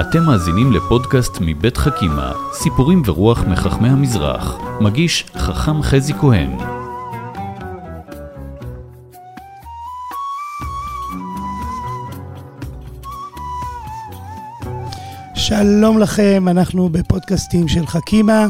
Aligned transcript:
אתם 0.00 0.22
מאזינים 0.22 0.72
לפודקאסט 0.72 1.38
מבית 1.40 1.76
חכימה, 1.76 2.32
סיפורים 2.52 3.02
ורוח 3.06 3.44
מחכמי 3.44 3.88
המזרח. 3.88 4.58
מגיש 4.80 5.24
חכם 5.36 5.82
חזי 5.82 6.12
כהן. 6.14 6.50
שלום 15.34 15.98
לכם, 15.98 16.44
אנחנו 16.48 16.88
בפודקאסטים 16.88 17.68
של 17.68 17.86
חכימה, 17.86 18.46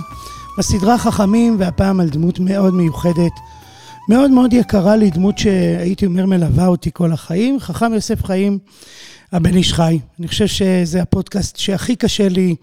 בסדרה 0.59 0.99
חכמים, 0.99 1.57
והפעם 1.59 2.01
על 2.01 2.09
דמות 2.09 2.41
מאוד 2.41 2.75
מיוחדת, 2.75 3.33
מאוד 4.09 4.31
מאוד 4.31 4.53
יקרה 4.53 4.97
לי, 4.97 5.11
דמות 5.11 5.39
שהייתי 5.39 6.07
אומר 6.07 6.27
מלווה 6.27 6.67
אותי 6.67 6.91
כל 6.93 7.13
החיים, 7.13 7.61
חכם 7.61 7.95
יוסף 7.95 8.25
חיים, 8.25 8.59
הבן 9.33 9.57
איש 9.57 9.73
חי. 9.73 9.99
אני 10.19 10.29
חושב 10.29 10.47
שזה 10.47 11.03
הפודקאסט 11.03 11.57
שהכי 11.57 11.97
קשה 11.97 12.29
לי 12.29 12.55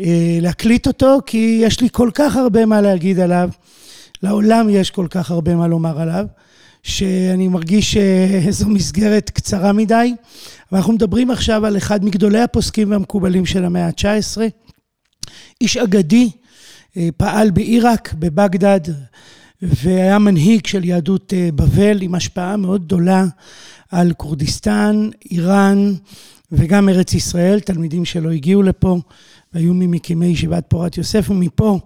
אה, 0.00 0.38
להקליט 0.40 0.86
אותו, 0.86 1.18
כי 1.26 1.60
יש 1.62 1.80
לי 1.80 1.88
כל 1.92 2.10
כך 2.14 2.36
הרבה 2.36 2.66
מה 2.66 2.80
להגיד 2.80 3.20
עליו, 3.20 3.50
לעולם 4.22 4.68
יש 4.70 4.90
כל 4.90 5.06
כך 5.10 5.30
הרבה 5.30 5.54
מה 5.54 5.68
לומר 5.68 6.00
עליו, 6.00 6.26
שאני 6.82 7.48
מרגיש 7.48 7.96
שזו 7.96 8.68
מסגרת 8.68 9.30
קצרה 9.30 9.72
מדי. 9.72 10.14
ואנחנו 10.72 10.92
מדברים 10.92 11.30
עכשיו 11.30 11.66
על 11.66 11.76
אחד 11.76 12.04
מגדולי 12.04 12.40
הפוסקים 12.40 12.90
והמקובלים 12.90 13.46
של 13.46 13.64
המאה 13.64 13.86
ה-19, 13.86 14.40
איש 15.60 15.76
אגדי, 15.76 16.30
אה, 16.96 17.08
פעל 17.16 17.50
בעיראק, 17.50 18.14
בבגדד, 18.18 18.80
והיה 19.62 20.18
מנהיג 20.18 20.66
של 20.66 20.84
יהדות 20.84 21.32
אה, 21.36 21.48
בבל 21.54 22.02
עם 22.02 22.14
השפעה 22.14 22.56
מאוד 22.56 22.84
גדולה 22.84 23.24
על 23.90 24.12
כורדיסטן, 24.16 25.08
איראן 25.30 25.94
וגם 26.52 26.88
ארץ 26.88 27.14
ישראל, 27.14 27.60
תלמידים 27.60 28.04
שלו 28.04 28.30
הגיעו 28.30 28.62
לפה 28.62 28.98
והיו 29.52 29.74
ממקימי 29.74 30.26
ישיבת 30.26 30.64
פורת 30.68 30.96
יוסף, 30.96 31.30
ומפה 31.30 31.78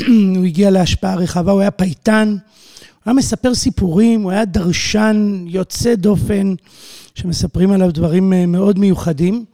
הוא 0.36 0.44
הגיע 0.44 0.70
להשפעה 0.70 1.16
רחבה, 1.16 1.52
הוא 1.52 1.60
היה 1.60 1.70
פייטן, 1.70 2.28
הוא 2.28 3.02
היה 3.06 3.14
מספר 3.14 3.54
סיפורים, 3.54 4.22
הוא 4.22 4.30
היה 4.30 4.44
דרשן 4.44 5.44
יוצא 5.46 5.94
דופן, 5.94 6.54
שמספרים 7.14 7.70
עליו 7.72 7.92
דברים 7.92 8.32
אה, 8.32 8.46
מאוד 8.46 8.78
מיוחדים. 8.78 9.44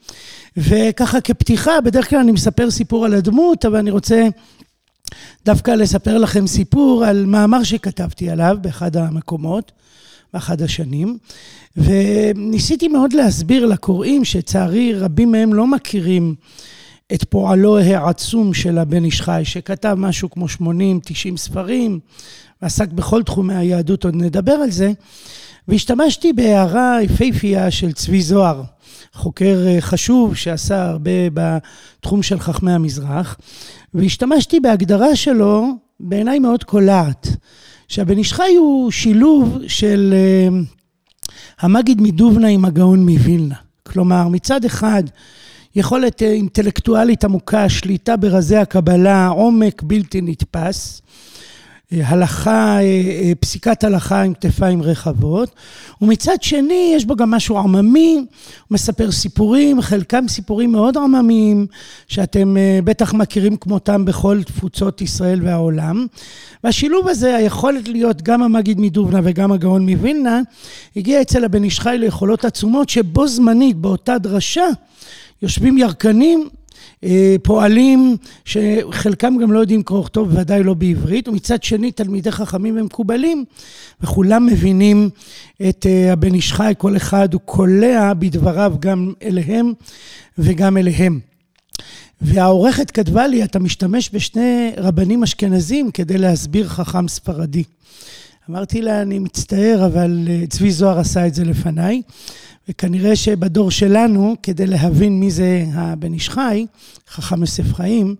וככה 0.56 1.20
כפתיחה, 1.20 1.80
בדרך 1.80 2.10
כלל 2.10 2.18
אני 2.18 2.32
מספר 2.32 2.70
סיפור 2.70 3.04
על 3.04 3.14
הדמות, 3.14 3.64
אבל 3.64 3.76
אני 3.76 3.90
רוצה 3.90 4.28
דווקא 5.44 5.70
לספר 5.70 6.18
לכם 6.18 6.46
סיפור 6.46 7.04
על 7.04 7.26
מאמר 7.26 7.62
שכתבתי 7.62 8.30
עליו 8.30 8.56
באחד 8.60 8.96
המקומות, 8.96 9.72
באחד 10.32 10.62
השנים, 10.62 11.18
וניסיתי 11.76 12.88
מאוד 12.88 13.12
להסביר 13.12 13.66
לקוראים, 13.66 14.24
שצערי 14.24 14.94
רבים 14.94 15.32
מהם 15.32 15.54
לא 15.54 15.66
מכירים 15.66 16.34
את 17.14 17.24
פועלו 17.24 17.78
העצום 17.78 18.54
של 18.54 18.78
הבן 18.78 19.04
איש 19.04 19.20
חי, 19.20 19.40
שכתב 19.44 19.94
משהו 19.98 20.30
כמו 20.30 20.46
80-90 20.46 21.36
ספרים, 21.36 22.00
ועסק 22.62 22.88
בכל 22.88 23.22
תחומי 23.22 23.54
היהדות, 23.54 24.04
עוד 24.04 24.16
נדבר 24.16 24.52
על 24.52 24.70
זה. 24.70 24.92
והשתמשתי 25.68 26.32
בהערה 26.32 26.98
יפהפייה 27.02 27.70
של 27.70 27.92
צבי 27.92 28.22
זוהר, 28.22 28.62
חוקר 29.12 29.64
אה, 29.66 29.80
חשוב 29.80 30.36
שעשה 30.36 30.84
הרבה 30.88 31.10
בתחום 31.34 32.22
של 32.22 32.40
חכמי 32.40 32.72
המזרח, 32.72 33.36
והשתמשתי 33.94 34.60
בהגדרה 34.60 35.16
שלו, 35.16 35.66
בעיניי 36.00 36.38
מאוד 36.38 36.64
קולעת, 36.64 37.28
שהבן 37.88 38.18
איש 38.18 38.32
חי 38.32 38.54
הוא 38.58 38.90
שילוב 38.90 39.58
של 39.66 40.14
אה, 40.16 40.58
המגיד 41.60 42.00
מדובנה 42.00 42.48
עם 42.48 42.64
הגאון 42.64 43.08
מווילנה. 43.08 43.54
כלומר, 43.82 44.28
מצד 44.28 44.64
אחד, 44.64 45.02
יכולת 45.76 46.22
אה, 46.22 46.32
אינטלקטואלית 46.32 47.24
עמוקה, 47.24 47.68
שליטה 47.68 48.16
ברזי 48.16 48.56
הקבלה, 48.56 49.28
עומק 49.28 49.82
בלתי 49.82 50.20
נתפס. 50.20 51.02
הלכה, 52.00 52.76
אה, 52.76 52.80
אה, 52.80 53.32
פסיקת 53.40 53.84
הלכה 53.84 54.22
עם 54.22 54.34
כתפיים 54.34 54.82
רחבות, 54.82 55.50
ומצד 56.02 56.42
שני 56.42 56.92
יש 56.96 57.04
בו 57.04 57.16
גם 57.16 57.30
משהו 57.30 57.58
עממי, 57.58 58.14
הוא 58.14 58.24
מספר 58.74 59.12
סיפורים, 59.12 59.80
חלקם 59.80 60.28
סיפורים 60.28 60.72
מאוד 60.72 60.96
עממיים, 60.96 61.66
שאתם 62.08 62.56
אה, 62.56 62.78
בטח 62.84 63.14
מכירים 63.14 63.56
כמותם 63.56 64.04
בכל 64.04 64.42
תפוצות 64.42 65.00
ישראל 65.00 65.40
והעולם. 65.42 66.06
והשילוב 66.64 67.08
הזה, 67.08 67.36
היכולת 67.36 67.88
להיות 67.88 68.22
גם 68.22 68.42
המגיד 68.42 68.80
מדובנה 68.80 69.20
וגם 69.24 69.52
הגאון 69.52 69.88
מווילנה, 69.90 70.40
הגיע 70.96 71.22
אצל 71.22 71.44
הבן 71.44 71.64
איש 71.64 71.80
חי 71.80 71.96
ליכולות 71.98 72.44
עצומות, 72.44 72.88
שבו 72.88 73.28
זמנית, 73.28 73.76
באותה 73.76 74.18
דרשה, 74.18 74.66
יושבים 75.42 75.78
ירקנים 75.78 76.48
פועלים 77.42 78.16
שחלקם 78.44 79.34
גם 79.42 79.52
לא 79.52 79.58
יודעים 79.58 79.82
קרוא 79.82 80.00
וכתוב, 80.00 80.28
בוודאי 80.28 80.62
לא 80.62 80.74
בעברית, 80.74 81.28
ומצד 81.28 81.62
שני 81.62 81.92
תלמידי 81.92 82.32
חכמים 82.32 82.76
ומקובלים, 82.80 83.44
וכולם 84.00 84.46
מבינים 84.46 85.10
את 85.68 85.86
אה, 85.86 86.12
הבן 86.12 86.34
איש 86.34 86.52
חי, 86.52 86.72
כל 86.78 86.96
אחד 86.96 87.32
הוא 87.32 87.40
קולע 87.44 88.12
בדבריו 88.14 88.74
גם 88.80 89.12
אליהם 89.22 89.72
וגם 90.38 90.76
אליהם. 90.76 91.20
והעורכת 92.20 92.90
כתבה 92.90 93.26
לי, 93.26 93.44
אתה 93.44 93.58
משתמש 93.58 94.10
בשני 94.12 94.70
רבנים 94.76 95.22
אשכנזים 95.22 95.90
כדי 95.90 96.18
להסביר 96.18 96.68
חכם 96.68 97.08
ספרדי. 97.08 97.64
אמרתי 98.50 98.82
לה, 98.82 99.02
אני 99.02 99.18
מצטער, 99.18 99.86
אבל 99.86 100.28
אה, 100.30 100.46
צבי 100.48 100.70
זוהר 100.70 100.98
עשה 100.98 101.26
את 101.26 101.34
זה 101.34 101.44
לפניי. 101.44 102.02
וכנראה 102.68 103.16
שבדור 103.16 103.70
שלנו, 103.70 104.34
כדי 104.42 104.66
להבין 104.66 105.20
מי 105.20 105.30
זה 105.30 105.64
הבן 105.74 106.12
איש 106.12 106.28
חי, 106.28 106.66
חכם 107.08 107.40
יוסף 107.40 107.74
חיים, 107.74 108.14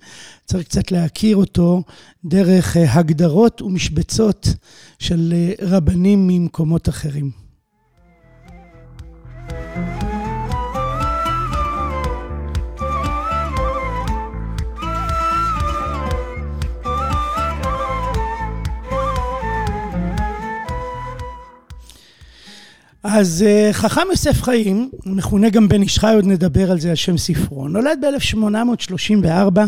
צריך 0.47 0.65
קצת 0.65 0.93
להכיר 0.93 1.37
אותו 1.37 1.83
דרך 2.25 2.77
אה, 2.77 2.93
הגדרות 2.95 3.63
ומשבצות 3.63 4.49
של 4.99 5.35
אה, 5.37 5.53
רבנים 5.67 6.27
ממקומות 6.27 6.89
אחרים. 6.89 7.42
אז 23.05 23.45
אה, 23.47 23.69
חכם 23.73 24.01
יוסף 24.11 24.43
חיים, 24.43 24.91
מכונה 25.07 25.51
גם 25.51 25.69
בן 25.69 25.83
איש 25.83 25.99
חי, 25.99 26.15
עוד 26.15 26.27
נדבר 26.27 26.71
על 26.71 26.81
זה 26.81 26.91
על 26.91 26.95
שם 26.95 27.19
ספרו, 27.19 27.69
נולד 27.69 28.05
ב-1834 28.05 29.61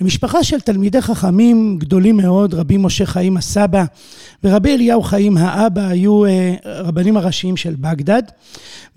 למשפחה 0.00 0.44
של 0.44 0.60
תלמידי 0.60 1.00
חכמים 1.00 1.78
גדולים 1.78 2.16
מאוד, 2.16 2.54
רבי 2.54 2.76
משה 2.76 3.06
חיים 3.06 3.36
הסבא 3.36 3.84
ורבי 4.44 4.74
אליהו 4.74 5.02
חיים 5.02 5.36
האבא 5.36 5.88
היו 5.88 6.24
אה, 6.24 6.54
רבנים 6.64 7.16
הראשיים 7.16 7.56
של 7.56 7.74
בגדד, 7.74 8.22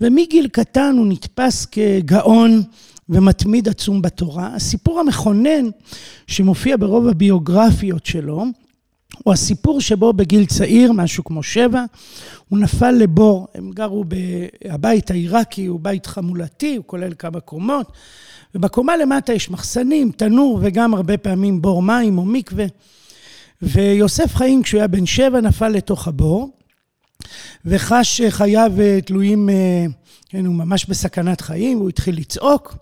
ומגיל 0.00 0.48
קטן 0.48 0.94
הוא 0.98 1.06
נתפס 1.06 1.66
כגאון 1.66 2.62
ומתמיד 3.08 3.68
עצום 3.68 4.02
בתורה. 4.02 4.50
הסיפור 4.54 5.00
המכונן 5.00 5.64
שמופיע 6.26 6.76
ברוב 6.76 7.08
הביוגרפיות 7.08 8.06
שלו, 8.06 8.44
הוא 9.18 9.34
הסיפור 9.34 9.80
שבו 9.80 10.12
בגיל 10.12 10.46
צעיר, 10.46 10.92
משהו 10.92 11.24
כמו 11.24 11.42
שבע, 11.42 11.84
הוא 12.48 12.58
נפל 12.58 12.90
לבור. 12.90 13.48
הם 13.54 13.70
גרו 13.70 14.04
הבית 14.64 15.10
העיראקי, 15.10 15.66
הוא 15.66 15.80
בית 15.80 16.06
חמולתי, 16.06 16.76
הוא 16.76 16.84
כולל 16.86 17.12
כמה 17.18 17.40
קומות, 17.40 17.92
ובקומה 18.54 18.96
למטה 18.96 19.32
יש 19.32 19.50
מחסנים, 19.50 20.10
תנור 20.12 20.58
וגם 20.62 20.94
הרבה 20.94 21.18
פעמים 21.18 21.62
בור 21.62 21.82
מים 21.82 22.18
או 22.18 22.24
מקווה. 22.24 22.66
ויוסף 23.62 24.34
חיים, 24.34 24.62
כשהוא 24.62 24.78
היה 24.78 24.88
בן 24.88 25.06
שבע, 25.06 25.40
נפל 25.40 25.68
לתוך 25.68 26.08
הבור, 26.08 26.50
וחש 27.64 28.20
חייו 28.28 28.72
תלויים, 29.04 29.48
כן, 30.28 30.46
הוא 30.46 30.54
ממש 30.54 30.86
בסכנת 30.86 31.40
חיים, 31.40 31.78
הוא 31.78 31.88
התחיל 31.88 32.16
לצעוק. 32.16 32.76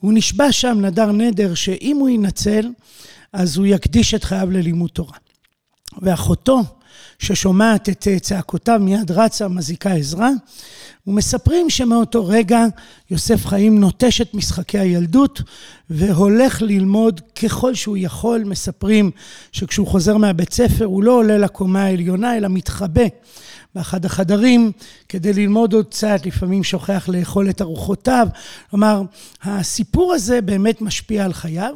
הוא 0.00 0.12
נשבע 0.12 0.52
שם, 0.52 0.78
נדר 0.80 1.12
נדר, 1.12 1.54
שאם 1.54 1.96
הוא 2.00 2.08
ינצל, 2.08 2.68
אז 3.32 3.56
הוא 3.56 3.66
יקדיש 3.66 4.14
את 4.14 4.24
חייו 4.24 4.50
ללימוד 4.50 4.90
תורה. 4.90 5.16
ואחותו, 5.98 6.62
ששומעת 7.18 7.88
את 7.88 8.08
אה, 8.08 8.18
צעקותיו, 8.18 8.80
מיד 8.82 9.10
רצה, 9.10 9.48
מזיקה 9.48 9.92
עזרה, 9.92 10.30
ומספרים 11.06 11.70
שמאותו 11.70 12.26
רגע 12.26 12.64
יוסף 13.10 13.46
חיים 13.46 13.80
נוטש 13.80 14.20
את 14.20 14.34
משחקי 14.34 14.78
הילדות 14.78 15.42
והולך 15.90 16.62
ללמוד 16.62 17.20
ככל 17.42 17.74
שהוא 17.74 17.96
יכול. 17.96 18.44
מספרים 18.44 19.10
שכשהוא 19.52 19.86
חוזר 19.86 20.16
מהבית 20.16 20.52
ספר 20.52 20.84
הוא 20.84 21.02
לא 21.02 21.12
עולה 21.12 21.38
לקומה 21.38 21.82
העליונה, 21.82 22.36
אלא 22.36 22.48
מתחבא 22.48 23.04
באחד 23.74 24.04
החדרים 24.04 24.72
כדי 25.08 25.32
ללמוד 25.32 25.72
עוד 25.72 25.86
קצת, 25.86 26.26
לפעמים 26.26 26.64
שוכח 26.64 27.08
לאכול 27.08 27.50
את 27.50 27.62
ארוחותיו. 27.62 28.28
כלומר, 28.70 29.02
הסיפור 29.42 30.12
הזה 30.14 30.40
באמת 30.40 30.82
משפיע 30.82 31.24
על 31.24 31.32
חייו. 31.32 31.74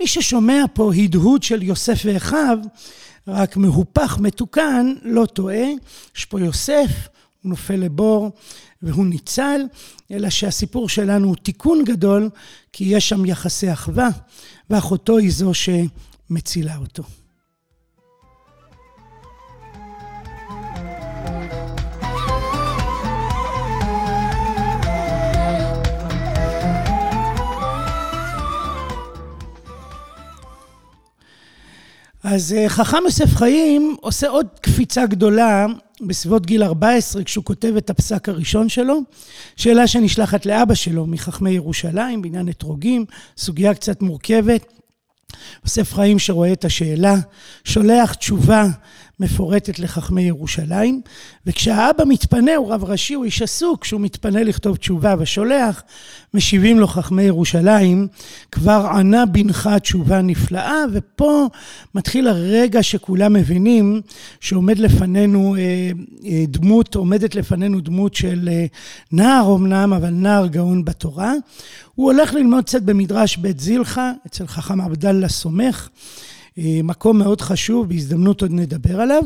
מי 0.00 0.06
ששומע 0.06 0.64
פה 0.72 0.92
הדהוד 0.94 1.42
של 1.42 1.62
יוסף 1.62 2.02
ואחיו, 2.04 2.58
רק 3.28 3.56
מהופך, 3.56 4.18
מתוקן, 4.20 4.94
לא 5.02 5.26
טועה. 5.26 5.66
יש 6.16 6.24
פה 6.24 6.40
יוסף, 6.40 7.08
הוא 7.42 7.50
נופל 7.50 7.76
לבור 7.76 8.30
והוא 8.82 9.06
ניצל, 9.06 9.60
אלא 10.10 10.30
שהסיפור 10.30 10.88
שלנו 10.88 11.28
הוא 11.28 11.36
תיקון 11.36 11.84
גדול, 11.84 12.30
כי 12.72 12.84
יש 12.84 13.08
שם 13.08 13.24
יחסי 13.24 13.72
אחווה, 13.72 14.08
ואחותו 14.70 15.18
היא 15.18 15.32
זו 15.32 15.52
שמצילה 15.54 16.76
אותו. 16.76 17.02
אז 32.24 32.52
אה, 32.52 32.68
חכם 32.68 32.96
יוסף 33.04 33.36
חיים 33.36 33.96
עושה 34.00 34.28
עוד 34.28 34.46
קפיצה 34.60 35.06
גדולה 35.06 35.66
בסביבות 36.06 36.46
גיל 36.46 36.62
14, 36.62 37.24
כשהוא 37.24 37.44
כותב 37.44 37.74
את 37.76 37.90
הפסק 37.90 38.28
הראשון 38.28 38.68
שלו, 38.68 39.00
שאלה 39.56 39.86
שנשלחת 39.86 40.46
לאבא 40.46 40.74
שלו 40.74 41.06
מחכמי 41.06 41.50
ירושלים, 41.50 42.22
בעניין 42.22 42.48
אתרוגים, 42.48 43.04
סוגיה 43.36 43.74
קצת 43.74 44.02
מורכבת. 44.02 44.72
יוסף 45.64 45.94
חיים 45.94 46.18
שרואה 46.18 46.52
את 46.52 46.64
השאלה, 46.64 47.14
שולח 47.64 48.14
תשובה 48.14 48.66
מפורטת 49.20 49.78
לחכמי 49.78 50.22
ירושלים, 50.22 51.00
וכשהאבא 51.46 52.04
מתפנה, 52.06 52.56
הוא 52.56 52.72
רב 52.72 52.84
ראשי, 52.84 53.14
הוא 53.14 53.24
איש 53.24 53.42
עסוק, 53.42 53.82
כשהוא 53.82 54.00
מתפנה 54.00 54.42
לכתוב 54.42 54.76
תשובה 54.76 55.14
ושולח, 55.18 55.82
משיבים 56.34 56.80
לו 56.80 56.86
חכמי 56.86 57.22
ירושלים, 57.22 58.08
כבר 58.52 58.86
ענה 58.94 59.26
בנך 59.26 59.70
תשובה 59.82 60.22
נפלאה, 60.22 60.84
ופה 60.92 61.48
מתחיל 61.94 62.28
הרגע 62.28 62.82
שכולם 62.82 63.32
מבינים 63.32 64.00
שעומד 64.40 64.78
לפנינו 64.78 65.56
אה, 65.56 65.90
אה, 66.24 66.44
דמות, 66.48 66.94
עומדת 66.94 67.34
לפנינו 67.34 67.80
דמות 67.80 68.14
של 68.14 68.48
אה, 68.52 68.66
נער 69.12 69.54
אמנם, 69.54 69.92
אבל 69.92 70.10
נער 70.10 70.46
גאון 70.46 70.84
בתורה. 70.84 71.32
הוא 71.94 72.12
הולך 72.12 72.34
ללמוד 72.34 72.64
קצת 72.64 72.82
במדרש 72.82 73.36
בית 73.36 73.60
זילחה, 73.60 74.12
אצל 74.26 74.46
חכם 74.46 74.80
עבדאללה 74.80 75.28
סומך. 75.28 75.88
אה, 76.58 76.80
מקום 76.84 77.18
מאוד 77.18 77.40
חשוב, 77.40 77.88
בהזדמנות 77.88 78.42
עוד 78.42 78.50
נדבר 78.50 79.00
עליו, 79.00 79.22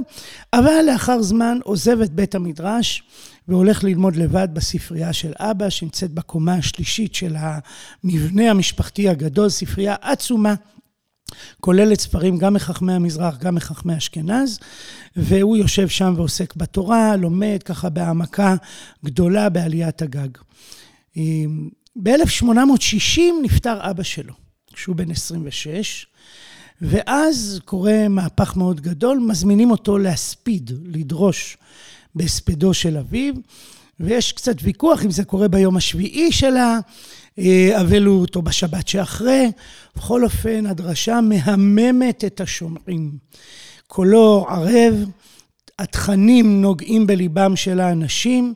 אבל 0.52 0.82
לאחר 0.86 1.22
זמן 1.22 1.58
עוזב 1.64 2.00
את 2.00 2.10
בית 2.10 2.34
המדרש 2.34 3.02
והולך 3.48 3.84
ללמוד 3.84 4.16
לבד 4.16 4.48
בספרייה 4.52 5.12
של 5.12 5.32
אבא, 5.38 5.70
שנמצאת 5.70 6.10
בקומה 6.10 6.54
השלישית 6.54 7.14
של 7.14 7.36
המבנה 7.38 8.50
המשפחתי 8.50 9.08
הגדול, 9.08 9.48
ספרייה 9.48 9.94
עצומה. 10.00 10.54
כוללת 11.60 12.00
ספרים 12.00 12.38
גם 12.38 12.54
מחכמי 12.54 12.92
המזרח, 12.92 13.38
גם 13.38 13.54
מחכמי 13.54 13.96
אשכנז, 13.96 14.58
והוא 15.16 15.56
יושב 15.56 15.88
שם 15.88 16.14
ועוסק 16.16 16.56
בתורה, 16.56 17.16
לומד 17.16 17.62
ככה 17.64 17.88
בהעמקה 17.88 18.56
גדולה 19.04 19.48
בעליית 19.48 20.02
הגג. 20.02 20.28
אה, 21.16 21.22
ב-1860 21.96 23.20
נפטר 23.42 23.90
אבא 23.90 24.02
שלו, 24.02 24.34
כשהוא 24.72 24.96
בן 24.96 25.10
26, 25.10 26.06
ואז 26.82 27.60
קורה 27.64 28.08
מהפך 28.08 28.56
מאוד 28.56 28.80
גדול, 28.80 29.18
מזמינים 29.18 29.70
אותו 29.70 29.98
להספיד, 29.98 30.70
לדרוש 30.84 31.56
בהספדו 32.14 32.74
של 32.74 32.96
אביו, 32.96 33.34
ויש 34.00 34.32
קצת 34.32 34.56
ויכוח 34.62 35.04
אם 35.04 35.10
זה 35.10 35.24
קורה 35.24 35.48
ביום 35.48 35.76
השביעי 35.76 36.32
שלה, 36.32 36.78
אבלו 37.80 38.20
אותו 38.20 38.42
בשבת 38.42 38.88
שאחרי. 38.88 39.50
בכל 39.96 40.24
אופן, 40.24 40.66
הדרשה 40.66 41.20
מהממת 41.20 42.24
את 42.24 42.40
השומרים. 42.40 43.10
קולו 43.86 44.46
ערב, 44.48 44.94
התכנים 45.78 46.62
נוגעים 46.62 47.06
בליבם 47.06 47.56
של 47.56 47.80
האנשים, 47.80 48.54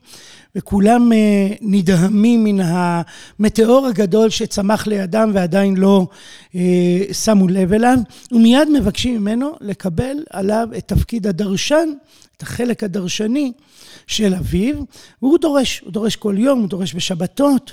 וכולם 0.56 1.12
אה, 1.12 1.48
נדהמים 1.60 2.44
מן 2.44 2.60
המטאור 2.60 3.86
הגדול 3.86 4.30
שצמח 4.30 4.86
לידם 4.86 5.30
ועדיין 5.34 5.76
לא 5.76 6.06
אה, 6.54 6.60
שמו 7.12 7.48
לב 7.48 7.72
אליו, 7.72 7.98
ומיד 8.32 8.68
מבקשים 8.70 9.20
ממנו 9.20 9.52
לקבל 9.60 10.16
עליו 10.30 10.68
את 10.78 10.88
תפקיד 10.88 11.26
הדרשן, 11.26 11.88
את 12.36 12.42
החלק 12.42 12.84
הדרשני 12.84 13.52
של 14.06 14.34
אביו, 14.34 14.76
והוא 15.22 15.38
דורש, 15.38 15.80
הוא 15.80 15.92
דורש 15.92 16.16
כל 16.16 16.34
יום, 16.38 16.60
הוא 16.60 16.68
דורש 16.68 16.94
בשבתות, 16.94 17.72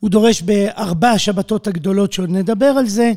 הוא 0.00 0.10
דורש 0.10 0.42
בארבע 0.42 1.10
השבתות 1.10 1.66
הגדולות 1.66 2.12
שעוד 2.12 2.30
נדבר 2.30 2.66
על 2.66 2.86
זה, 2.88 3.12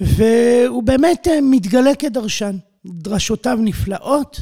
והוא 0.00 0.82
באמת 0.82 1.28
אה, 1.30 1.38
מתגלה 1.42 1.94
כדרשן. 1.94 2.56
דרשותיו 2.86 3.58
נפלאות 3.60 4.40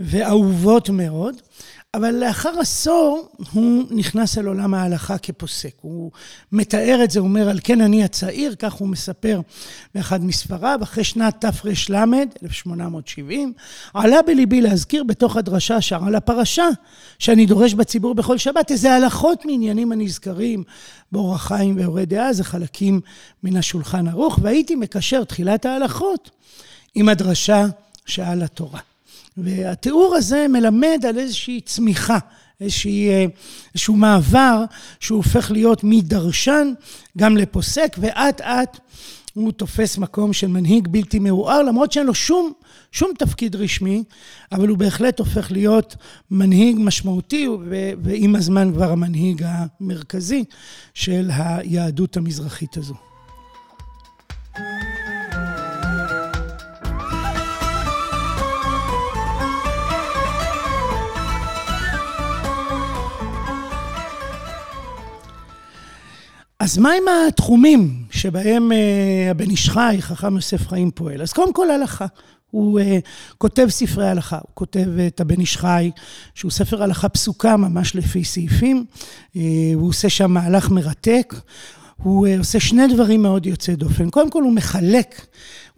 ואהובות 0.00 0.90
מאוד. 0.90 1.34
אבל 1.94 2.14
לאחר 2.14 2.60
עשור 2.60 3.28
הוא 3.52 3.84
נכנס 3.90 4.38
אל 4.38 4.46
עולם 4.46 4.74
ההלכה 4.74 5.18
כפוסק. 5.18 5.72
הוא 5.80 6.10
מתאר 6.52 7.00
את 7.04 7.10
זה, 7.10 7.20
הוא 7.20 7.28
אומר, 7.28 7.48
על 7.48 7.58
כן 7.64 7.80
אני 7.80 8.04
הצעיר, 8.04 8.54
כך 8.54 8.72
הוא 8.72 8.88
מספר 8.88 9.40
באחד 9.94 10.24
מספריו, 10.24 10.78
אחרי 10.82 11.04
שנת 11.04 11.44
תר"ל, 11.44 11.72
1870, 12.42 13.52
עלה 13.94 14.22
בליבי 14.22 14.60
להזכיר 14.60 15.04
בתוך 15.04 15.36
הדרשה 15.36 15.80
שם 15.80 16.04
על 16.04 16.14
הפרשה 16.14 16.68
שאני 17.18 17.46
דורש 17.46 17.74
בציבור 17.74 18.14
בכל 18.14 18.38
שבת, 18.38 18.70
איזה 18.70 18.92
הלכות 18.92 19.44
מעניינים 19.44 19.92
הנזכרים 19.92 20.62
באורח 21.12 21.46
חיים 21.48 21.76
ואורי 21.78 22.06
דעה, 22.06 22.32
זה 22.32 22.44
חלקים 22.44 23.00
מן 23.42 23.56
השולחן 23.56 24.08
ערוך, 24.08 24.38
והייתי 24.42 24.74
מקשר 24.74 25.24
תחילת 25.24 25.66
ההלכות 25.66 26.30
עם 26.94 27.08
הדרשה 27.08 27.66
שעל 28.06 28.42
התורה. 28.42 28.80
והתיאור 29.36 30.14
הזה 30.14 30.46
מלמד 30.48 31.04
על 31.08 31.18
איזושהי 31.18 31.60
צמיחה, 31.60 32.18
איזושהי, 32.60 33.08
אה, 33.08 33.24
איזשהו 33.74 33.96
מעבר 33.96 34.64
שהוא 35.00 35.16
הופך 35.16 35.50
להיות 35.50 35.84
מדרשן 35.84 36.72
גם 37.18 37.36
לפוסק, 37.36 37.96
ואט 38.00 38.40
אט 38.40 38.78
הוא 39.34 39.52
תופס 39.52 39.98
מקום 39.98 40.32
של 40.32 40.46
מנהיג 40.46 40.88
בלתי 40.88 41.18
מעורער, 41.18 41.62
למרות 41.62 41.92
שאין 41.92 42.06
לו 42.06 42.14
שום, 42.14 42.52
שום 42.92 43.10
תפקיד 43.18 43.56
רשמי, 43.56 44.04
אבל 44.52 44.68
הוא 44.68 44.78
בהחלט 44.78 45.18
הופך 45.18 45.52
להיות 45.52 45.96
מנהיג 46.30 46.76
משמעותי, 46.78 47.48
ועם 48.02 48.36
הזמן 48.36 48.72
כבר 48.72 48.92
המנהיג 48.92 49.44
המרכזי 49.46 50.44
של 50.94 51.30
היהדות 51.32 52.16
המזרחית 52.16 52.76
הזו. 52.76 52.94
אז 66.66 66.78
מה 66.78 66.92
עם 66.92 67.04
התחומים 67.28 68.02
שבהם 68.10 68.72
uh, 68.72 69.30
הבן 69.30 69.50
איש 69.50 69.70
חי, 69.70 69.96
חכם 70.00 70.36
יוסף 70.36 70.68
חיים 70.68 70.90
פועל? 70.90 71.22
אז 71.22 71.32
קודם 71.32 71.52
כל 71.52 71.70
הלכה. 71.70 72.06
הוא 72.50 72.80
uh, 72.80 72.82
כותב 73.38 73.66
ספרי 73.70 74.08
הלכה, 74.08 74.36
הוא 74.36 74.50
כותב 74.54 74.88
את 75.06 75.20
הבן 75.20 75.40
איש 75.40 75.56
חי, 75.56 75.90
שהוא 76.34 76.50
ספר 76.50 76.82
הלכה 76.82 77.08
פסוקה 77.08 77.56
ממש 77.56 77.96
לפי 77.96 78.24
סעיפים, 78.24 78.84
uh, 79.34 79.38
הוא 79.74 79.88
עושה 79.88 80.08
שם 80.08 80.30
מהלך 80.30 80.70
מרתק. 80.70 81.34
הוא 81.96 82.26
uh, 82.26 82.38
עושה 82.38 82.60
שני 82.60 82.94
דברים 82.94 83.22
מאוד 83.22 83.46
יוצאי 83.46 83.76
דופן. 83.76 84.10
קודם 84.10 84.30
כל 84.30 84.42
הוא 84.42 84.52
מחלק, 84.52 85.26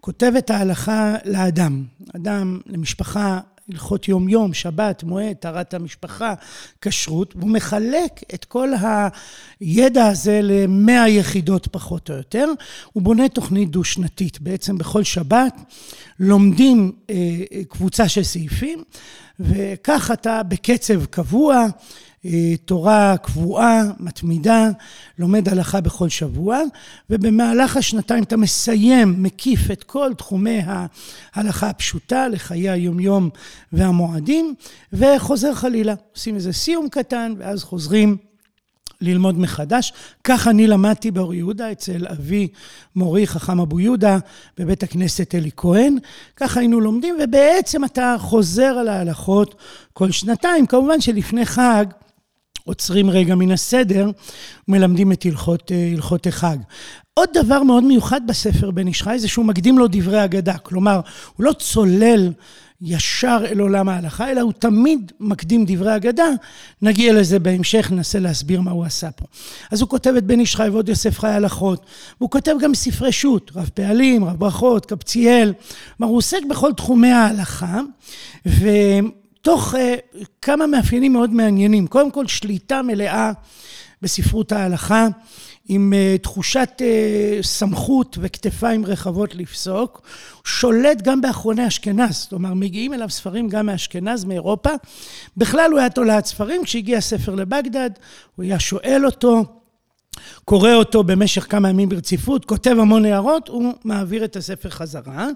כותב 0.01 0.33
את 0.39 0.51
ההלכה 0.51 1.15
לאדם. 1.25 1.85
אדם, 2.17 2.61
למשפחה, 2.67 3.41
הלכות 3.73 4.09
יום-יום, 4.09 4.55
שבת, 4.55 5.03
מועד, 5.03 5.37
טהרת 5.37 5.75
המשפחה, 5.75 6.35
כשרות, 6.81 7.37
והוא 7.37 7.51
מחלק 7.51 8.21
את 8.35 8.45
כל 8.45 8.73
הידע 9.61 10.07
הזה 10.07 10.41
למאה 10.43 11.09
יחידות 11.09 11.67
פחות 11.67 12.11
או 12.11 12.15
יותר. 12.15 12.47
הוא 12.93 13.03
בונה 13.03 13.29
תוכנית 13.29 13.71
דו-שנתית. 13.71 14.41
בעצם 14.41 14.79
בכל 14.79 15.05
שבת 15.05 15.55
לומדים 16.21 16.93
אה, 17.11 17.15
קבוצה 17.69 18.09
של 18.09 18.23
סעיפים, 18.23 18.83
וכך 19.41 20.11
אתה 20.13 20.43
בקצב 20.43 21.05
קבוע. 21.05 21.67
אה, 22.25 22.57
תורה 22.65 23.17
קבועה, 23.23 23.83
מתמידה, 23.99 24.69
לומד 25.19 25.49
הלכה 25.49 25.81
בכל 25.81 26.09
שבוע, 26.09 26.61
ובמהלך 27.11 27.77
השנתיים 27.77 28.23
אתה 28.23 28.37
מסיים, 28.37 29.23
מקיף 29.23 29.71
את 29.71 29.83
כל 29.83 30.13
תחומי 30.19 30.61
ההלכה 31.35 31.69
הפשוטה 31.69 32.29
לחיי 32.29 32.71
היומיום 32.71 33.31
והמועדים, 33.73 34.55
וחוזר 34.93 35.55
חלילה. 35.55 35.95
עושים 36.15 36.35
איזה 36.35 36.53
סיום 36.53 36.89
קטן, 36.89 37.35
ואז 37.39 37.65
חוזרים 37.65 38.17
ללמוד 39.01 39.39
מחדש. 39.39 39.93
כך 40.25 40.49
אני 40.49 40.67
למדתי 40.67 41.11
באור 41.11 41.35
יהודה 41.35 41.73
אצל 41.73 42.07
אבי 42.07 42.49
מורי 42.97 43.27
חכם 43.27 43.61
אבו 43.61 43.81
יהודה 43.81 44.19
בבית 44.59 44.83
הכנסת 44.83 45.35
אלי 45.35 45.51
כהן. 45.57 45.97
ככה 46.37 46.61
היינו 46.61 46.81
לומדים, 46.81 47.17
ובעצם 47.25 47.85
אתה 47.85 48.17
חוזר 48.19 48.65
על 48.65 48.89
ההלכות 48.89 49.55
כל 49.93 50.11
שנתיים. 50.11 50.67
כמובן 50.67 51.01
שלפני 51.01 51.47
חג 51.47 51.85
עוצרים 52.69 53.11
רגע 53.11 53.35
מן 53.35 53.51
הסדר 53.51 54.11
ומלמדים 54.69 55.13
את 55.13 55.25
הלכות, 55.25 55.73
אה, 55.73 55.91
הלכות 55.95 56.27
החג. 56.27 56.57
עוד 57.15 57.29
דבר 57.35 57.63
מאוד 57.63 57.85
מיוחד 57.85 58.21
בספר 58.27 58.71
בן 58.71 58.87
איש 58.87 59.03
חי 59.03 59.19
זה 59.19 59.29
שהוא 59.29 59.45
מקדים 59.45 59.79
לו 59.79 59.87
דברי 59.91 60.25
אגדה, 60.25 60.59
כלומר, 60.59 61.01
הוא 61.37 61.45
לא 61.45 61.53
צולל 61.53 62.33
ישר 62.81 63.39
אל 63.51 63.61
עולם 63.61 63.89
ההלכה, 63.89 64.31
אלא 64.31 64.41
הוא 64.41 64.53
תמיד 64.53 65.13
מקדים 65.21 65.65
דברי 65.67 65.97
אגדה. 65.97 66.27
נגיע 66.83 67.13
לזה 67.13 67.39
בהמשך, 67.39 67.91
ננסה 67.91 68.19
להסביר 68.19 68.61
מה 68.61 68.71
הוא 68.71 68.85
עשה 68.85 69.11
פה. 69.11 69.25
אז 69.71 69.81
הוא 69.81 69.89
כותב 69.89 70.15
את 70.19 70.25
בן 70.25 70.41
איש 70.41 70.57
חי 70.57 70.69
ועוד 70.69 70.89
יוסף 70.89 71.19
חי 71.19 71.29
הלכות, 71.29 71.87
והוא 72.21 72.31
כותב 72.31 72.55
גם 72.61 72.75
ספרי 72.75 73.13
שו"ת, 73.13 73.57
רב 73.57 73.71
פעלים, 73.75 74.25
רב 74.25 74.37
ברכות, 74.37 74.87
קפציאל. 74.87 75.53
כלומר, 75.97 76.11
הוא 76.11 76.19
עוסק 76.19 76.41
בכל 76.51 76.73
תחומי 76.73 77.11
ההלכה, 77.11 77.81
uh, 79.47 79.51
כמה 80.43 80.67
מאפיינים 80.67 81.13
מאוד 81.13 81.31
מעניינים. 81.31 81.87
קודם 81.87 82.11
כל, 82.11 82.27
שליטה 82.27 82.83
מלאה 82.83 83.33
בספרות 84.03 84.53
ההלכה. 84.53 85.07
עם 85.69 85.93
uh, 85.93 86.23
תחושת 86.23 86.71
uh, 86.79 87.47
סמכות 87.47 88.19
וכתפיים 88.21 88.87
רחבות 88.87 89.35
לפסוק, 89.35 90.03
שולט 90.45 91.03
גם 91.03 91.21
באחרוני 91.21 91.67
אשכנז, 91.67 92.29
אומרת 92.33 92.53
מגיעים 92.55 92.95
אליו 92.95 93.11
ספרים 93.11 93.49
גם 93.49 93.67
מאשכנז, 93.67 94.25
מאירופה. 94.25 94.71
בכלל 95.37 95.71
הוא 95.71 95.79
היה 95.79 95.91
תולעת 95.91 96.27
ספרים, 96.27 96.65
כשהגיע 96.65 97.01
ספר 97.01 97.35
לבגדד, 97.35 97.91
הוא 98.37 98.45
היה 98.45 98.59
שואל 98.59 99.07
אותו, 99.07 99.45
קורא 100.45 100.75
אותו 100.75 101.05
במשך 101.05 101.47
כמה 101.51 101.69
ימים 101.69 101.89
ברציפות, 101.89 102.45
כותב 102.45 102.77
המון 102.79 103.05
הערות, 103.05 103.49
הוא 103.49 103.73
מעביר 103.85 104.25
את 104.25 104.37
הספר 104.37 104.71
חזרה, 104.71 105.29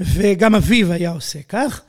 וגם 0.00 0.54
אביו 0.54 0.92
היה 0.92 1.10
עושה 1.10 1.38
כך. 1.48 1.80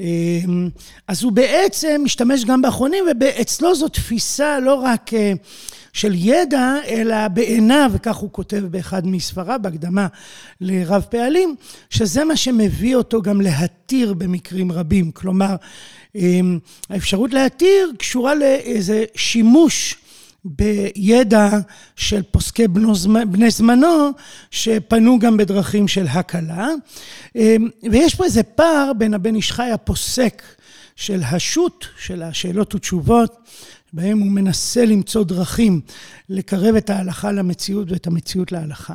אמ, 0.00 0.68
אז 1.08 1.22
הוא 1.22 1.32
בעצם 1.32 2.00
משתמש 2.04 2.44
גם 2.44 2.62
באחרונים, 2.62 3.04
ואצלו 3.20 3.74
זו 3.74 3.88
תפיסה 3.88 4.60
לא 4.60 4.74
רק 4.74 5.14
אה, 5.14 5.32
של 5.92 6.12
ידע, 6.16 6.74
אלא 6.88 7.28
בעיניו, 7.28 7.90
וכך 7.94 8.16
הוא 8.16 8.30
כותב 8.32 8.64
באחד 8.70 9.06
מספריו, 9.06 9.58
בהקדמה 9.62 10.06
לרב 10.60 11.02
פעלים, 11.10 11.54
שזה 11.90 12.24
מה 12.24 12.36
שמביא 12.36 12.96
אותו 12.96 13.22
גם 13.22 13.40
להתיר 13.40 14.14
במקרים 14.14 14.72
רבים. 14.72 15.10
כלומר, 15.10 15.56
אמ, 16.14 16.58
האפשרות 16.90 17.32
להתיר 17.32 17.92
קשורה 17.98 18.34
לאיזה 18.34 19.04
שימוש 19.14 19.96
בידע 20.44 21.50
של 21.96 22.22
פוסקי 22.22 22.68
בני 23.30 23.50
זמנו, 23.50 24.10
שפנו 24.50 25.18
גם 25.18 25.36
בדרכים 25.36 25.88
של 25.88 26.06
הקלה. 26.06 26.68
אמ, 27.36 27.68
ויש 27.90 28.14
פה 28.14 28.24
איזה 28.24 28.42
פער 28.42 28.92
בין 28.98 29.14
הבן 29.14 29.34
איש 29.34 29.52
חי 29.52 29.70
הפוסק 29.70 30.42
של 30.96 31.22
השו"ת, 31.22 31.84
של 31.98 32.22
השאלות 32.22 32.74
ותשובות, 32.74 33.36
בהם 33.92 34.18
הוא 34.18 34.32
מנסה 34.32 34.84
למצוא 34.84 35.24
דרכים 35.24 35.80
לקרב 36.28 36.74
את 36.74 36.90
ההלכה 36.90 37.32
למציאות 37.32 37.90
ואת 37.90 38.06
המציאות 38.06 38.52
להלכה. 38.52 38.94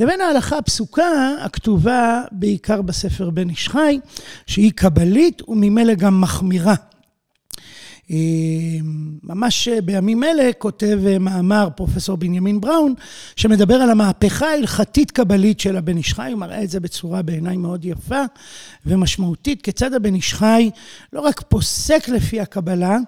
לבין 0.00 0.20
ההלכה 0.20 0.58
הפסוקה, 0.58 1.30
הכתובה 1.40 2.22
בעיקר 2.32 2.82
בספר 2.82 3.30
בן 3.30 3.48
איש 3.48 3.68
חי, 3.68 3.98
שהיא 4.46 4.72
קבלית 4.74 5.48
וממילא 5.48 5.94
גם 5.94 6.20
מחמירה. 6.20 6.74
ממש 9.22 9.68
בימים 9.84 10.24
אלה 10.24 10.50
כותב 10.58 10.98
מאמר 11.20 11.68
פרופסור 11.76 12.16
בנימין 12.16 12.60
בראון, 12.60 12.94
שמדבר 13.36 13.74
על 13.74 13.90
המהפכה 13.90 14.46
ההלכתית 14.46 15.10
קבלית 15.10 15.60
של 15.60 15.76
הבן 15.76 15.96
איש 15.96 16.14
חי, 16.14 16.30
הוא 16.32 16.40
מראה 16.40 16.62
את 16.62 16.70
זה 16.70 16.80
בצורה 16.80 17.22
בעיניי 17.22 17.56
מאוד 17.56 17.84
יפה 17.84 18.22
ומשמעותית, 18.86 19.62
כיצד 19.62 19.94
הבן 19.94 20.14
איש 20.14 20.34
חי 20.34 20.70
לא 21.12 21.20
רק 21.20 21.42
פוסק 21.48 22.08
לפי 22.08 22.40
הקבלה, 22.40 22.98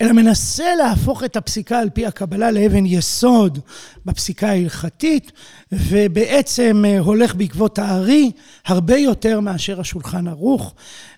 אלא 0.00 0.12
מנסה 0.12 0.74
להפוך 0.74 1.24
את 1.24 1.36
הפסיקה 1.36 1.78
על 1.78 1.90
פי 1.90 2.06
הקבלה 2.06 2.50
לאבן 2.50 2.86
יסוד 2.86 3.58
בפסיקה 4.06 4.48
ההלכתית, 4.48 5.32
ובעצם 5.72 6.84
הולך 6.98 7.34
בעקבות 7.34 7.78
הארי 7.78 8.30
הרבה 8.66 8.96
יותר 8.96 9.40
מאשר 9.40 9.80
השולחן 9.80 10.28
ערוך, 10.28 10.74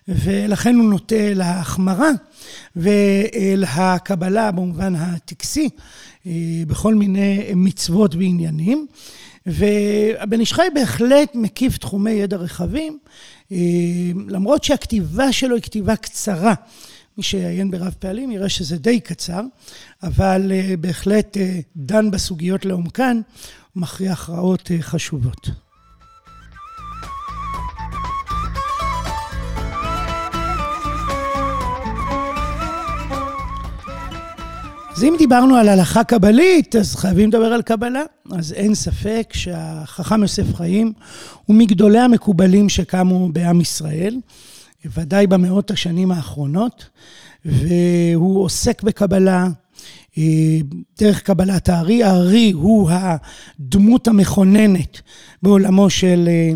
ולכן 0.07 0.75
הוא 0.75 0.89
נוטה 0.89 1.33
להחמרה. 1.33 2.09
ואל 2.75 3.63
הקבלה 3.67 4.51
במובן 4.51 4.95
הטקסי, 4.95 5.69
אה, 6.25 6.31
בכל 6.67 6.95
מיני 6.95 7.51
מצוות 7.55 8.15
ועניינים. 8.15 8.87
והבן 9.45 10.39
איש 10.39 10.53
חי 10.53 10.67
בהחלט 10.75 11.35
מקיף 11.35 11.77
תחומי 11.77 12.11
ידע 12.11 12.37
רחבים, 12.37 12.97
אה, 13.51 13.57
למרות 14.27 14.63
שהכתיבה 14.63 15.31
שלו 15.31 15.55
היא 15.55 15.63
כתיבה 15.63 15.95
קצרה. 15.95 16.53
מי 17.17 17.23
שיעיין 17.23 17.71
ברב 17.71 17.95
פעלים 17.99 18.31
יראה 18.31 18.49
שזה 18.49 18.77
די 18.77 18.99
קצר, 18.99 19.41
אבל 20.03 20.51
אה, 20.51 20.73
בהחלט 20.79 21.37
דן 21.75 22.11
בסוגיות 22.11 22.65
לעומקן 22.65 23.21
ומכריע 23.75 24.11
הכרעות 24.11 24.71
חשובות. 24.81 25.66
אז 34.97 35.03
אם 35.03 35.15
דיברנו 35.17 35.55
על 35.55 35.69
הלכה 35.69 36.03
קבלית, 36.03 36.75
אז 36.75 36.95
חייבים 36.95 37.29
לדבר 37.29 37.45
על 37.45 37.61
קבלה. 37.61 38.01
אז 38.31 38.53
אין 38.53 38.75
ספק 38.75 39.29
שהחכם 39.33 40.21
יוסף 40.21 40.55
חיים 40.55 40.93
הוא 41.45 41.55
מגדולי 41.55 41.99
המקובלים 41.99 42.69
שקמו 42.69 43.29
בעם 43.31 43.61
ישראל, 43.61 44.15
ודאי 44.85 45.27
במאות 45.27 45.71
השנים 45.71 46.11
האחרונות, 46.11 46.85
והוא 47.45 48.43
עוסק 48.43 48.83
בקבלה, 48.83 49.47
דרך 50.99 51.21
קבלת 51.21 51.69
הארי. 51.69 52.03
הארי 52.03 52.51
הוא 52.51 52.89
הדמות 52.91 54.07
המכוננת 54.07 55.01
בעולמו 55.43 55.89
של 55.89 56.25
אה, 56.27 56.53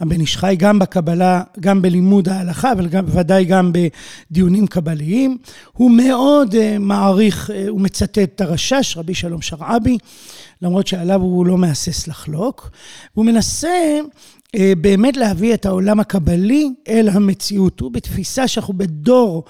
הבן 0.00 0.20
איש 0.20 0.36
חי, 0.36 0.54
גם 0.58 0.78
בקבלה, 0.78 1.42
גם 1.60 1.82
בלימוד 1.82 2.28
ההלכה, 2.28 2.72
אבל 2.72 2.88
גם, 2.88 3.06
בוודאי 3.06 3.44
גם 3.44 3.72
בדיונים 4.30 4.66
קבליים. 4.66 5.38
הוא 5.72 5.90
מאוד 5.90 6.54
uh, 6.54 6.78
מעריך, 6.78 7.50
uh, 7.50 7.68
הוא 7.68 7.80
מצטט 7.80 8.18
את 8.18 8.40
הרשש, 8.40 8.96
רבי 8.96 9.14
שלום 9.14 9.42
שרעבי, 9.42 9.98
למרות 10.62 10.86
שעליו 10.86 11.20
הוא 11.20 11.46
לא 11.46 11.58
מהסס 11.58 12.08
לחלוק. 12.08 12.70
הוא 13.12 13.24
מנסה 13.24 13.98
באמת 14.80 15.16
להביא 15.16 15.54
את 15.54 15.66
העולם 15.66 16.00
הקבלי 16.00 16.70
אל 16.88 17.08
המציאות. 17.12 17.80
הוא 17.80 17.90
בתפיסה 17.90 18.48
שאנחנו 18.48 18.74
בדור, 18.74 19.44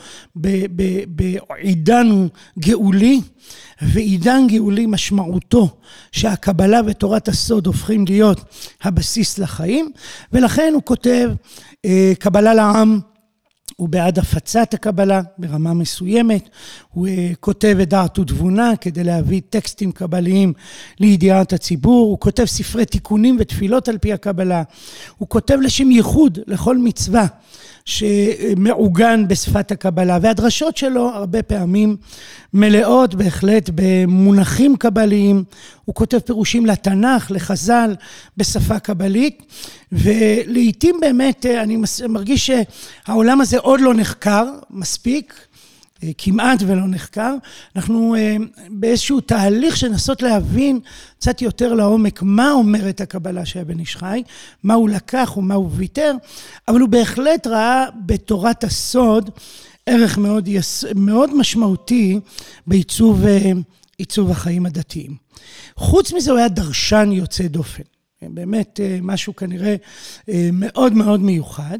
בעידן 1.06 2.26
גאולי, 2.58 3.20
ועידן 3.82 4.46
גאולי 4.48 4.86
משמעותו 4.86 5.68
שהקבלה 6.12 6.80
ותורת 6.86 7.28
הסוד 7.28 7.66
הופכים 7.66 8.04
להיות 8.08 8.40
הבסיס 8.82 9.38
לחיים, 9.38 9.90
ולכן 10.32 10.72
הוא 10.74 10.82
כותב 10.82 11.30
אה, 11.84 12.12
קבלה 12.18 12.54
לעם. 12.54 13.00
הוא 13.76 13.88
בעד 13.88 14.18
הפצת 14.18 14.74
הקבלה 14.74 15.20
ברמה 15.38 15.74
מסוימת, 15.74 16.48
הוא 16.92 17.06
אה, 17.06 17.30
כותב 17.40 17.76
את 17.82 17.88
דעת 17.88 18.18
ותבונה 18.18 18.76
כדי 18.80 19.04
להביא 19.04 19.40
טקסטים 19.50 19.92
קבליים 19.92 20.52
לידיעת 21.00 21.52
הציבור, 21.52 22.10
הוא 22.10 22.18
כותב 22.20 22.44
ספרי 22.44 22.84
תיקונים 22.84 23.36
ותפילות 23.40 23.88
על 23.88 23.98
פי 23.98 24.12
הקבלה, 24.12 24.62
הוא 25.18 25.28
כותב 25.28 25.58
לשם 25.62 25.90
ייחוד 25.90 26.38
לכל 26.46 26.78
מצווה 26.78 27.26
שמעוגן 27.84 29.28
בשפת 29.28 29.70
הקבלה, 29.70 30.18
והדרשות 30.22 30.76
שלו 30.76 31.08
הרבה 31.08 31.42
פעמים 31.42 31.96
מלאות 32.54 33.14
בהחלט 33.14 33.70
במונחים 33.74 34.76
קבליים. 34.76 35.44
הוא 35.84 35.94
כותב 35.94 36.18
פירושים 36.18 36.66
לתנ"ך, 36.66 37.30
לחז"ל, 37.30 37.94
בשפה 38.36 38.78
קבלית, 38.78 39.42
ולעיתים 39.92 40.96
באמת 41.00 41.46
אני 41.46 41.78
מרגיש 42.08 42.50
שהעולם 43.06 43.40
הזה 43.40 43.58
עוד 43.58 43.80
לא 43.80 43.94
נחקר 43.94 44.46
מספיק. 44.70 45.46
אה, 46.04 46.10
כמעט 46.18 46.58
ולא 46.66 46.86
נחקר. 46.88 47.34
אנחנו 47.76 48.14
אה, 48.14 48.36
באיזשהו 48.70 49.20
תהליך 49.20 49.76
של 49.76 49.86
לנסות 49.86 50.22
להבין 50.22 50.80
קצת 51.18 51.42
יותר 51.42 51.74
לעומק 51.74 52.22
מה 52.22 52.50
אומרת 52.50 53.00
הקבלה 53.00 53.46
של 53.46 53.58
הבן 53.58 53.78
איש 53.78 53.96
חי, 53.96 54.22
מה 54.62 54.74
הוא 54.74 54.88
לקח 54.88 55.36
ומה 55.36 55.54
הוא 55.54 55.70
ויתר, 55.72 56.12
אבל 56.68 56.80
הוא 56.80 56.88
בהחלט 56.88 57.46
ראה 57.46 57.84
בתורת 58.06 58.64
הסוד 58.64 59.30
ערך 59.86 60.18
מאוד, 60.18 60.48
יס... 60.48 60.84
מאוד 60.94 61.36
משמעותי 61.36 62.20
בעיצוב 62.66 63.24
אה, 63.26 64.30
החיים 64.30 64.66
הדתיים. 64.66 65.14
חוץ 65.76 66.12
מזה 66.12 66.30
הוא 66.30 66.38
היה 66.38 66.48
דרשן 66.48 67.08
יוצא 67.12 67.46
דופן. 67.46 67.82
באמת 68.22 68.80
משהו 69.02 69.36
כנראה 69.36 69.76
מאוד 70.52 70.92
מאוד 70.92 71.20
מיוחד. 71.20 71.78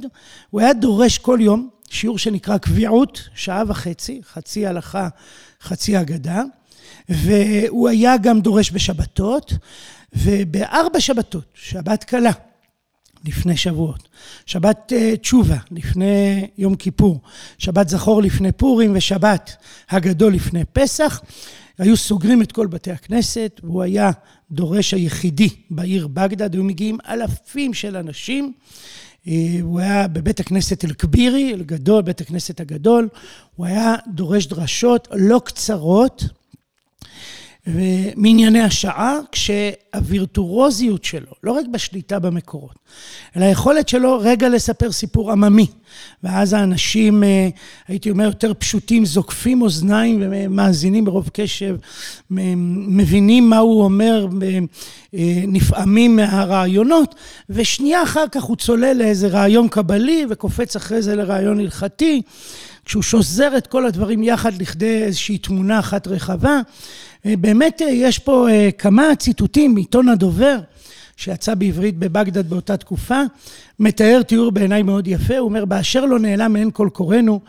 הוא 0.50 0.60
היה 0.60 0.72
דורש 0.72 1.18
כל 1.18 1.38
יום 1.40 1.68
שיעור 1.90 2.18
שנקרא 2.18 2.58
קביעות, 2.58 3.28
שעה 3.34 3.62
וחצי, 3.68 4.20
חצי 4.32 4.66
הלכה, 4.66 5.08
חצי 5.62 6.00
אגדה, 6.00 6.42
והוא 7.08 7.88
היה 7.88 8.16
גם 8.16 8.40
דורש 8.40 8.72
בשבתות, 8.72 9.52
ובארבע 10.12 11.00
שבתות, 11.00 11.44
שבת 11.54 12.04
קלה, 12.04 12.30
לפני 13.24 13.56
שבועות, 13.56 14.08
שבת 14.46 14.92
uh, 14.92 15.16
תשובה 15.16 15.56
לפני 15.70 16.46
יום 16.58 16.74
כיפור, 16.74 17.20
שבת 17.58 17.88
זכור 17.88 18.22
לפני 18.22 18.52
פורים 18.52 18.92
ושבת 18.96 19.56
הגדול 19.90 20.34
לפני 20.34 20.64
פסח, 20.72 21.20
היו 21.78 21.96
סוגרים 21.96 22.42
את 22.42 22.52
כל 22.52 22.66
בתי 22.66 22.90
הכנסת, 22.90 23.60
והוא 23.64 23.82
היה 23.82 24.10
דורש 24.50 24.94
היחידי 24.94 25.48
בעיר 25.70 26.06
בגדד, 26.06 26.54
היו 26.54 26.64
מגיעים 26.64 26.98
אלפים 27.08 27.74
של 27.74 27.96
אנשים. 27.96 28.52
הוא 29.62 29.80
היה 29.80 30.08
בבית 30.08 30.40
הכנסת 30.40 30.84
אל-כבירי, 30.84 31.54
אל-גדול, 31.54 32.02
בית 32.02 32.20
הכנסת 32.20 32.60
הגדול, 32.60 33.08
הוא 33.56 33.66
היה 33.66 33.94
דורש 34.14 34.46
דרשות 34.46 35.08
לא 35.12 35.40
קצרות. 35.44 36.24
מענייני 38.16 38.60
השעה, 38.60 39.18
כשהווירטורוזיות 39.32 41.04
שלו, 41.04 41.32
לא 41.42 41.52
רק 41.52 41.66
בשליטה 41.72 42.18
במקורות, 42.18 42.74
אלא 43.36 43.44
היכולת 43.44 43.88
שלו 43.88 44.18
רגע 44.20 44.48
לספר 44.48 44.92
סיפור 44.92 45.32
עממי. 45.32 45.66
ואז 46.22 46.52
האנשים, 46.52 47.24
אה, 47.24 47.48
הייתי 47.88 48.10
אומר, 48.10 48.24
יותר 48.24 48.52
פשוטים, 48.54 49.04
זוקפים 49.04 49.62
אוזניים 49.62 50.22
ומאזינים 50.30 51.04
ברוב 51.04 51.30
קשב, 51.32 51.76
מבינים 52.30 53.50
מה 53.50 53.58
הוא 53.58 53.84
אומר, 53.84 54.26
אה, 55.14 55.42
נפעמים 55.46 56.16
מהרעיונות, 56.16 57.14
ושנייה 57.50 58.02
אחר 58.02 58.24
כך 58.32 58.42
הוא 58.42 58.56
צולל 58.56 58.96
לאיזה 58.96 59.28
רעיון 59.28 59.68
קבלי 59.68 60.26
וקופץ 60.30 60.76
אחרי 60.76 61.02
זה 61.02 61.16
לרעיון 61.16 61.60
הלכתי. 61.60 62.22
כשהוא 62.84 63.02
שוזר 63.02 63.56
את 63.56 63.66
כל 63.66 63.86
הדברים 63.86 64.22
יחד 64.22 64.62
לכדי 64.62 65.02
איזושהי 65.02 65.38
תמונה 65.38 65.78
אחת 65.78 66.06
רחבה. 66.06 66.60
אה, 67.26 67.36
באמת 67.36 67.82
אה, 67.82 67.90
יש 67.90 68.18
פה 68.18 68.48
אה, 68.50 68.68
כמה 68.78 69.16
ציטוטים 69.18 69.74
מעיתון 69.74 70.08
הדובר, 70.08 70.58
שיצא 71.16 71.54
בעברית 71.54 71.98
בבגדד 71.98 72.50
באותה 72.50 72.76
תקופה, 72.76 73.20
מתאר 73.78 74.22
תיאור 74.22 74.52
בעיניי 74.52 74.82
מאוד 74.82 75.08
יפה, 75.08 75.38
הוא 75.38 75.48
אומר, 75.48 75.64
באשר 75.64 76.04
לא 76.04 76.18
נעלם 76.18 76.52
מעין 76.52 76.70
כל 76.70 76.88
קוראנו, 76.92 77.40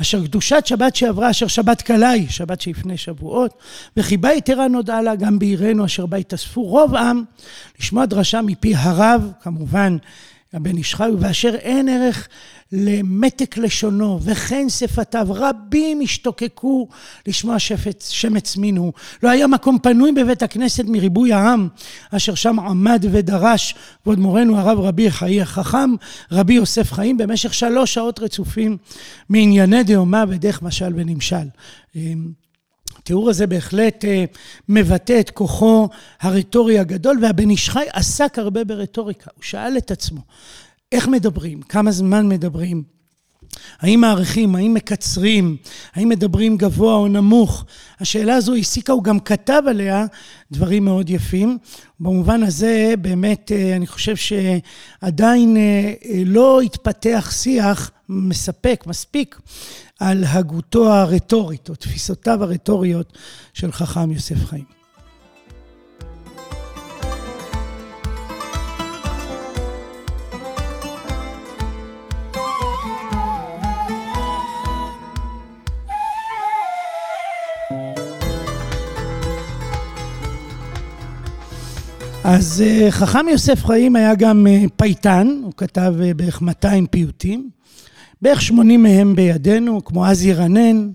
אשר 0.00 0.24
קדושת 0.24 0.66
שבת 0.66 0.96
שעברה, 0.96 1.30
אשר 1.30 1.46
שבת 1.46 1.82
קלה 1.82 2.10
היא, 2.10 2.28
שבת 2.28 2.60
שלפני 2.60 2.96
שבועות, 2.96 3.54
וחיבה 3.96 4.32
יתרה 4.32 4.68
נודעה 4.68 5.02
לה 5.02 5.16
גם 5.16 5.38
בעירנו, 5.38 5.84
אשר 5.84 6.06
בה 6.06 6.16
התאספו 6.16 6.62
רוב 6.62 6.94
עם, 6.94 7.22
לשמוע 7.80 8.06
דרשה 8.06 8.42
מפי 8.42 8.74
הרב, 8.74 9.32
כמובן, 9.42 9.96
הבן 10.52 10.76
איש 10.76 10.94
חי, 10.94 11.10
ובאשר 11.14 11.54
אין 11.54 11.88
ערך 11.88 12.28
למתק 12.72 13.58
לשונו 13.58 14.20
וכן 14.22 14.66
שפתיו, 14.68 15.26
רבים 15.30 16.00
השתוקקו 16.00 16.88
לשמוע 17.26 17.58
שפץ, 17.58 18.10
שמץ 18.10 18.56
מינו. 18.56 18.92
לא 19.22 19.30
היה 19.30 19.46
מקום 19.46 19.78
פנוי 19.78 20.12
בבית 20.12 20.42
הכנסת 20.42 20.84
מריבוי 20.84 21.32
העם, 21.32 21.68
אשר 22.10 22.34
שם 22.34 22.60
עמד 22.60 23.06
ודרש 23.10 23.74
כבוד 24.02 24.18
מורנו 24.18 24.58
הרב 24.58 24.80
רבי 24.80 25.10
חיי 25.10 25.42
החכם, 25.42 25.90
רבי 26.32 26.54
יוסף 26.54 26.92
חיים, 26.92 27.16
במשך 27.16 27.54
שלוש 27.54 27.94
שעות 27.94 28.20
רצופים 28.20 28.76
מענייני 29.28 29.82
דיומה 29.82 30.24
ודרך 30.28 30.62
משל 30.62 30.92
ונמשל. 30.96 31.46
התיאור 33.04 33.30
הזה 33.30 33.46
בהחלט 33.46 34.04
אה, 34.04 34.24
מבטא 34.68 35.20
את 35.20 35.30
כוחו 35.30 35.88
הרטורי 36.20 36.78
הגדול, 36.78 37.18
והבן 37.22 37.50
איש 37.50 37.70
חי 37.70 37.84
עסק 37.92 38.38
הרבה 38.38 38.64
ברטוריקה. 38.64 39.30
הוא 39.34 39.42
שאל 39.42 39.76
את 39.76 39.90
עצמו, 39.90 40.20
איך 40.94 41.08
מדברים? 41.08 41.62
כמה 41.62 41.90
זמן 41.90 42.28
מדברים? 42.28 42.82
האם 43.80 44.00
מעריכים? 44.00 44.56
האם 44.56 44.74
מקצרים? 44.74 45.56
האם 45.94 46.08
מדברים 46.08 46.56
גבוה 46.56 46.94
או 46.94 47.08
נמוך? 47.08 47.64
השאלה 48.00 48.34
הזו 48.34 48.54
העסיקה, 48.54 48.92
הוא 48.92 49.04
גם 49.04 49.20
כתב 49.20 49.62
עליה 49.66 50.06
דברים 50.52 50.84
מאוד 50.84 51.10
יפים. 51.10 51.58
במובן 52.00 52.42
הזה, 52.42 52.94
באמת, 53.00 53.52
אה, 53.52 53.76
אני 53.76 53.86
חושב 53.86 54.16
שעדיין 54.16 55.56
אה, 55.56 55.92
לא 56.26 56.60
התפתח 56.60 57.30
שיח 57.32 57.90
מספק, 58.08 58.84
מספיק, 58.86 59.40
על 60.00 60.24
הגותו 60.24 60.92
הרטורית, 60.92 61.68
או 61.68 61.74
תפיסותיו 61.74 62.42
הרטוריות 62.42 63.18
של 63.54 63.72
חכם 63.72 64.10
יוסף 64.10 64.44
חיים. 64.44 64.83
אז 82.36 82.62
אה, 82.66 82.90
חכם 82.90 83.26
יוסף 83.30 83.64
חיים 83.64 83.96
היה 83.96 84.14
גם 84.14 84.46
אה, 84.46 84.64
פייטן, 84.76 85.40
הוא 85.42 85.52
כתב 85.56 85.94
אה, 86.02 86.14
בערך 86.14 86.42
200 86.42 86.86
פיוטים, 86.86 87.50
בערך 88.22 88.42
80 88.42 88.82
מהם 88.82 89.16
בידינו, 89.16 89.84
כמו 89.84 90.06
אז 90.06 90.24
ירנן, 90.24 90.90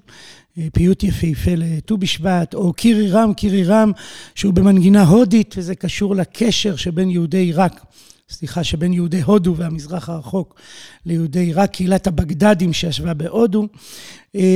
פיוט 0.73 1.03
יפהפה 1.03 1.51
לט"ו 1.57 1.97
בשבט, 1.97 2.53
או 2.53 2.73
קירי 2.73 3.11
רם, 3.11 3.33
קירי 3.33 3.63
רם, 3.63 3.91
שהוא 4.35 4.53
במנגינה 4.53 5.03
הודית, 5.03 5.55
וזה 5.57 5.75
קשור 5.75 6.15
לקשר 6.15 6.75
שבין 6.75 7.09
יהודי 7.09 7.37
עיראק, 7.37 7.85
סליחה, 8.29 8.63
שבין 8.63 8.93
יהודי 8.93 9.21
הודו 9.21 9.55
והמזרח 9.55 10.09
הרחוק 10.09 10.55
ליהודי 11.05 11.39
עיראק, 11.39 11.71
קהילת 11.71 12.07
הבגדדים 12.07 12.73
שישבה 12.73 13.13
בהודו. 13.13 13.67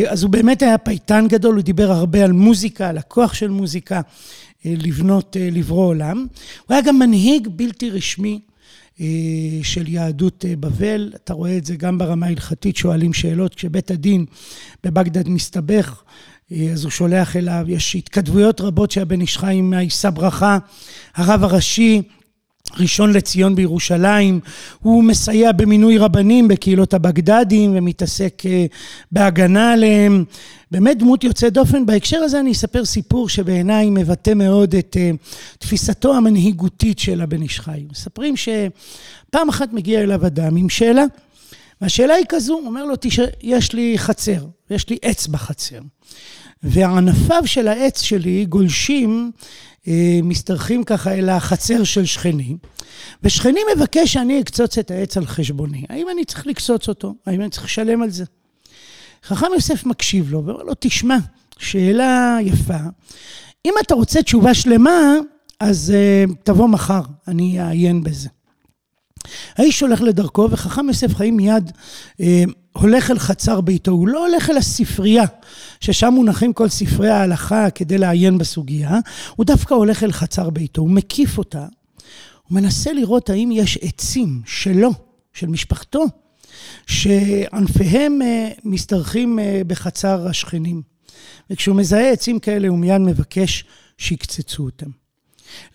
אז 0.08 0.24
הוא 0.24 0.32
באמת 0.32 0.62
היה 0.62 0.78
פייטן 0.78 1.28
גדול, 1.28 1.56
הוא 1.56 1.64
דיבר 1.64 1.92
הרבה 1.92 2.24
על 2.24 2.32
מוזיקה, 2.32 2.90
על 2.90 2.98
הכוח 2.98 3.34
של 3.34 3.50
מוזיקה. 3.50 4.02
אה, 4.66 4.74
לבנות, 4.84 5.38
אה, 5.38 5.50
לברוא 5.52 5.86
עולם. 5.86 6.18
הוא 6.68 6.74
היה 6.76 6.82
גם 6.82 7.00
מנהיג 7.00 7.48
בלתי 7.48 7.90
רשמי 7.90 8.40
אה, 9.02 9.06
של 9.64 9.88
יהדות 9.88 10.46
בבל. 10.60 11.12
אתה 11.16 11.34
רואה 11.34 11.58
את 11.58 11.66
זה 11.66 11.76
גם 11.76 11.98
ברמה 11.98 12.26
ההלכתית, 12.26 12.76
שואלים 12.78 13.14
שאלות. 13.14 13.56
כשבית 13.56 13.92
הדין 13.92 14.26
בבגדד 14.84 15.30
מסתבך, 15.30 16.04
אז 16.72 16.84
הוא 16.84 16.92
שולח 16.92 17.36
אליו, 17.36 17.66
יש 17.68 17.96
התכתבויות 17.96 18.62
רבות 18.62 18.92
שהבן 18.92 19.22
איש 19.22 19.38
חיים 19.38 19.74
יישא 19.74 20.10
ברכה, 20.10 20.58
הרב 21.16 21.44
הראשי, 21.44 22.02
ראשון 22.80 23.14
לציון 23.14 23.56
בירושלים, 23.56 24.40
הוא 24.80 25.04
מסייע 25.04 25.52
במינוי 25.52 25.98
רבנים 25.98 26.48
בקהילות 26.48 26.94
הבגדדים 26.94 27.72
ומתעסק 27.76 28.44
בהגנה 29.12 29.74
עליהם. 29.74 30.24
באמת 30.74 30.98
דמות 30.98 31.24
יוצאת 31.24 31.54
דופן. 31.54 31.86
בהקשר 31.86 32.18
הזה 32.18 32.40
אני 32.40 32.52
אספר 32.52 32.86
סיפור 32.86 33.30
שבעיניי 33.30 33.90
מבטא 33.90 34.34
מאוד 34.34 34.76
את 34.76 34.98
uh, 35.00 35.18
תפיסתו 35.60 36.16
המנהיגותית 36.16 37.00
של 37.00 37.22
הבן 37.22 37.42
איש 37.42 37.60
חי. 37.60 37.84
מספרים 37.92 38.36
שפעם 38.38 39.50
אחת 39.50 39.74
מגיע 39.74 40.02
אליו 40.02 40.26
אדם 40.26 40.56
עם 40.56 40.70
שאלה, 40.70 41.04
והשאלה 41.82 42.14
היא 42.14 42.26
כזו, 42.30 42.54
הוא 42.54 42.66
אומר 42.66 42.86
לו, 42.86 42.96
יש 43.44 43.74
לי 43.74 43.94
חצר, 43.98 44.46
יש 44.70 44.90
לי 44.90 44.98
עץ 45.02 45.28
בחצר, 45.28 45.80
וענפיו 46.64 47.42
של 47.46 47.68
העץ 47.68 48.02
שלי 48.02 48.46
גולשים, 48.46 49.32
משתרכים 50.24 50.84
ככה 50.84 51.14
אל 51.14 51.30
החצר 51.30 51.84
של 51.84 52.06
שכני, 52.06 52.58
ושכני 53.24 53.60
מבקש 53.76 54.14
שאני 54.14 54.42
אקצוץ 54.42 54.78
את 54.78 54.92
העץ 54.92 55.18
על 55.18 55.26
חשבוני. 55.26 55.84
האם 55.90 56.08
אני 56.10 56.26
צריך 56.26 56.48
לקצוץ 56.48 56.88
אותו? 56.90 57.16
האם 57.26 57.42
אני 57.42 57.50
צריך 57.50 57.66
לשלם 57.66 58.02
על 58.02 58.10
זה? 58.10 58.24
חכם 59.24 59.48
יוסף 59.54 59.86
מקשיב 59.86 60.32
לו 60.32 60.46
ואומר 60.46 60.64
לו, 60.64 60.74
תשמע, 60.80 61.18
שאלה 61.58 62.38
יפה. 62.42 62.78
אם 63.66 63.74
אתה 63.82 63.96
רוצה 63.96 64.24
תשובה 64.24 64.54
שלמה, 64.54 65.14
אז 65.60 65.94
uh, 65.94 66.34
תבוא 66.44 66.68
מחר, 66.68 67.02
אני 67.28 67.62
אעיין 67.62 68.04
בזה. 68.04 68.30
האיש 69.56 69.82
הולך 69.82 70.02
לדרכו, 70.02 70.48
וחכם 70.52 70.88
יוסף 70.88 71.16
חיים 71.16 71.38
מיד 71.38 71.72
uh, 72.12 72.24
הולך 72.74 73.12
אל 73.12 73.20
חצר 73.20 73.62
ביתו. 73.62 73.92
הוא 73.92 74.08
לא 74.08 74.28
הולך 74.28 74.50
אל 74.50 74.58
הספרייה, 74.58 75.26
ששם 75.80 76.14
מונחים 76.14 76.54
כל 76.54 76.70
ספרי 76.70 77.10
ההלכה 77.10 77.70
כדי 77.70 77.98
לעיין 77.98 78.38
בסוגיה, 78.38 79.00
הוא 79.36 79.46
דווקא 79.46 79.74
הולך 79.74 80.04
אל 80.04 80.12
חצר 80.12 80.50
ביתו, 80.50 80.82
הוא 80.82 80.90
מקיף 80.90 81.38
אותה, 81.38 81.66
הוא 82.48 82.56
מנסה 82.56 82.94
לראות 82.94 83.30
האם 83.30 83.50
יש 83.52 83.78
עצים 83.82 84.42
שלו, 84.46 84.92
של 85.34 85.48
משפחתו, 85.48 86.06
שענפיהם 86.88 88.22
אה, 88.22 88.50
משתרכים 88.64 89.40
אה, 89.40 89.62
בחצר 89.68 90.28
השכנים. 90.28 90.82
וכשהוא 91.50 91.76
מזהה 91.76 92.12
עצים 92.12 92.40
כאלה, 92.40 92.68
הוא 92.68 92.78
מיד 92.78 93.02
מבקש 93.02 93.64
שיקצצו 93.98 94.64
אותם. 94.64 94.90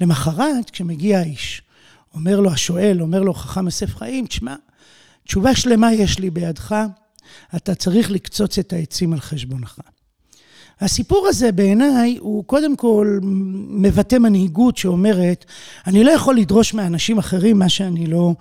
למחרת, 0.01 0.71
כשמגיע 0.71 1.19
האיש, 1.19 1.63
אומר 2.15 2.41
לו 2.41 2.51
השואל, 2.51 3.03
אומר 3.03 3.23
לו 3.23 3.35
חכם 3.35 3.65
יוסף 3.65 3.97
חיים, 3.97 4.27
תשמע, 4.27 4.55
תשובה 5.29 5.55
שלמה 5.55 5.93
יש 5.93 6.19
לי 6.19 6.31
בידך, 6.31 6.75
אתה 7.57 7.75
צריך 7.75 8.11
לקצוץ 8.11 8.59
את 8.59 8.73
העצים 8.73 9.13
על 9.13 9.21
חשבונך. 9.21 9.81
הסיפור 10.81 11.27
הזה 11.29 11.53
בעיניי 11.53 12.17
הוא 12.21 12.45
קודם 12.45 12.77
כל 12.77 13.19
מבטא 13.69 14.17
מנהיגות 14.17 14.77
שאומרת, 14.77 15.45
אני 15.87 16.05
לא 16.05 16.11
יכול 16.11 16.37
לדרוש 16.37 16.75
מאנשים 16.75 17.19
אחרים 17.19 17.59
מה 17.59 17.69
שאני 17.69 18.07
לא 18.07 18.35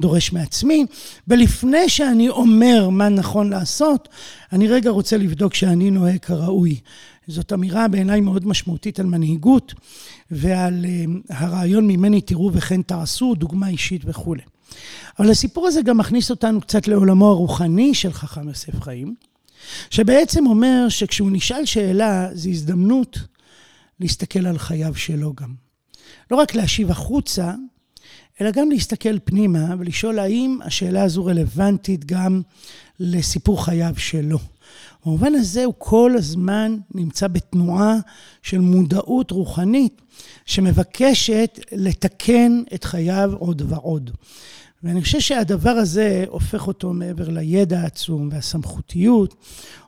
דורש 0.00 0.32
מעצמי, 0.32 0.86
ולפני 1.28 1.88
שאני 1.88 2.28
אומר 2.28 2.88
מה 2.88 3.08
נכון 3.08 3.50
לעשות, 3.50 4.08
אני 4.52 4.68
רגע 4.68 4.90
רוצה 4.90 5.16
לבדוק 5.16 5.54
שאני 5.54 5.90
נוהג 5.90 6.18
כראוי. 6.18 6.80
זאת 7.26 7.52
אמירה 7.52 7.88
בעיניי 7.88 8.20
מאוד 8.20 8.46
משמעותית 8.46 9.00
על 9.00 9.06
מנהיגות 9.06 9.74
ועל 10.30 10.84
אה, 10.84 11.04
הרעיון 11.30 11.86
ממני 11.86 12.20
תראו 12.20 12.50
וכן 12.52 12.82
תעשו, 12.82 13.34
דוגמה 13.34 13.68
אישית 13.68 14.02
וכולי. 14.04 14.42
אבל 15.18 15.30
הסיפור 15.30 15.66
הזה 15.66 15.82
גם 15.82 15.98
מכניס 15.98 16.30
אותנו 16.30 16.60
קצת 16.60 16.88
לעולמו 16.88 17.28
הרוחני 17.28 17.94
של 17.94 18.12
חכם 18.12 18.48
יוסף 18.48 18.80
חיים. 18.80 19.14
שבעצם 19.90 20.46
אומר 20.46 20.86
שכשהוא 20.88 21.30
נשאל 21.32 21.64
שאלה, 21.64 22.28
זו 22.34 22.50
הזדמנות 22.50 23.18
להסתכל 24.00 24.46
על 24.46 24.58
חייו 24.58 24.94
שלו 24.94 25.34
גם. 25.34 25.54
לא 26.30 26.36
רק 26.36 26.54
להשיב 26.54 26.90
החוצה, 26.90 27.52
אלא 28.40 28.50
גם 28.50 28.70
להסתכל 28.70 29.18
פנימה 29.24 29.74
ולשאול 29.78 30.18
האם 30.18 30.58
השאלה 30.64 31.02
הזו 31.02 31.24
רלוונטית 31.24 32.04
גם 32.04 32.42
לסיפור 33.00 33.64
חייו 33.64 33.94
שלו. 33.96 34.38
במובן 35.04 35.34
הזה 35.34 35.64
הוא 35.64 35.74
כל 35.78 36.12
הזמן 36.18 36.76
נמצא 36.94 37.28
בתנועה 37.28 37.96
של 38.42 38.58
מודעות 38.58 39.30
רוחנית 39.30 40.02
שמבקשת 40.46 41.60
לתקן 41.72 42.62
את 42.74 42.84
חייו 42.84 43.32
עוד 43.38 43.62
ועוד. 43.68 44.10
ואני 44.84 45.02
חושב 45.02 45.20
שהדבר 45.20 45.70
הזה 45.70 46.24
הופך 46.28 46.66
אותו 46.66 46.92
מעבר 46.92 47.28
לידע 47.28 47.80
העצום 47.80 48.28
והסמכותיות, 48.32 49.34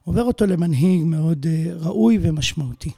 עובר 0.04 0.22
אותו 0.22 0.46
למנהיג 0.46 1.02
מאוד 1.04 1.46
אה, 1.46 1.72
ראוי 1.74 2.18
ומשמעותי. 2.22 2.90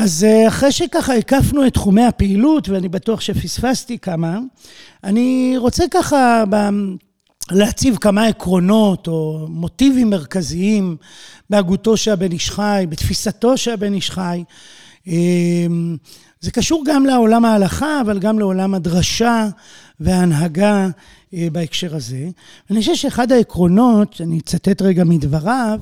אז 0.00 0.24
אה, 0.24 0.48
אחרי 0.48 0.72
שככה 0.72 1.14
הקפנו 1.14 1.66
את 1.66 1.74
תחומי 1.74 2.04
הפעילות, 2.04 2.68
ואני 2.68 2.88
בטוח 2.88 3.20
שפספסתי 3.20 3.98
כמה, 3.98 4.38
אני 5.04 5.54
רוצה 5.56 5.84
ככה 5.90 6.44
להציב 7.50 7.96
כמה 7.96 8.26
עקרונות 8.26 9.08
או 9.08 9.46
מוטיבים 9.48 10.10
מרכזיים 10.10 10.96
בהגותו 11.50 11.96
של 11.96 12.10
הבן 12.10 12.32
איש 12.32 12.50
חי, 12.50 12.86
בתפיסתו 12.88 13.56
של 13.56 13.70
הבן 13.70 13.94
איש 13.94 14.10
חי. 14.10 14.44
אמ, 15.06 15.96
זה 16.40 16.50
קשור 16.50 16.82
גם 16.86 17.06
לעולם 17.06 17.44
ההלכה, 17.44 18.00
אבל 18.00 18.18
גם 18.18 18.38
לעולם 18.38 18.74
הדרשה 18.74 19.48
וההנהגה 20.00 20.88
אה, 21.34 21.48
בהקשר 21.52 21.96
הזה. 21.96 22.28
אני 22.70 22.80
חושב 22.80 22.94
שאחד 22.94 23.32
העקרונות, 23.32 24.20
אני 24.20 24.38
אצטט 24.38 24.82
רגע 24.82 25.04
מדבריו, 25.04 25.80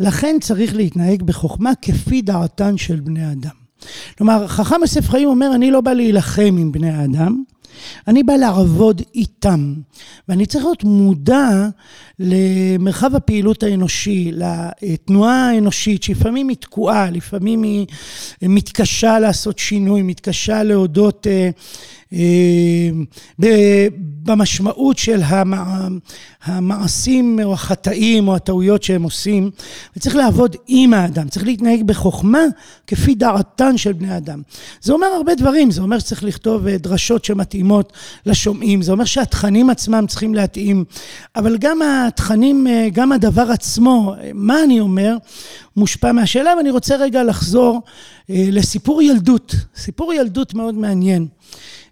לכן 0.00 0.36
צריך 0.40 0.76
להתנהג 0.76 1.22
בחוכמה 1.22 1.72
כפי 1.82 2.22
דעתן 2.22 2.76
של 2.76 3.00
בני 3.00 3.32
אדם. 3.32 3.62
כלומר, 4.18 4.46
חכם 4.46 4.76
יוסף 4.80 5.08
חיים 5.08 5.28
אומר, 5.28 5.50
אני 5.54 5.70
לא 5.70 5.80
בא 5.80 5.92
להילחם 5.92 6.56
עם 6.58 6.72
בני 6.72 6.90
האדם, 6.90 7.42
אני 8.08 8.22
בא 8.22 8.32
לעבוד 8.32 9.02
איתם. 9.14 9.74
ואני 10.28 10.46
צריך 10.46 10.64
להיות 10.64 10.84
מודע 10.84 11.68
למרחב 12.18 13.16
הפעילות 13.16 13.62
האנושי, 13.62 14.30
לתנועה 14.32 15.50
האנושית, 15.50 16.02
שלפעמים 16.02 16.48
היא 16.48 16.56
תקועה, 16.56 17.10
לפעמים 17.10 17.62
היא 17.62 17.86
מתקשה 18.42 19.18
לעשות 19.18 19.58
שינוי, 19.58 20.02
מתקשה 20.02 20.62
להודות 20.62 21.26
אה, 21.26 21.50
אה, 23.42 23.86
במשמעות 24.24 24.98
של 24.98 25.20
המעשים 26.44 27.40
או 27.44 27.52
החטאים 27.52 28.28
או 28.28 28.36
הטעויות 28.36 28.82
שהם 28.82 29.02
עושים, 29.02 29.50
וצריך 29.96 30.16
לעבוד 30.16 30.56
עם 30.66 30.94
האדם, 30.94 31.28
צריך 31.28 31.46
להתנהג 31.46 31.82
בחוכמה 31.82 32.42
כפי 32.86 33.14
דעתן 33.14 33.76
של 33.76 33.92
בני 33.92 34.16
אדם. 34.16 34.42
זה 34.82 34.92
אומר 34.92 35.06
הרבה 35.06 35.34
דברים, 35.34 35.70
זה 35.70 35.82
אומר 35.82 35.98
שצריך 35.98 36.24
לכתוב 36.24 36.66
אה, 36.66 36.78
דרשות 36.78 37.24
שמתאימות 37.24 37.71
לשומעים, 38.26 38.82
זה 38.82 38.92
אומר 38.92 39.04
שהתכנים 39.04 39.70
עצמם 39.70 40.04
צריכים 40.08 40.34
להתאים, 40.34 40.84
אבל 41.36 41.58
גם 41.58 41.80
התכנים, 41.82 42.66
אה, 42.66 42.88
גם 42.92 43.12
הדבר 43.12 43.50
עצמו, 43.50 44.14
מה 44.34 44.62
אני 44.64 44.80
אומר, 44.80 45.16
מושפע 45.76 46.12
מהשאלה, 46.12 46.54
ואני 46.56 46.70
רוצה 46.70 46.96
רגע 46.96 47.24
לחזור 47.24 47.82
לסיפור 48.28 49.02
ילדות, 49.02 49.54
סיפור 49.76 50.12
ילדות 50.12 50.54
מאוד 50.54 50.74
מעניין. 50.74 51.26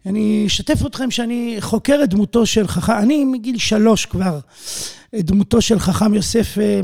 אני 0.06 0.44
אשתף 0.46 0.86
אתכם 0.86 1.10
שאני 1.10 1.56
חוקר 1.60 2.00
את 2.04 2.08
דמותו 2.08 2.46
של 2.46 2.68
חכם, 2.68 2.92
אני 2.92 3.24
מגיל 3.24 3.58
שלוש 3.58 4.06
כבר, 4.06 4.38
דמותו 5.14 5.60
של 5.60 5.78
חכם 5.78 6.14
יוסף 6.14 6.58
אה, 6.58 6.80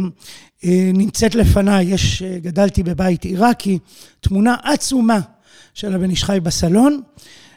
אה, 0.64 0.90
נמצאת 0.94 1.34
לפניי, 1.34 1.84
יש, 1.84 2.22
אה, 2.22 2.38
גדלתי 2.38 2.82
בבית 2.82 3.24
עיראקי, 3.24 3.78
תמונה 4.20 4.54
עצומה 4.62 5.20
של 5.74 5.94
הבן 5.94 6.10
איש 6.10 6.24
חי 6.24 6.38
בסלון, 6.42 7.00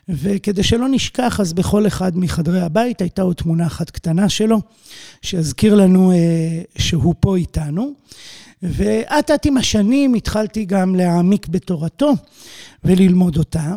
וכדי 0.10 0.64
שלא 0.64 0.88
נשכח, 0.90 1.40
אז 1.40 1.54
בכל 1.54 1.88
אחד 1.88 2.18
מחדרי 2.18 2.62
הבית 2.62 3.02
הייתה 3.02 3.22
עוד 3.22 3.36
תמונה 3.36 3.68
אחת 3.68 3.90
קטנה 3.90 4.30
שלו, 4.30 4.62
שיזכיר 5.22 5.76
לנו 5.76 6.12
שהוא 6.78 7.16
פה 7.20 7.36
איתנו. 7.38 7.94
ואט 8.64 9.32
אט 9.32 9.46
עם 9.46 9.58
השנים 9.58 10.14
התחלתי 10.14 10.66
גם 10.66 10.96
להעמיק 10.96 11.48
בתורתו 11.48 12.14
וללמוד 12.84 13.38
אותה, 13.38 13.74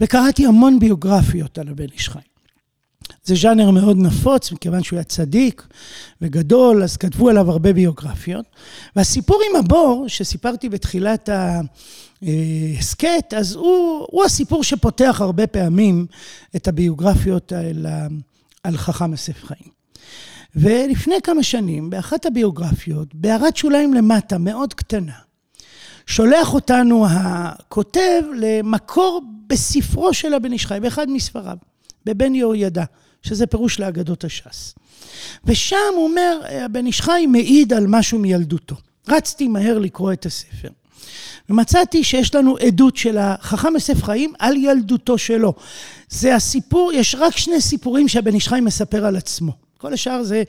וקראתי 0.00 0.46
המון 0.46 0.78
ביוגרפיות 0.78 1.58
על 1.58 1.68
הבן 1.68 1.86
איש 1.94 2.08
חי. 2.08 2.18
זה 3.24 3.34
ז'אנר 3.34 3.70
מאוד 3.70 3.96
נפוץ, 3.96 4.52
מכיוון 4.52 4.82
שהוא 4.82 4.96
היה 4.96 5.04
צדיק 5.04 5.66
וגדול, 6.20 6.82
אז 6.82 6.96
כתבו 6.96 7.28
עליו 7.28 7.50
הרבה 7.50 7.72
ביוגרפיות. 7.72 8.44
והסיפור 8.96 9.40
עם 9.50 9.56
הבור, 9.56 10.04
שסיפרתי 10.08 10.68
בתחילת 10.68 11.28
ההסכת, 12.22 13.34
אז 13.36 13.54
הוא, 13.54 14.06
הוא 14.10 14.24
הסיפור 14.24 14.64
שפותח 14.64 15.16
הרבה 15.20 15.46
פעמים 15.46 16.06
את 16.56 16.68
הביוגרפיות 16.68 17.52
על, 17.52 17.86
על 18.62 18.76
חכם 18.76 19.12
יוסף 19.12 19.44
חיים. 19.44 19.74
ולפני 20.56 21.14
כמה 21.22 21.42
שנים, 21.42 21.90
באחת 21.90 22.26
הביוגרפיות, 22.26 23.14
בהערת 23.14 23.56
שוליים 23.56 23.94
למטה, 23.94 24.38
מאוד 24.38 24.74
קטנה, 24.74 25.12
שולח 26.06 26.54
אותנו 26.54 27.06
הכותב 27.10 28.22
למקור 28.36 29.22
בספרו 29.46 30.14
של 30.14 30.34
הבן 30.34 30.52
איש 30.52 30.66
חי, 30.66 30.78
באחד 30.82 31.08
מספריו, 31.08 31.56
בבן 32.04 32.34
יהוידע, 32.34 32.84
שזה 33.22 33.46
פירוש 33.46 33.80
לאגדות 33.80 34.24
הש"ס. 34.24 34.74
ושם 35.44 35.76
הוא 35.94 36.08
אומר, 36.08 36.40
הבן 36.64 36.86
איש 36.86 37.00
חי 37.00 37.26
מעיד 37.28 37.72
על 37.72 37.86
משהו 37.86 38.18
מילדותו. 38.18 38.76
רצתי 39.08 39.48
מהר 39.48 39.78
לקרוא 39.78 40.12
את 40.12 40.26
הספר. 40.26 40.68
ומצאתי 41.50 42.04
שיש 42.04 42.34
לנו 42.34 42.56
עדות 42.56 42.96
של 42.96 43.18
החכם 43.18 43.74
יוסף 43.74 44.02
חיים 44.02 44.32
על 44.38 44.56
ילדותו 44.56 45.18
שלו. 45.18 45.54
זה 46.08 46.34
הסיפור, 46.34 46.92
יש 46.92 47.14
רק 47.18 47.36
שני 47.36 47.60
סיפורים 47.60 48.08
שהבן 48.08 48.34
איש 48.34 48.48
חיים 48.48 48.64
מספר 48.64 49.06
על 49.06 49.16
עצמו. 49.16 49.52
כל 49.78 49.92
השאר 49.92 50.22
זה 50.22 50.42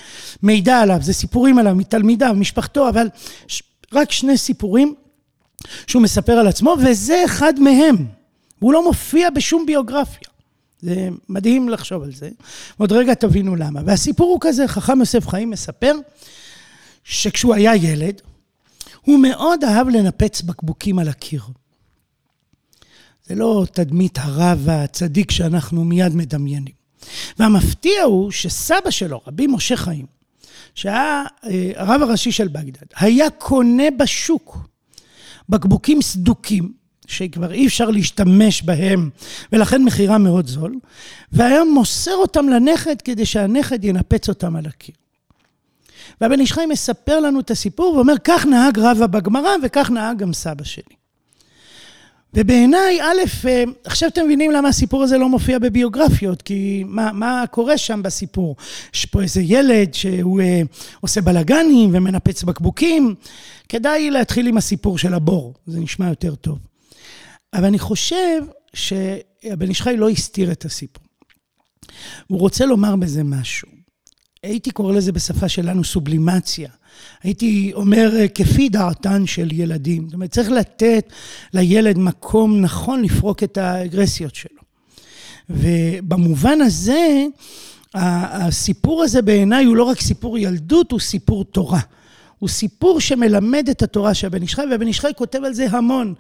מידע 0.44 0.80
עליו, 0.80 0.98
זה 1.02 1.14
סיפורים 1.14 1.58
עליו, 1.58 1.76
מתלמידיו, 1.76 2.34
משפחתו, 2.38 2.90
אבל 2.90 3.08
רק 3.94 4.12
שני 4.12 4.38
סיפורים 4.38 4.96
שהוא 5.88 6.02
מספר 6.02 6.34
על 6.34 6.48
עצמו, 6.48 6.76
וזה 6.86 7.26
אחד 7.26 7.60
מהם. 7.60 7.96
הוא 8.60 8.74
לא 8.74 8.84
מופיע 8.84 9.30
בשום 9.30 9.66
ביוגרפיה. 9.66 10.28
זה 10.82 11.10
מדהים 11.30 11.70
לחשוב 11.70 12.04
על 12.04 12.12
זה. 12.14 12.30
עוד 12.78 12.92
רגע 12.92 13.14
תבינו 13.14 13.56
למה. 13.56 13.82
והסיפור 13.86 14.32
הוא 14.32 14.38
כזה, 14.42 14.68
חכם 14.68 15.00
יוסף 15.00 15.28
חיים 15.28 15.50
מספר 15.50 15.96
שכשהוא 17.04 17.54
היה 17.54 17.76
ילד, 17.76 18.22
הוא 19.06 19.20
מאוד 19.20 19.64
אהב 19.64 19.90
לנפץ 19.90 20.42
בקבוקים 20.42 21.00
על 21.00 21.08
הקיר. 21.08 21.42
זה 23.26 23.36
לא 23.36 23.66
תדמית 23.72 24.18
הרב 24.22 24.70
הצדיק 24.70 25.32
שאנחנו 25.32 25.84
מיד 25.84 26.16
מדמיינים. 26.16 26.74
והמפתיע 27.40 28.04
הוא 28.04 28.32
שסבא 28.32 28.92
שלו, 28.92 29.22
רבי 29.28 29.48
משה 29.48 29.76
חיים, 29.78 30.06
שהיה 30.76 31.24
אה, 31.46 31.72
הרב 31.76 32.02
הראשי 32.02 32.32
של 32.32 32.48
בגדד, 32.48 32.86
היה 32.96 33.30
קונה 33.30 33.92
בשוק 33.98 34.58
בקבוקים 35.50 36.02
סדוקים, 36.02 36.74
שכבר 37.08 37.52
אי 37.52 37.68
אפשר 37.68 37.90
להשתמש 37.90 38.62
בהם, 38.62 39.10
ולכן 39.52 39.84
מחירם 39.84 40.24
מאוד 40.24 40.48
זול, 40.48 40.80
והיה 41.32 41.64
מוסר 41.74 42.16
אותם 42.16 42.50
לנכד 42.50 43.02
כדי 43.02 43.26
שהנכד 43.26 43.84
ינפץ 43.84 44.30
אותם 44.30 44.56
על 44.56 44.66
הקיר. 44.66 44.96
והבן 46.22 46.40
איש 46.40 46.52
חיים 46.52 46.70
מספר 46.70 47.20
לנו 47.20 47.40
את 47.40 47.52
הסיפור 47.52 47.96
ואומר, 47.96 48.14
כך 48.24 48.46
נהג 48.46 48.80
רבא 48.80 49.08
בגמרא 49.08 49.52
וכך 49.64 49.90
נהג 49.92 50.18
גם 50.18 50.34
סבא 50.34 50.64
שלי. 50.64 50.96
ובעיניי, 52.36 53.02
א', 53.02 53.48
אה, 53.48 53.64
עכשיו 53.84 54.10
אתם 54.10 54.26
מבינים 54.26 54.52
למה 54.52 54.70
הסיפור 54.70 55.04
הזה 55.04 55.18
לא 55.18 55.30
מופיע 55.30 55.60
בביוגרפיות, 55.60 56.42
כי 56.42 56.84
מה, 56.88 57.12
מה 57.12 57.44
קורה 57.52 57.78
שם 57.78 58.04
בסיפור? 58.04 58.56
יש 58.94 59.06
פה 59.06 59.22
איזה 59.22 59.42
ילד 59.42 59.94
שהוא 59.94 60.42
אה, 60.42 60.62
עושה 61.02 61.22
בלאגנים 61.22 61.90
ומנפץ 61.94 62.44
בקבוקים. 62.44 63.16
כדאי 63.70 64.12
להתחיל 64.12 64.48
עם 64.48 64.58
הסיפור 64.58 64.98
של 64.98 65.14
הבור, 65.14 65.54
זה 65.68 65.80
נשמע 65.80 66.10
יותר 66.10 66.36
טוב. 66.36 66.60
אבל 67.54 67.66
אני 67.66 67.80
חושב 67.80 68.42
שהבן 68.74 69.70
איש 69.70 69.82
חי 69.82 69.98
לא 69.98 70.10
הסתיר 70.10 70.52
את 70.52 70.66
הסיפור. 70.66 71.04
הוא 72.28 72.40
רוצה 72.40 72.66
לומר 72.66 72.96
בזה 72.96 73.24
משהו. 73.24 73.75
הייתי 74.46 74.72
קורא 74.72 74.94
לזה 74.94 75.12
בשפה 75.12 75.50
שלנו 75.50 75.84
סובלימציה. 75.84 76.70
הייתי 77.24 77.72
אומר, 77.74 78.16
אה, 78.16 78.28
כפי 78.28 78.70
דעתן 78.70 79.28
של 79.28 79.52
ילדים. 79.52 80.06
זאת 80.06 80.14
אומרת, 80.14 80.32
צריך 80.32 80.52
לתת 80.52 81.10
לילד 81.54 81.98
מקום 81.98 82.62
נכון 82.62 83.02
לפרוק 83.02 83.44
את 83.44 83.58
האגרסיות 83.58 84.36
שלו. 84.36 84.62
ובמובן 85.50 86.62
הזה, 86.62 87.26
הסיפור 87.94 89.04
הזה 89.04 89.22
בעיניי 89.22 89.66
הוא 89.66 89.76
לא 89.76 89.84
רק 89.84 90.02
סיפור 90.02 90.38
ילדות, 90.38 90.92
הוא 90.92 91.00
סיפור 91.00 91.46
תורה. 91.46 91.80
הוא 92.40 92.50
סיפור 92.50 93.00
שמלמד 93.00 93.68
את 93.72 93.82
התורה 93.82 94.14
של 94.14 94.28
הבן 94.28 94.42
איש 94.42 94.56
חי, 94.56 94.62
והבן 94.72 94.88
איש 94.88 95.00
חי 95.00 95.12
כותב 95.18 95.40
על 95.46 95.54
זה 95.54 95.68
המון, 95.70 96.14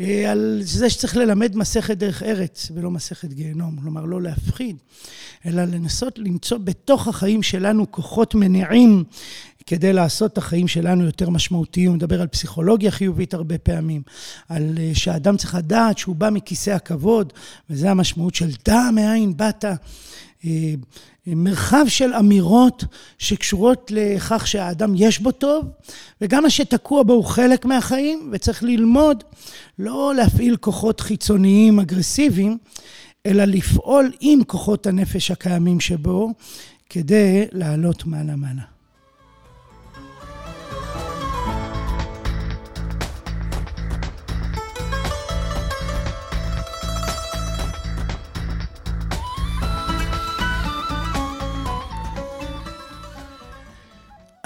אה, 0.00 0.30
על 0.30 0.60
זה 0.62 0.90
שצריך 0.90 1.16
ללמד 1.16 1.56
מסכת 1.56 1.96
דרך 1.96 2.22
ארץ 2.22 2.70
ולא 2.74 2.90
מסכת 2.90 3.32
גיהנום, 3.32 3.76
כלומר 3.82 4.04
לא 4.04 4.22
להפחיד, 4.22 4.76
אלא 5.46 5.64
לנסות 5.64 6.18
למצוא 6.18 6.58
בתוך 6.58 7.08
החיים 7.08 7.42
שלנו 7.42 7.92
כוחות 7.92 8.34
מניעים 8.34 9.04
כדי 9.66 9.92
לעשות 9.92 10.32
את 10.32 10.38
החיים 10.38 10.68
שלנו 10.68 11.04
יותר 11.04 11.30
משמעותיים. 11.30 11.88
הוא 11.88 11.96
מדבר 11.96 12.20
על 12.20 12.26
פסיכולוגיה 12.26 12.90
חיובית 12.90 13.34
הרבה 13.34 13.58
פעמים, 13.58 14.02
על 14.48 14.78
אה, 14.78 14.90
שהאדם 14.94 15.36
צריך 15.36 15.54
לדעת 15.54 15.98
שהוא 15.98 16.16
בא 16.16 16.30
מכיסא 16.30 16.70
הכבוד, 16.70 17.32
וזה 17.70 17.90
המשמעות 17.90 18.34
של 18.34 18.48
דע 18.64 18.90
מאין 18.94 19.36
באת. 19.36 19.64
מרחב 21.36 21.84
של 21.88 22.14
אמירות 22.14 22.84
שקשורות 23.18 23.92
לכך 23.94 24.46
שהאדם 24.46 24.92
יש 24.96 25.18
בו 25.18 25.30
טוב, 25.30 25.64
וגם 26.20 26.42
מה 26.42 26.50
שתקוע 26.50 27.02
בו 27.02 27.12
הוא 27.12 27.24
חלק 27.24 27.64
מהחיים, 27.64 28.30
וצריך 28.32 28.62
ללמוד 28.62 29.24
לא 29.78 30.12
להפעיל 30.16 30.56
כוחות 30.56 31.00
חיצוניים 31.00 31.80
אגרסיביים, 31.80 32.58
אלא 33.26 33.44
לפעול 33.44 34.12
עם 34.20 34.44
כוחות 34.44 34.86
הנפש 34.86 35.30
הקיימים 35.30 35.80
שבו, 35.80 36.32
כדי 36.90 37.44
לעלות 37.52 38.06
מעלה-מעלה. 38.06 38.77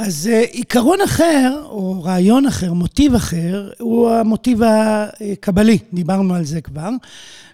אז 0.06 0.28
אה, 0.32 0.40
עיקרון 0.40 1.00
אחר, 1.00 1.62
או 1.64 2.02
רעיון 2.02 2.46
אחר, 2.46 2.72
מוטיב 2.72 3.14
אחר, 3.14 3.70
הוא 3.78 4.10
המוטיב 4.10 4.60
הקבלי, 4.62 5.78
דיברנו 5.92 6.34
על 6.34 6.44
זה 6.44 6.60
כבר. 6.60 6.88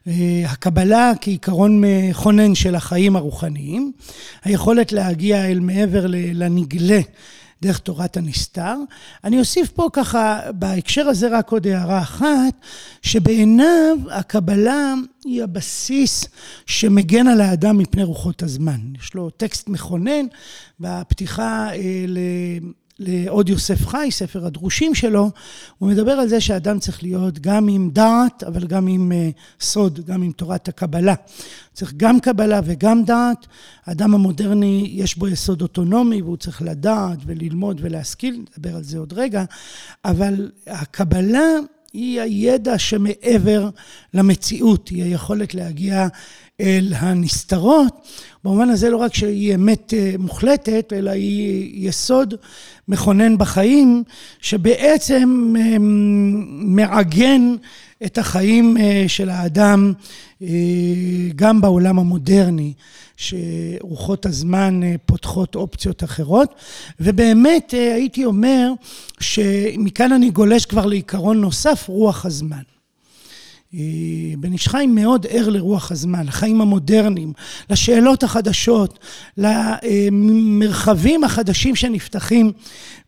אה, 0.08 0.42
הקבלה 0.44 1.12
כעיקרון 1.20 1.84
מכונן 1.84 2.54
של 2.54 2.74
החיים 2.74 3.16
הרוחניים, 3.16 3.92
היכולת 4.44 4.92
להגיע 4.92 5.46
אל 5.46 5.60
מעבר 5.60 6.06
לנגלה 6.10 7.00
דרך 7.62 7.78
תורת 7.78 8.16
הנסתר. 8.16 8.74
אני 9.24 9.38
אוסיף 9.38 9.70
פה 9.70 9.88
ככה, 9.92 10.40
בהקשר 10.54 11.08
הזה 11.08 11.28
רק 11.28 11.50
עוד 11.50 11.66
הערה 11.66 11.98
אחת, 11.98 12.54
שבעיניו 13.02 13.96
הקבלה 14.10 14.94
היא 15.24 15.42
הבסיס 15.42 16.24
שמגן 16.66 17.26
על 17.26 17.40
האדם 17.40 17.78
מפני 17.78 18.02
רוחות 18.02 18.42
הזמן. 18.42 18.80
יש 18.98 19.14
לו 19.14 19.30
טקסט 19.30 19.68
מכונן 19.68 20.26
בפתיחה 20.80 21.68
אה, 21.72 22.04
ל... 22.08 22.18
לעוד 22.98 23.48
יוסף 23.48 23.86
חי, 23.86 24.08
ספר 24.10 24.46
הדרושים 24.46 24.94
שלו, 24.94 25.30
הוא 25.78 25.88
מדבר 25.88 26.12
על 26.12 26.28
זה 26.28 26.40
שאדם 26.40 26.78
צריך 26.78 27.02
להיות 27.02 27.38
גם 27.38 27.68
עם 27.68 27.90
דעת, 27.92 28.42
אבל 28.42 28.66
גם 28.66 28.86
עם 28.86 29.12
uh, 29.12 29.64
סוד, 29.64 30.00
גם 30.06 30.22
עם 30.22 30.32
תורת 30.32 30.68
הקבלה. 30.68 31.14
צריך 31.72 31.92
גם 31.96 32.20
קבלה 32.20 32.60
וגם 32.64 33.04
דעת. 33.04 33.46
האדם 33.86 34.14
המודרני, 34.14 34.90
יש 34.92 35.18
בו 35.18 35.28
יסוד 35.28 35.62
אוטונומי, 35.62 36.22
והוא 36.22 36.36
צריך 36.36 36.62
לדעת 36.62 37.18
וללמוד 37.26 37.80
ולהשכיל, 37.82 38.44
נדבר 38.58 38.76
על 38.76 38.82
זה 38.82 38.98
עוד 38.98 39.12
רגע, 39.12 39.44
אבל 40.04 40.50
הקבלה 40.66 41.48
היא 41.92 42.20
הידע 42.20 42.78
שמעבר 42.78 43.70
למציאות, 44.14 44.88
היא 44.88 45.04
היכולת 45.04 45.54
להגיע 45.54 46.08
אל 46.60 46.92
הנסתרות. 46.96 48.08
במובן 48.44 48.68
הזה 48.70 48.90
לא 48.90 48.96
רק 48.96 49.14
שהיא 49.14 49.54
אמת 49.54 49.94
אה, 49.94 50.14
מוחלטת, 50.18 50.92
אלא 50.96 51.10
היא 51.10 51.88
יסוד 51.88 52.34
מכונן 52.88 53.38
בחיים, 53.38 54.02
שבעצם 54.40 55.54
אה, 55.58 55.76
מעגן 56.48 57.54
את 58.06 58.18
החיים 58.18 58.76
אה, 58.76 59.04
של 59.08 59.28
האדם 59.28 59.92
גם 61.36 61.60
בעולם 61.60 61.98
המודרני, 61.98 62.72
שרוחות 63.16 64.26
הזמן 64.26 64.80
פותחות 65.06 65.54
אופציות 65.54 66.04
אחרות. 66.04 66.54
ובאמת 67.00 67.70
הייתי 67.70 68.24
אומר 68.24 68.72
שמכאן 69.20 70.12
אני 70.12 70.30
גולש 70.30 70.66
כבר 70.66 70.86
לעיקרון 70.86 71.40
נוסף, 71.40 71.88
רוח 71.88 72.26
הזמן. 72.26 72.77
אה, 73.74 73.80
בן 74.38 74.52
איש 74.52 74.68
חי 74.68 74.86
מאוד 74.86 75.26
ער 75.30 75.48
לרוח 75.48 75.92
הזמן, 75.92 76.26
לחיים 76.26 76.60
המודרניים, 76.60 77.32
לשאלות 77.70 78.22
החדשות, 78.22 78.98
למרחבים 79.36 81.24
החדשים 81.24 81.76
שנפתחים 81.76 82.52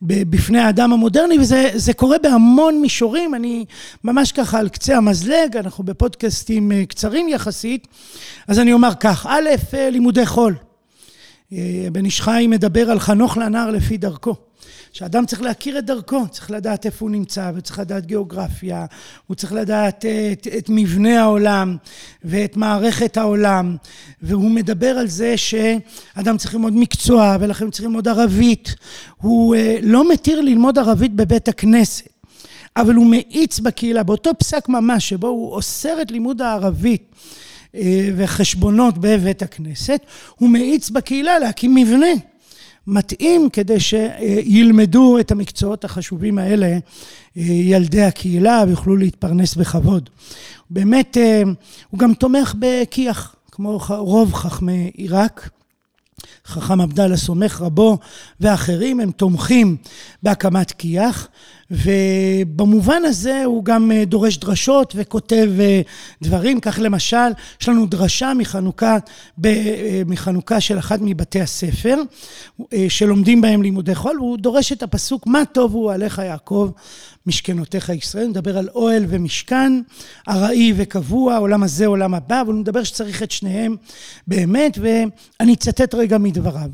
בפני 0.03 0.59
האדם 0.59 0.93
המודרני, 0.93 1.39
וזה 1.39 1.93
קורה 1.97 2.17
בהמון 2.23 2.81
מישורים, 2.81 3.35
אני 3.35 3.65
ממש 4.05 4.33
ככה 4.33 4.59
על 4.59 4.69
קצה 4.69 4.97
המזלג, 4.97 5.57
אנחנו 5.57 5.85
בפודקאסטים 5.85 6.73
אה, 6.73 6.87
קצרים 6.87 7.29
יחסית, 7.29 7.87
אז 8.49 8.59
אני 8.59 8.73
אומר 8.73 8.95
כך, 9.01 9.27
א', 9.29 9.49
אה, 9.75 9.91
לימודי 9.91 10.27
חול. 10.27 10.55
בן 11.93 12.05
איש 12.05 12.21
חי 12.21 12.47
מדבר 12.49 12.91
על 12.91 13.01
חנוך 13.01 13.37
לנער 13.37 13.71
לפי 13.71 13.97
דרכו. 13.97 14.50
שאדם 14.93 15.27
צריך 15.27 15.43
להכיר 15.43 15.79
את 15.79 15.85
דרכו, 15.85 16.29
צריך 16.31 16.51
לדעת 16.51 16.87
איפה 16.87 17.05
הוא 17.05 17.11
נמצא, 17.11 17.51
וצריך 17.55 17.79
לדעת 17.79 18.07
גיאוגרפיה, 18.07 18.87
הוא 19.27 19.35
צריך 19.35 19.53
לדעת 19.53 20.05
את, 20.33 20.47
את 20.59 20.67
מבנה 20.69 21.21
העולם 21.21 21.77
ואת 22.25 22.57
מערכת 22.57 23.17
העולם, 23.17 23.77
והוא 24.23 24.51
מדבר 24.51 24.99
על 24.99 25.09
זה 25.09 25.37
שאדם 25.37 26.37
צריך 26.37 26.55
ללמוד 26.55 26.73
מקצוע, 26.77 27.37
ולכן 27.41 27.71
צריך 27.71 27.85
ללמוד 27.85 28.09
ערבית. 28.09 28.75
הוא 29.17 29.55
אה, 29.55 29.79
לא 29.83 30.11
מתיר 30.11 30.41
ללמוד 30.41 30.79
ערבית 30.79 31.15
בבית 31.15 31.49
הכנסת. 31.49 32.09
אבל 32.77 32.95
הוא 32.95 33.07
מאיץ 33.07 33.59
בקהילה, 33.59 34.03
באותו 34.03 34.31
פסק 34.39 34.69
ממש 34.69 35.09
שבו 35.09 35.29
הוא 35.29 35.53
אוסר 35.53 36.03
את 36.03 36.11
לימוד 36.11 36.43
הערבית 36.43 37.15
אה, 37.75 38.09
וחשבונות 38.17 38.99
בבית 38.99 39.43
הכנסת, 39.43 40.01
הוא 40.37 40.49
מאיץ 40.51 40.91
בקהילה 40.91 41.39
להקים 41.39 41.75
מבנה 41.75 42.30
מתאים 42.91 43.49
כדי 43.53 43.81
שילמדו 43.81 45.19
את 45.19 45.31
המקצועות 45.31 45.85
החשובים 45.85 46.39
האלה 46.39 46.67
אה, 46.67 47.43
ילדי 47.43 48.03
הקהילה 48.03 48.65
ויוכלו 48.67 48.97
להתפרנס 48.97 49.55
בכבוד. 49.55 50.11
באמת, 50.71 51.17
אה, 51.17 51.43
הוא 51.91 51.99
גם 51.99 52.15
תומך 52.15 52.55
בכי"ח, 52.59 53.35
כמו 53.53 53.79
רוב 53.89 54.35
חכמי 54.35 54.91
עיראק. 54.95 55.51
חכם 56.47 56.81
עבדאללה 56.81 57.17
סומך 57.17 57.61
רבו 57.61 57.99
ואחרים, 58.41 59.01
הם 59.01 59.11
תומכים 59.11 59.77
בהקמת 60.23 60.73
כי"ח, 60.73 61.29
ובמובן 61.71 63.03
הזה 63.05 63.45
הוא 63.45 63.65
גם 63.65 63.93
אה, 63.93 64.05
דורש 64.05 64.37
דרשות 64.37 64.93
וכותב 64.97 65.51
אה, 65.61 65.81
דברים. 66.23 66.61
כך 66.61 66.79
למשל, 66.83 67.17
יש 67.61 67.69
לנו 67.69 67.87
דרשה 67.87 68.33
מחנוכה, 68.39 68.97
אה, 69.45 70.03
מחנוכה 70.07 70.61
של 70.61 70.79
אחד 70.79 70.99
מבתי 71.03 71.41
הספר, 71.41 71.97
שלומדים 72.89 73.41
בהם 73.41 73.63
לימודי 73.63 73.95
חול, 73.95 74.21
והוא 74.21 74.39
דורש 74.39 74.73
את 74.73 74.83
הפסוק, 74.83 75.27
מה 75.27 75.45
טוב 75.45 75.75
הוא 75.75 75.93
עליך 75.93 76.19
יעקב 76.19 76.71
משכנותיך 77.27 77.89
ישראל, 77.89 78.29
מדבר 78.29 78.59
על 78.59 78.69
אוהל 78.75 79.05
ומשכן, 79.09 79.73
ארעי 80.29 80.73
וקבוע, 80.77 81.37
עולם 81.37 81.63
הזה, 81.63 81.87
עולם 81.87 82.15
הבא, 82.15 82.41
אבל 82.41 82.53
הוא 82.53 82.61
מדבר 82.61 82.85
שצריך 82.85 83.23
את 83.23 83.31
שניהם 83.31 83.77
באמת, 84.27 84.79
ואני 84.81 85.55
אצטט 85.55 85.95
רגע 85.95 86.19
מדבריו. 86.19 86.71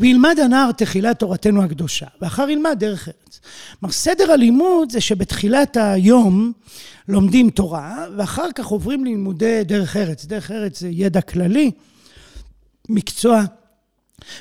וילמד 0.00 0.38
הנער 0.44 0.72
תחילת 0.72 1.18
תורתנו 1.18 1.62
הקדושה, 1.62 2.06
ואחר 2.20 2.50
ילמד 2.50 2.76
דרך 2.78 3.08
ארץ. 3.08 3.40
כלומר, 3.80 3.92
סדר 3.92 4.32
הלימוד 4.32 4.92
זה 4.92 5.00
שבתחילת 5.00 5.76
היום 5.80 6.52
לומדים 7.08 7.50
תורה, 7.50 8.06
ואחר 8.16 8.52
כך 8.54 8.66
עוברים 8.66 9.04
ללימודי 9.04 9.64
דרך 9.64 9.96
ארץ. 9.96 10.24
דרך 10.24 10.50
ארץ 10.50 10.80
זה 10.80 10.88
ידע 10.88 11.20
כללי, 11.20 11.70
מקצוע. 12.88 13.42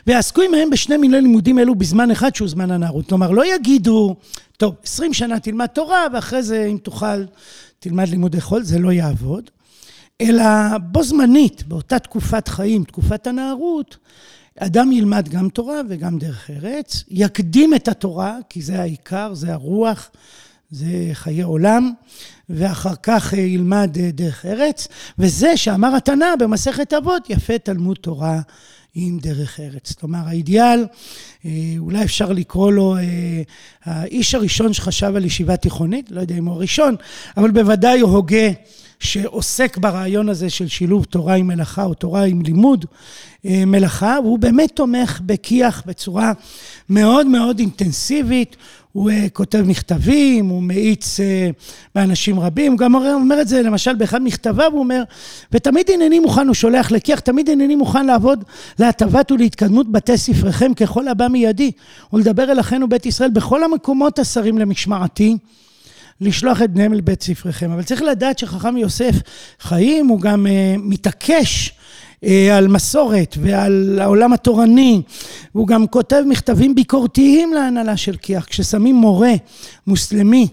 ויעסקו 0.07 0.41
עמהם 0.41 0.69
בשני 0.69 0.97
מיני 0.97 1.21
לימודים 1.21 1.59
אלו 1.59 1.75
בזמן 1.75 2.11
אחד 2.11 2.35
שהוא 2.35 2.47
זמן 2.47 2.71
הנערות. 2.71 3.09
כלומר, 3.09 3.31
לא 3.31 3.55
יגידו, 3.55 4.15
טוב, 4.57 4.75
עשרים 4.83 5.13
שנה 5.13 5.39
תלמד 5.39 5.65
תורה, 5.65 6.07
ואחרי 6.13 6.43
זה, 6.43 6.65
אם 6.65 6.77
תוכל, 6.77 7.25
תלמד 7.79 8.09
לימודי 8.09 8.41
חול, 8.41 8.63
זה 8.63 8.79
לא 8.79 8.91
יעבוד. 8.91 9.49
אלא 10.21 10.43
בו 10.91 11.03
זמנית, 11.03 11.63
באותה 11.67 11.99
תקופת 11.99 12.47
חיים, 12.47 12.83
תקופת 12.83 13.27
הנערות, 13.27 13.97
אדם 14.59 14.91
ילמד 14.91 15.29
גם 15.29 15.49
תורה 15.49 15.81
וגם 15.89 16.19
דרך 16.19 16.49
ארץ, 16.49 17.03
יקדים 17.09 17.73
את 17.73 17.87
התורה, 17.87 18.37
כי 18.49 18.61
זה 18.61 18.81
העיקר, 18.81 19.33
זה 19.33 19.53
הרוח, 19.53 20.11
זה 20.71 21.09
חיי 21.13 21.41
עולם, 21.41 21.91
ואחר 22.49 22.95
כך 23.03 23.33
ילמד 23.33 23.97
דרך 24.13 24.45
ארץ, 24.45 24.87
וזה 25.19 25.57
שאמר 25.57 25.95
התנא 25.95 26.35
במסכת 26.39 26.93
אבות, 26.93 27.29
יפה 27.29 27.57
תלמוד 27.57 27.97
תורה 28.01 28.41
עם 28.95 29.19
דרך 29.19 29.59
ארץ. 29.59 29.93
כלומר, 29.93 30.19
האידיאל, 30.25 30.85
אה, 31.45 31.51
אולי 31.77 32.03
אפשר 32.03 32.31
לקרוא 32.31 32.71
לו 32.71 32.97
אה, 32.97 33.41
האיש 33.83 34.35
הראשון 34.35 34.73
שחשב 34.73 35.13
על 35.15 35.25
ישיבה 35.25 35.57
תיכונית, 35.57 36.11
לא 36.11 36.21
יודע 36.21 36.35
אם 36.37 36.45
הוא 36.45 36.55
הראשון, 36.55 36.95
אבל 37.37 37.51
בוודאי 37.51 37.99
הוא 37.99 38.11
הוגה 38.11 38.47
שעוסק 38.99 39.77
ברעיון 39.77 40.29
הזה 40.29 40.49
של 40.49 40.67
שילוב 40.67 41.05
תורה 41.05 41.33
עם 41.33 41.47
מלאכה 41.47 41.83
או 41.83 41.93
תורה 41.93 42.23
עם 42.23 42.41
לימוד 42.41 42.85
אה, 43.45 43.63
מלאכה, 43.65 44.17
והוא 44.23 44.39
באמת 44.39 44.71
תומך 44.73 45.21
בכי"ח 45.25 45.83
בצורה 45.85 46.31
מאוד 46.89 47.27
מאוד 47.27 47.59
אינטנסיבית. 47.59 48.55
הוא 48.93 49.11
uh, 49.11 49.29
כותב 49.33 49.63
מכתבים, 49.67 50.45
הוא 50.45 50.63
מאיץ 50.63 51.19
uh, 51.19 51.23
באנשים 51.95 52.39
רבים, 52.39 52.71
הוא 52.71 52.79
גם 52.79 52.95
אומר 52.95 53.41
את 53.41 53.47
זה 53.47 53.61
למשל 53.61 53.95
באחד 53.95 54.21
מכתביו, 54.23 54.71
הוא 54.71 54.79
אומר, 54.79 55.03
ותמיד 55.51 55.89
הנני 55.91 56.19
מוכן, 56.19 56.47
הוא 56.47 56.53
שולח 56.53 56.91
לכי"ח, 56.91 57.19
תמיד 57.19 57.49
הנני 57.49 57.75
מוכן 57.75 58.05
לעבוד 58.05 58.43
להטבת 58.79 59.31
ולהתקדמות 59.31 59.91
בתי 59.91 60.17
ספריכם 60.17 60.73
ככל 60.73 61.07
הבא 61.07 61.27
מידי, 61.27 61.71
ולדבר 62.13 62.51
אל 62.51 62.59
אחינו 62.59 62.89
בית 62.89 63.05
ישראל 63.05 63.29
בכל 63.29 63.63
המקומות 63.63 64.19
השרים 64.19 64.57
למשמעתי. 64.57 65.37
לשלוח 66.21 66.61
את 66.61 66.71
בניהם 66.71 66.93
לבית 66.93 67.23
ספריכם. 67.23 67.71
אבל 67.71 67.83
צריך 67.83 68.01
לדעת 68.01 68.39
שחכם 68.39 68.77
יוסף 68.77 69.15
חיים, 69.59 70.07
הוא 70.07 70.21
גם 70.21 70.45
uh, 70.45 70.49
מתעקש 70.83 71.73
אה, 72.25 72.57
על 72.57 72.67
מסורת 72.67 73.37
ועל 73.41 73.99
העולם 74.01 74.33
התורני. 74.33 75.01
הוא 75.51 75.67
גם 75.67 75.87
כותב 75.87 76.23
מכתבים 76.27 76.75
ביקורתיים 76.75 77.53
להנהלה 77.53 77.97
של 77.97 78.17
כי"ח. 78.17 78.45
כששמים 78.45 78.95
מורה 78.95 79.33
מוסלמי 79.87 80.47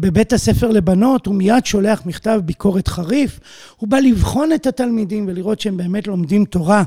בבית 0.00 0.32
הספר 0.32 0.70
לבנות, 0.70 1.26
הוא 1.26 1.34
מיד 1.34 1.66
שולח 1.66 2.02
מכתב 2.06 2.40
ביקורת 2.44 2.88
חריף. 2.88 3.40
הוא 3.76 3.88
בא 3.88 3.98
לבחון 3.98 4.52
את 4.52 4.66
התלמידים 4.66 5.24
ולראות 5.28 5.60
שהם 5.60 5.76
באמת 5.76 6.06
לומדים 6.06 6.44
תורה 6.44 6.82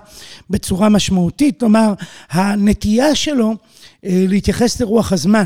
בצורה 0.50 0.90
משמעותית. 0.90 1.60
כלומר, 1.60 1.94
הנטייה 2.32 3.16
שלו 3.16 3.56
אה, 4.06 4.26
להתייחס 4.28 4.82
לרוח 4.82 5.14
הזמן. 5.14 5.46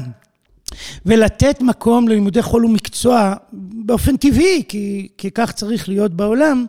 ולתת 1.05 1.61
מקום 1.61 2.07
ללימודי 2.07 2.41
חול 2.41 2.65
ומקצוע 2.65 3.33
באופן 3.53 4.17
טבעי, 4.17 4.63
כי, 4.67 5.07
כי 5.17 5.31
כך 5.31 5.51
צריך 5.51 5.89
להיות 5.89 6.13
בעולם, 6.13 6.65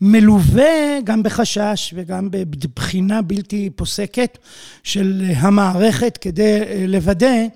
מלווה 0.00 1.00
גם 1.04 1.22
בחשש 1.22 1.94
וגם 1.96 2.28
בבחינה 2.30 3.22
בלתי 3.22 3.70
פוסקת 3.76 4.38
של 4.82 5.22
המערכת 5.36 6.16
כדי 6.16 6.86
לוודא 6.88 7.46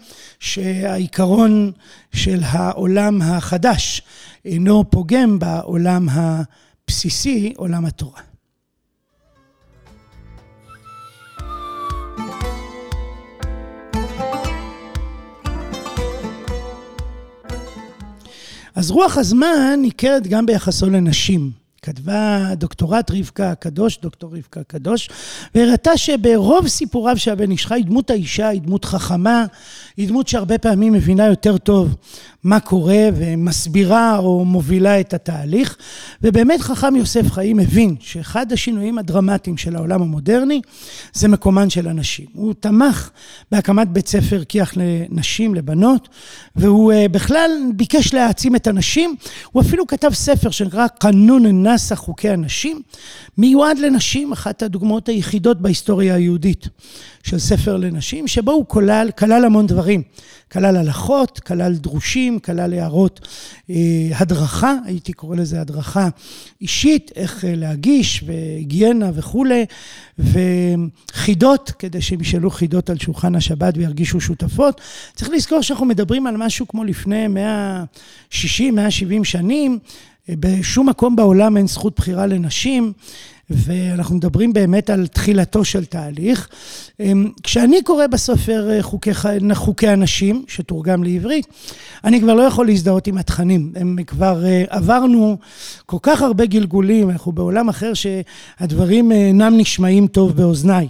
שהעיקרון 0.40 1.72
של 2.12 2.40
העולם 2.42 3.22
החדש 3.22 4.02
אינו 4.44 4.90
פוגם 4.90 5.38
בעולם 5.38 6.08
הבסיסי, 6.10 7.52
עולם 7.56 7.84
התורה. 7.86 8.29
אז 18.74 18.90
רוח 18.90 19.18
הזמן 19.18 19.78
ניכרת 19.82 20.26
גם 20.26 20.46
ביחסו 20.46 20.90
לנשים. 20.90 21.50
כתבה 21.82 22.54
דוקטורט 22.54 23.10
רבקה 23.10 23.50
הקדוש, 23.50 23.98
דוקטור 24.02 24.36
רבקה 24.36 24.60
הקדוש, 24.60 25.08
והראתה 25.54 25.96
שברוב 25.96 26.68
סיפוריו 26.68 27.18
של 27.18 27.30
הבן 27.30 27.50
איש 27.50 27.66
חי, 27.66 27.82
דמות 27.86 28.10
האישה 28.10 28.48
היא 28.48 28.60
דמות 28.60 28.84
חכמה, 28.84 29.44
היא 29.96 30.08
דמות 30.08 30.28
שהרבה 30.28 30.58
פעמים 30.58 30.92
מבינה 30.92 31.26
יותר 31.26 31.58
טוב 31.58 31.94
מה 32.44 32.60
קורה 32.60 33.08
ומסבירה 33.14 34.18
או 34.18 34.44
מובילה 34.44 35.00
את 35.00 35.14
התהליך. 35.14 35.76
ובאמת 36.22 36.60
חכם 36.60 36.96
יוסף 36.96 37.32
חיים 37.32 37.58
הבין 37.58 37.96
שאחד 38.00 38.52
השינויים 38.52 38.98
הדרמטיים 38.98 39.56
של 39.56 39.76
העולם 39.76 40.02
המודרני 40.02 40.60
זה 41.12 41.28
מקומן 41.28 41.70
של 41.70 41.88
הנשים. 41.88 42.26
הוא 42.32 42.54
תמך 42.60 43.10
בהקמת 43.52 43.88
בית 43.88 44.08
ספר 44.08 44.44
כי"ח 44.44 44.72
לנשים, 44.76 45.54
לבנות, 45.54 46.08
והוא 46.56 46.92
אה, 46.92 47.08
בכלל 47.08 47.50
ביקש 47.74 48.14
להעצים 48.14 48.56
את 48.56 48.66
הנשים. 48.66 49.16
הוא 49.52 49.62
אפילו 49.62 49.86
כתב 49.86 50.10
ספר 50.12 50.50
שנקרא 50.50 50.86
קנון 50.86 51.62
נאסא 51.62 51.94
חוקי 51.94 52.28
הנשים, 52.28 52.82
מיועד 53.38 53.78
לנשים, 53.78 54.32
אחת 54.32 54.62
הדוגמאות 54.62 55.08
היחידות 55.08 55.60
בהיסטוריה 55.60 56.14
היהודית. 56.14 56.68
של 57.22 57.38
ספר 57.38 57.76
לנשים, 57.76 58.28
שבו 58.28 58.52
הוא 58.52 58.64
כלל, 58.68 59.10
כלל 59.18 59.44
המון 59.44 59.66
דברים. 59.66 60.02
כלל 60.52 60.76
הלכות, 60.76 61.40
כלל 61.40 61.74
דרושים, 61.74 62.38
כלל 62.38 62.72
הערות 62.72 63.28
אה, 63.70 63.76
הדרכה, 64.14 64.74
הייתי 64.84 65.12
קורא 65.12 65.36
לזה 65.36 65.60
הדרכה 65.60 66.08
אישית, 66.60 67.10
איך 67.16 67.44
אה, 67.44 67.54
להגיש, 67.54 68.24
והיגיינה 68.26 69.10
וכולי, 69.14 69.64
וחידות, 70.18 71.72
כדי 71.78 72.02
שהם 72.02 72.20
ישאלו 72.20 72.50
חידות 72.50 72.90
על 72.90 72.98
שולחן 72.98 73.34
השבת 73.34 73.74
וירגישו 73.76 74.20
שותפות. 74.20 74.80
צריך 75.14 75.30
לזכור 75.30 75.62
שאנחנו 75.62 75.86
מדברים 75.86 76.26
על 76.26 76.36
משהו 76.36 76.68
כמו 76.68 76.84
לפני 76.84 77.28
160, 77.28 78.74
170 78.74 79.24
שנים, 79.24 79.78
אה, 80.28 80.34
בשום 80.40 80.88
מקום 80.88 81.16
בעולם 81.16 81.56
אין 81.56 81.66
זכות 81.66 81.96
בחירה 81.96 82.26
לנשים. 82.26 82.92
ואנחנו 83.50 84.16
מדברים 84.16 84.52
באמת 84.52 84.90
על 84.90 85.06
תחילתו 85.06 85.64
של 85.64 85.84
תהליך. 85.84 86.48
אמ, 87.00 87.30
כשאני 87.42 87.82
קורא 87.82 88.06
בסופר 88.06 88.70
אה, 88.70 88.82
חוקי, 88.82 89.10
חוקי 89.54 89.88
הנשים, 89.88 90.44
שתורגם 90.48 91.04
לעברית, 91.04 91.46
אני 92.04 92.20
כבר 92.20 92.34
לא 92.34 92.42
יכול 92.42 92.66
להזדהות 92.66 93.06
עם 93.06 93.18
התכנים. 93.18 93.72
הם 93.76 93.96
כבר 94.06 94.44
אה, 94.44 94.64
עברנו 94.68 95.36
כל 95.86 95.96
כך 96.02 96.22
הרבה 96.22 96.46
גלגולים, 96.46 97.10
אנחנו 97.10 97.32
בעולם 97.32 97.68
אחר 97.68 97.92
שהדברים 97.94 99.12
אה, 99.12 99.16
אינם 99.16 99.56
נשמעים 99.56 100.06
טוב 100.06 100.36
באוזניי. 100.36 100.88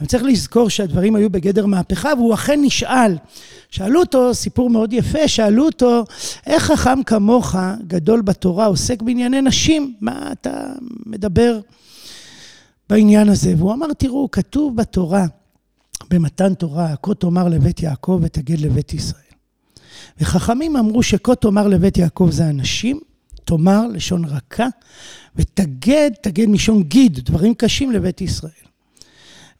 אבל 0.00 0.08
צריך 0.08 0.22
לזכור 0.22 0.70
שהדברים 0.70 1.16
היו 1.16 1.30
בגדר 1.30 1.66
מהפכה, 1.66 2.10
והוא 2.16 2.34
אכן 2.34 2.60
נשאל. 2.62 3.16
שאלו 3.70 4.00
אותו, 4.00 4.34
סיפור 4.34 4.70
מאוד 4.70 4.92
יפה, 4.92 5.28
שאלו 5.28 5.64
אותו, 5.64 6.04
איך 6.46 6.62
חכם 6.62 7.02
כמוך, 7.02 7.56
גדול 7.86 8.20
בתורה, 8.20 8.66
עוסק 8.66 9.02
בענייני 9.02 9.40
נשים? 9.40 9.94
מה 10.00 10.28
אתה 10.32 10.66
מדבר? 11.06 11.60
בעניין 12.92 13.28
הזה. 13.28 13.54
והוא 13.56 13.72
אמר, 13.72 13.92
תראו, 13.92 14.30
כתוב 14.30 14.76
בתורה, 14.76 15.26
במתן 16.10 16.54
תורה, 16.54 16.94
כה 17.02 17.14
תאמר 17.14 17.48
לבית 17.48 17.82
יעקב 17.82 18.20
ותגד 18.22 18.58
לבית 18.58 18.94
ישראל. 18.94 19.22
וחכמים 20.20 20.76
אמרו 20.76 21.02
שכה 21.02 21.34
תאמר 21.34 21.68
לבית 21.68 21.98
יעקב 21.98 22.28
זה 22.32 22.48
אנשים, 22.50 23.00
תאמר 23.44 23.86
לשון 23.86 24.24
רכה, 24.24 24.66
ותגד, 25.36 26.10
תגד 26.22 26.46
משון 26.48 26.82
גיד, 26.82 27.20
דברים 27.20 27.54
קשים 27.54 27.92
לבית 27.92 28.20
ישראל. 28.20 28.52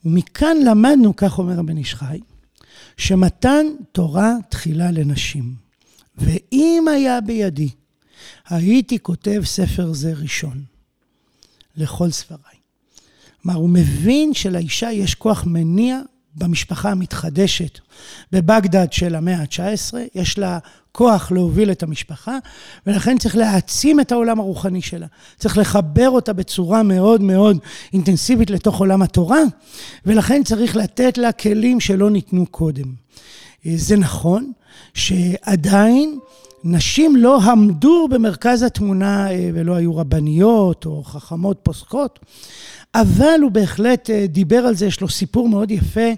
ומכאן 0.05 0.57
למדנו, 0.64 1.16
כך 1.16 1.38
אומר 1.38 1.59
הבן 1.59 1.77
איש 1.77 1.95
חי, 1.95 2.21
שמתן 2.97 3.66
תורה 3.92 4.35
תחילה 4.49 4.90
לנשים. 4.90 5.55
ואם 6.18 6.85
היה 6.90 7.21
בידי, 7.21 7.68
הייתי 8.49 8.99
כותב 8.99 9.42
ספר 9.45 9.92
זה 9.92 10.12
ראשון, 10.12 10.64
לכל 11.77 12.11
ספריי. 12.11 12.52
כלומר, 13.43 13.59
הוא 13.59 13.69
מבין 13.69 14.35
שלאישה 14.35 14.93
יש 14.93 15.15
כוח 15.15 15.45
מניע 15.47 16.01
במשפחה 16.37 16.91
המתחדשת 16.91 17.79
בבגדד 18.33 18.93
של 18.93 19.15
המאה 19.15 19.37
ה-19, 19.41 19.95
יש 20.15 20.39
לה 20.39 20.59
כוח 20.93 21.33
להוביל 21.33 21.71
את 21.71 21.83
המשפחה, 21.83 22.39
ולכן 22.87 23.19
צריך 23.19 23.37
להעצים 23.37 24.01
את 24.01 24.13
העולם 24.13 24.41
הרוחני 24.41 24.83
שלה. 24.83 25.07
צריך 25.39 25.59
לחבר 25.59 26.11
אותה 26.11 26.33
בצורה 26.33 26.83
מאוד 26.83 27.23
מאוד 27.23 27.59
אינטנסיבית 27.93 28.51
לתוך 28.51 28.81
עולם 28.81 29.03
התורה, 29.03 29.41
ולכן 30.07 30.43
צריך 30.45 30.77
לתת 30.77 31.19
לה 31.19 31.33
כלים 31.33 31.81
שלא 31.81 32.11
ניתנו 32.11 32.47
קודם. 32.47 32.93
זה 33.65 33.97
נכון 33.97 34.53
שעדיין 34.95 36.19
נשים 36.65 37.17
לא 37.17 37.41
עמדו 37.43 38.09
במרכז 38.11 38.63
התמונה 38.63 39.31
אה, 39.31 39.51
ולא 39.55 39.75
היו 39.75 39.97
רבניות 39.97 40.87
או 40.87 41.05
חכמות 41.05 41.59
פוסקות, 41.63 42.19
אבל 42.95 43.41
הוא 43.43 43.51
בהחלט 43.51 44.11
אה, 44.11 44.27
דיבר 44.27 44.59
על 44.59 44.75
זה, 44.75 44.87
יש 44.87 45.01
לו 45.01 45.09
סיפור 45.09 45.49
מאוד 45.49 45.71
יפה 45.71 46.11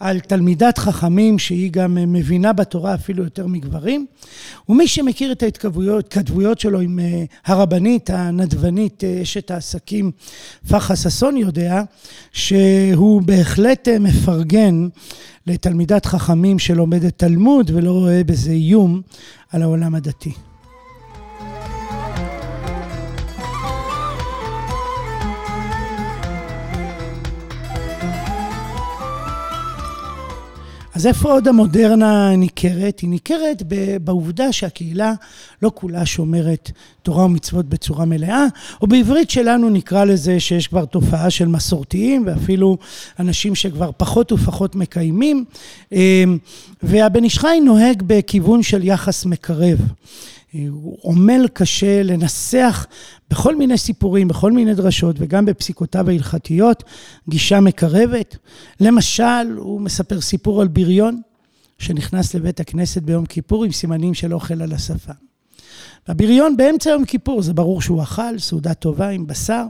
על 0.00 0.20
תלמידת 0.20 0.78
חכמים 0.78 1.38
שהיא 1.38 1.70
גם 1.72 1.98
אה, 1.98 2.06
מבינה 2.06 2.52
בתורה 2.52 2.94
אפילו 2.94 3.24
יותר 3.24 3.46
מגברים. 3.46 4.06
ומי 4.68 4.88
שמכיר 4.88 5.32
את 5.32 5.42
ההתכתבויות 5.42 6.60
שלו 6.60 6.80
עם 6.80 6.98
אה, 6.98 7.24
הרבנית 7.46 8.10
הנדבנית, 8.10 9.04
אשת 9.04 9.50
העסקים 9.50 10.10
פחה 10.68 10.96
ששון 10.96 11.36
יודע 11.36 11.82
שהוא 12.32 13.22
בהחלט 13.22 13.88
מפרגן 13.88 14.88
לתלמידת 15.46 16.06
חכמים 16.06 16.58
שלומדת 16.58 17.18
תלמוד 17.18 17.70
ולא 17.74 17.92
רואה 17.92 18.24
בזה 18.24 18.50
איום 18.50 19.00
על 19.52 19.62
העולם 19.62 19.94
הדתי. 19.94 20.32
אז 30.94 31.06
איפה 31.06 31.32
עוד 31.32 31.48
המודרנה 31.48 32.36
ניכרת? 32.36 33.00
היא 33.00 33.10
ניכרת 33.10 33.62
בעובדה 34.04 34.52
שהקהילה 34.52 35.12
לא 35.62 35.70
כולה 35.74 36.06
שומרת 36.06 36.70
תורה 37.02 37.24
ומצוות 37.24 37.66
בצורה 37.66 38.04
מלאה, 38.04 38.46
או 38.82 38.86
בעברית 38.86 39.30
שלנו 39.30 39.70
נקרא 39.70 40.04
לזה 40.04 40.40
שיש 40.40 40.66
כבר 40.66 40.84
תופעה 40.84 41.30
של 41.30 41.48
מסורתיים, 41.48 42.22
ואפילו 42.26 42.78
אנשים 43.18 43.54
שכבר 43.54 43.90
פחות 43.96 44.32
ופחות 44.32 44.74
מקיימים, 44.74 45.44
והבן 46.82 47.24
איש 47.24 47.38
חי 47.38 47.60
נוהג 47.64 48.02
בכיוון 48.06 48.62
של 48.62 48.84
יחס 48.84 49.24
מקרב. 49.24 49.78
הוא 50.68 50.98
עמל 51.04 51.48
קשה 51.52 52.02
לנסח 52.02 52.86
בכל 53.30 53.56
מיני 53.56 53.78
סיפורים, 53.78 54.28
בכל 54.28 54.52
מיני 54.52 54.74
דרשות, 54.74 55.16
וגם 55.18 55.44
בפסיקותיו 55.44 56.10
ההלכתיות, 56.10 56.84
גישה 57.28 57.60
מקרבת. 57.60 58.36
למשל, 58.80 59.56
הוא 59.56 59.80
מספר 59.80 60.20
סיפור 60.20 60.60
על 60.60 60.68
בריון 60.68 61.20
שנכנס 61.78 62.34
לבית 62.34 62.60
הכנסת 62.60 63.02
ביום 63.02 63.26
כיפור 63.26 63.64
עם 63.64 63.72
סימנים 63.72 64.14
של 64.14 64.34
אוכל 64.34 64.62
על 64.62 64.72
השפה. 64.72 65.12
הבריון 66.08 66.56
באמצע 66.56 66.90
יום 66.90 67.04
כיפור, 67.04 67.42
זה 67.42 67.52
ברור 67.52 67.82
שהוא 67.82 68.02
אכל, 68.02 68.38
סעודה 68.38 68.74
טובה 68.74 69.08
עם 69.08 69.26
בשר, 69.26 69.64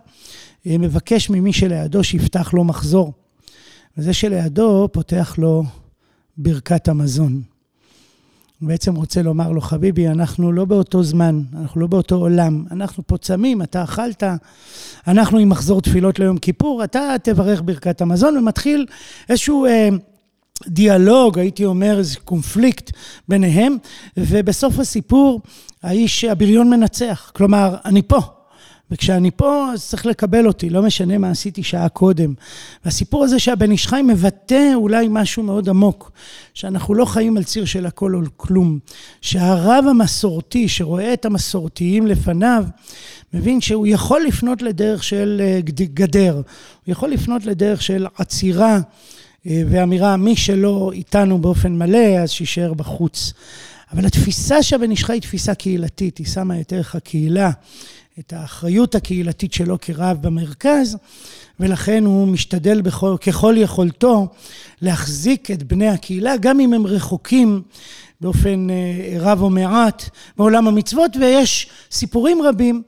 מבקש 0.67 1.31
ממי 1.31 1.53
שלידו 1.53 2.05
שיפתח 2.05 2.55
לו 2.55 2.65
מחזור. 2.65 3.13
וזה 3.99 4.13
שלידו 4.13 4.89
פותח 4.93 5.35
לו 5.39 5.65
ברכת 6.37 6.89
המזון. 6.89 7.54
הוא 8.65 8.69
בעצם 8.69 8.95
רוצה 8.95 9.23
לומר 9.23 9.53
לו, 9.53 9.61
חביבי, 9.61 10.09
אנחנו 10.09 10.53
לא 10.53 10.65
באותו 10.65 11.03
זמן, 11.03 11.43
אנחנו 11.61 11.81
לא 11.81 11.87
באותו 11.87 12.15
עולם. 12.15 12.65
אנחנו 12.71 13.03
פה 13.07 13.19
צמים, 13.19 13.63
אתה 13.63 13.85
אכלת, 13.85 14.23
אנחנו 15.09 15.39
עם 15.39 15.49
מחזור 15.49 15.81
תפילות 15.81 16.19
ליום 16.19 16.39
כיפור, 16.39 16.85
אתה 16.85 17.15
תברך 17.23 17.63
ברכת 17.65 18.01
המזון, 18.01 18.37
ומתחיל 18.37 18.87
איזשהו... 19.29 19.67
אה, 19.67 19.89
דיאלוג, 20.69 21.39
הייתי 21.39 21.65
אומר, 21.65 21.99
איזה 21.99 22.17
קונפליקט 22.25 22.91
ביניהם, 23.29 23.77
ובסוף 24.17 24.79
הסיפור, 24.79 25.41
האיש, 25.83 26.25
הבריון 26.25 26.71
מנצח. 26.71 27.33
כלומר, 27.35 27.77
אני 27.85 28.03
פה, 28.03 28.21
וכשאני 28.91 29.31
פה, 29.31 29.67
אז 29.73 29.89
צריך 29.89 30.07
לקבל 30.07 30.47
אותי, 30.47 30.71
לא 30.71 30.83
משנה 30.83 31.19
מה 31.19 31.31
עשיתי 31.31 31.63
שעה 31.63 31.89
קודם. 31.89 32.35
והסיפור 32.85 33.25
הזה 33.25 33.39
שהבן 33.39 33.71
איש 33.71 33.87
חי 33.87 34.03
מבטא 34.03 34.71
אולי 34.75 35.07
משהו 35.11 35.43
מאוד 35.43 35.69
עמוק, 35.69 36.11
שאנחנו 36.55 36.95
לא 36.95 37.05
חיים 37.05 37.37
על 37.37 37.45
ציר 37.45 37.65
של 37.65 37.87
הכל 37.87 38.15
או 38.15 38.21
כלום. 38.37 38.79
שהרב 39.21 39.85
המסורתי, 39.91 40.69
שרואה 40.69 41.13
את 41.13 41.25
המסורתיים 41.25 42.07
לפניו, 42.07 42.65
מבין 43.35 43.61
שהוא 43.61 43.87
יכול 43.87 44.25
לפנות 44.27 44.63
לדרך 44.63 45.05
של 45.05 45.43
אה, 45.45 45.61
גדר, 45.95 46.35
הוא 46.35 46.93
יכול 46.93 47.11
לפנות 47.11 47.47
לדרך 47.47 47.83
של 47.83 48.07
עצירה 48.19 48.79
אה, 49.47 49.63
ואמירה, 49.71 50.17
מי 50.17 50.37
שלא 50.37 50.91
איתנו 50.95 51.39
באופן 51.39 51.73
מלא, 51.73 52.19
אז 52.23 52.31
שישאר 52.31 52.75
בחוץ. 52.75 53.33
אבל 53.93 54.07
התפיסה 54.07 54.63
שהבן 54.63 54.91
איש 54.91 55.05
חי 55.05 55.13
היא 55.13 55.23
תפיסה 55.23 55.55
קהילתית, 55.55 56.19
היא 56.19 56.27
שמה 56.27 56.61
את 56.61 56.73
ערך 56.73 56.95
הקהילה, 56.95 57.51
את 58.19 58.33
האחריות 58.33 58.95
הקהילתית 58.95 59.53
שלו 59.53 59.81
כרב 59.81 60.17
במרכז, 60.21 60.97
ולכן 61.61 62.05
הוא 62.05 62.29
משתדל 62.29 62.83
בכל, 62.83 63.17
ככל 63.27 63.55
יכולתו 63.59 64.29
להחזיק 64.83 65.51
את 65.51 65.63
בני 65.63 65.89
הקהילה, 65.89 66.37
גם 66.37 66.61
אם 66.61 66.73
הם 66.73 66.87
רחוקים 66.87 67.63
באופן 68.21 68.71
אה, 68.71 69.17
רב 69.21 69.43
או 69.43 69.51
מעט 69.51 70.11
מעולם 70.37 70.69
המצוות, 70.69 71.17
ויש 71.17 71.69
סיפורים 71.91 72.43
רבים 72.43 72.83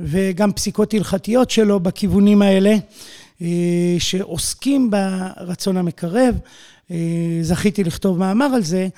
וגם 0.00 0.52
פסיקות 0.52 0.94
הלכתיות 0.94 1.50
שלו 1.50 1.80
בכיוונים 1.80 2.42
האלה, 2.42 2.76
אה, 3.42 3.96
שעוסקים 3.98 4.90
ברצון 4.90 5.76
המקרב. 5.76 6.34
אה, 6.92 6.98
זכיתי 7.42 7.84
לכתוב 7.84 8.18
מאמר 8.18 8.44
על 8.44 8.62
זה, 8.62 8.88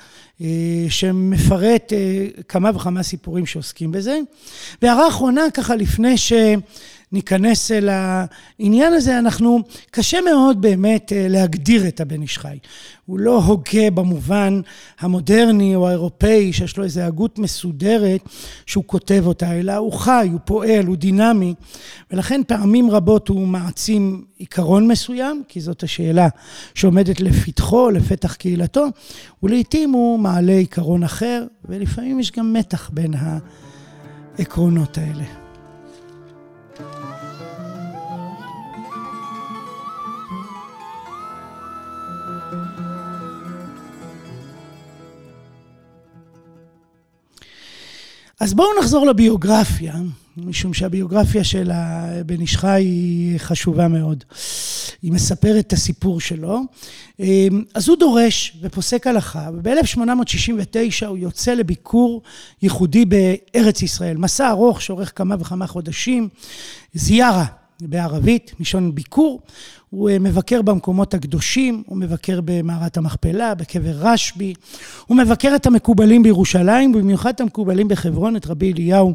אה, 0.41 0.47
שמפרט 0.89 1.93
אה, 1.93 2.27
כמה 2.47 2.71
וכמה 2.75 3.03
סיפורים 3.03 3.45
שעוסקים 3.45 3.91
בזה. 3.91 4.19
והערה 4.81 5.07
אחרונה, 5.07 5.41
ככה 5.53 5.75
לפני 5.75 6.17
ש... 6.17 6.33
ניכנס 7.15 7.71
אל 7.71 7.89
העניין 7.89 8.93
הזה, 8.93 9.19
אנחנו, 9.19 9.59
קשה 9.91 10.19
מאוד 10.21 10.61
באמת 10.61 11.13
אה, 11.13 11.27
להגדיר 11.29 11.87
את 11.87 12.01
הבן 12.01 12.21
איש 12.21 12.37
חי. 12.37 12.57
הוא 13.05 13.19
לא 13.19 13.43
הוגה 13.43 13.91
במובן 13.93 14.61
המודרני 14.99 15.75
או 15.75 15.87
האירופאי, 15.87 16.53
שיש 16.53 16.77
לו 16.77 16.83
איזו 16.83 17.01
הגות 17.01 17.39
מסודרת 17.39 18.21
שהוא 18.65 18.83
כותב 18.87 19.23
אותה, 19.25 19.51
אלא 19.51 19.75
הוא 19.75 19.93
חי, 19.93 20.29
הוא 20.31 20.39
פועל, 20.45 20.85
הוא 20.85 20.95
דינמי, 20.95 21.53
ולכן 22.11 22.41
פעמים 22.47 22.91
רבות 22.91 23.27
הוא 23.27 23.47
מעצים 23.47 24.25
עיקרון 24.37 24.87
מסוים, 24.87 25.43
כי 25.47 25.61
זאת 25.61 25.83
השאלה 25.83 26.27
שעומדת 26.73 27.21
לפתחו, 27.21 27.89
לפתח 27.89 28.33
קהילתו, 28.33 28.85
ולעיתים 29.43 29.91
הוא 29.91 30.19
מעלה 30.19 30.53
עיקרון 30.53 31.03
אחר, 31.03 31.45
ולפעמים 31.65 32.19
יש 32.19 32.31
גם 32.31 32.53
מתח 32.53 32.89
בין 32.93 33.13
העקרונות 34.37 34.97
האלה. 34.97 35.44
אז 48.39 48.53
בואו 48.53 48.67
נחזור 48.79 49.05
לביוגרפיה, 49.05 49.93
משום 50.37 50.73
שהביוגרפיה 50.73 51.43
של 51.43 51.71
הבן 51.73 52.41
איש 52.41 52.57
חי 52.57 52.81
היא 52.81 53.37
חשובה 53.37 53.87
מאוד. 53.87 54.23
היא 55.01 55.11
מספרת 55.11 55.67
את 55.67 55.73
הסיפור 55.73 56.19
שלו. 56.21 56.59
אז 57.73 57.89
הוא 57.89 57.97
דורש 57.97 58.57
ופוסק 58.61 59.07
הלכה, 59.07 59.49
וב-1869 59.53 61.05
הוא 61.07 61.17
יוצא 61.17 61.53
לביקור 61.53 62.21
ייחודי 62.61 63.05
בארץ 63.05 63.81
ישראל. 63.81 64.17
מסע 64.17 64.49
ארוך 64.49 64.81
שאורך 64.81 65.11
כמה 65.15 65.35
וכמה 65.39 65.67
חודשים, 65.67 66.29
זיארה 66.93 67.45
בערבית, 67.81 68.51
מלשון 68.59 68.95
ביקור. 68.95 69.41
הוא 69.89 70.09
אה, 70.09 70.19
מבקר 70.19 70.61
במקומות 70.61 71.13
הקדושים, 71.13 71.83
הוא 71.85 71.97
מבקר 71.97 72.39
במערת 72.45 72.97
המכפלה, 72.97 73.55
בקבר 73.55 73.93
רשב"י, 73.95 74.53
הוא 75.07 75.17
מבקר 75.17 75.55
את 75.55 75.65
המקובלים 75.65 76.23
בירושלים, 76.23 76.91
במיוחד 76.91 77.33
את 77.33 77.41
המקובלים 77.41 77.87
בחברון, 77.87 78.35
את 78.35 78.45
רבי 78.47 78.73
אליהו, 78.73 79.13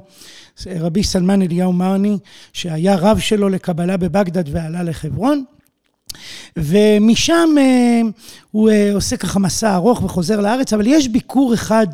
רבי 0.66 1.04
סלמן 1.04 1.42
אליהו 1.42 1.72
מרני, 1.72 2.18
שהיה 2.52 2.96
רב 2.96 3.18
שלו 3.18 3.48
לקבלה 3.48 3.96
בבגדד 3.96 4.44
ועלה 4.52 4.82
לחברון. 4.82 5.44
ומשם 6.56 7.48
אה, 7.58 8.00
הוא 8.50 8.70
אה, 8.70 8.94
עושה 8.94 9.16
ככה 9.16 9.38
מסע 9.38 9.74
ארוך 9.74 10.02
וחוזר 10.02 10.40
לארץ, 10.40 10.72
אבל 10.72 10.86
יש 10.86 11.08
ביקור 11.08 11.54
אחד 11.54 11.86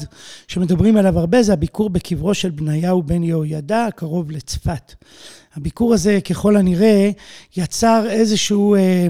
שמדברים 0.48 0.96
עליו 0.96 1.18
הרבה, 1.18 1.42
זה 1.42 1.52
הביקור 1.52 1.90
בקברו 1.90 2.34
של 2.34 2.50
בניהו 2.50 3.02
בן 3.02 3.22
יהוידע, 3.22 3.86
קרוב 3.96 4.30
לצפת. 4.30 4.94
הביקור 5.56 5.94
הזה 5.94 6.18
ככל 6.20 6.56
הנראה 6.56 7.10
יצר 7.56 8.06
איזשהו 8.10 8.74
אה, 8.74 9.06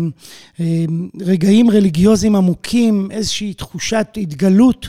אה, 0.61 0.85
רגעים 1.21 1.71
רליגיוזיים 1.71 2.37
עמוקים, 2.37 3.09
איזושהי 3.11 3.55
תחושת 3.55 4.07
התגלות. 4.17 4.89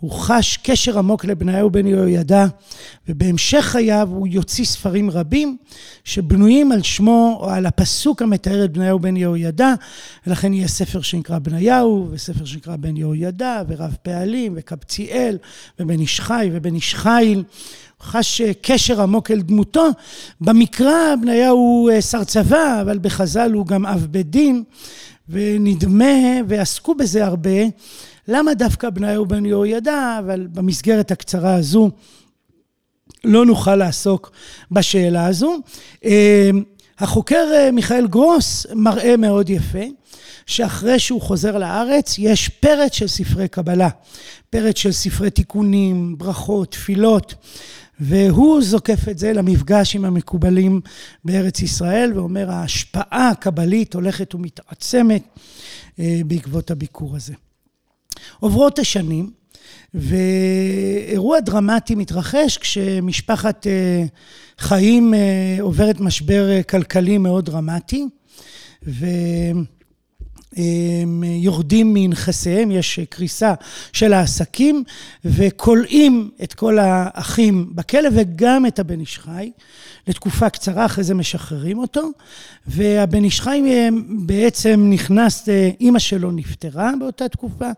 הוא 0.00 0.10
חש 0.10 0.56
קשר 0.62 0.98
עמוק 0.98 1.24
לבניהו 1.24 1.70
בן 1.70 1.86
יהוידע, 1.86 2.46
ובהמשך 3.08 3.60
חייו 3.60 4.08
הוא 4.10 4.26
יוציא 4.26 4.64
ספרים 4.64 5.10
רבים 5.10 5.56
שבנויים 6.04 6.72
על 6.72 6.82
שמו 6.82 7.38
או 7.40 7.50
על 7.50 7.66
הפסוק 7.66 8.22
המתאר 8.22 8.64
את 8.64 8.72
בניהו 8.72 8.98
בן 8.98 9.16
יהוידע, 9.16 9.74
ולכן 10.26 10.52
יהיה 10.52 10.68
ספר 10.68 11.00
שנקרא 11.00 11.38
בניהו, 11.38 12.08
וספר 12.10 12.44
שנקרא 12.44 12.76
בן 12.76 12.96
יהוידע, 12.96 13.62
ורב 13.68 13.96
פעלים, 14.02 14.52
וקבציאל, 14.56 15.38
ובן 15.80 16.00
איש 16.00 16.20
חי, 16.20 16.50
ובן 16.52 16.74
איש 16.74 16.94
חיל. 16.94 17.44
חש 18.02 18.42
קשר 18.62 19.02
עמוק 19.02 19.30
אל 19.30 19.40
דמותו. 19.40 19.88
במקרא 20.40 21.14
בניהו 21.20 21.56
הוא 21.56 21.90
אה, 21.90 22.02
שר 22.02 22.24
צבא, 22.24 22.80
אבל 22.82 22.98
בחז"ל 22.98 23.52
הוא 23.52 23.66
גם 23.66 23.86
אב 23.86 24.06
בית 24.10 24.30
דין, 24.30 24.62
ונדמה, 25.28 26.14
ועסקו 26.48 26.94
בזה 26.94 27.24
הרבה, 27.24 27.60
למה 28.28 28.54
דווקא 28.54 28.90
בניהו 28.90 29.26
בן 29.26 29.46
יהוידע, 29.46 30.16
אבל 30.18 30.46
במסגרת 30.52 31.10
הקצרה 31.10 31.54
הזו 31.54 31.90
לא 33.24 33.46
נוכל 33.46 33.76
לעסוק 33.76 34.30
בשאלה 34.70 35.26
הזו. 35.26 35.56
אה, 36.04 36.50
החוקר 36.98 37.48
אה, 37.54 37.70
מיכאל 37.70 38.06
גרוס 38.06 38.66
מראה 38.74 39.16
מאוד 39.16 39.50
יפה, 39.50 39.84
שאחרי 40.46 40.98
שהוא 40.98 41.20
חוזר 41.20 41.58
לארץ 41.58 42.14
יש 42.18 42.48
פרץ 42.48 42.94
של 42.94 43.08
ספרי 43.08 43.48
קבלה, 43.48 43.88
פרץ 44.50 44.78
של 44.78 44.92
ספרי 44.92 45.30
תיקונים, 45.30 46.18
ברכות, 46.18 46.70
תפילות, 46.70 47.34
והוא 48.00 48.62
זוקף 48.62 49.08
את 49.10 49.18
זה 49.18 49.32
למפגש 49.32 49.96
עם 49.96 50.04
המקובלים 50.04 50.80
בארץ 51.24 51.62
ישראל, 51.62 52.12
ואומר 52.14 52.50
ההשפעה 52.50 53.30
הקבלית 53.30 53.94
הולכת 53.94 54.34
ומתעצמת 54.34 55.22
אה, 55.98 56.20
בעקבות 56.26 56.70
הביקור 56.70 57.16
הזה. 57.16 57.34
עוברות 58.40 58.78
השנים, 58.78 59.30
ואירוע 59.94 61.40
דרמטי 61.40 61.94
מתרחש 61.94 62.58
כשמשפחת 62.58 63.66
אה, 63.66 64.04
חיים 64.58 65.14
אה, 65.14 65.56
עוברת 65.60 66.00
משבר 66.00 66.62
כלכלי 66.62 67.18
מאוד 67.18 67.44
דרמטי, 67.44 68.08
יורדים 71.22 71.94
מנכסיהם, 71.94 72.70
יש 72.70 73.00
קריסה 73.10 73.54
של 73.92 74.12
העסקים, 74.12 74.84
וכולאים 75.24 76.30
את 76.42 76.54
כל 76.54 76.78
האחים 76.78 77.70
בכלא 77.74 78.08
וגם 78.12 78.66
את 78.66 78.78
הבן 78.78 79.00
איש 79.00 79.18
חי 79.18 79.50
לתקופה 80.06 80.50
קצרה, 80.50 80.86
אחרי 80.86 81.04
זה 81.04 81.14
משחררים 81.14 81.78
אותו. 81.78 82.10
והבן 82.66 83.24
איש 83.24 83.40
חי 83.40 83.62
בעצם 84.08 84.86
נכנס, 84.90 85.48
אימא 85.80 85.98
שלו 85.98 86.30
נפטרה 86.32 86.92
באותה 87.00 87.28
תקופה, 87.28 87.70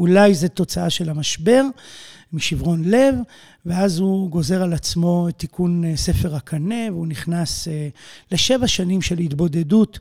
אולי 0.00 0.34
זו 0.34 0.48
תוצאה 0.48 0.90
של 0.90 1.10
המשבר, 1.10 1.62
משברון 2.32 2.84
לב, 2.84 3.14
ואז 3.66 3.98
הוא 3.98 4.30
גוזר 4.30 4.62
על 4.62 4.72
עצמו 4.72 5.28
את 5.28 5.38
תיקון 5.38 5.84
אה, 5.84 5.96
ספר 5.96 6.36
הקנה, 6.36 6.92
והוא 6.92 7.06
נכנס 7.06 7.68
אה, 7.68 7.88
לשבע 8.32 8.66
שנים 8.66 9.02
של 9.02 9.18
התבודדות, 9.18 9.98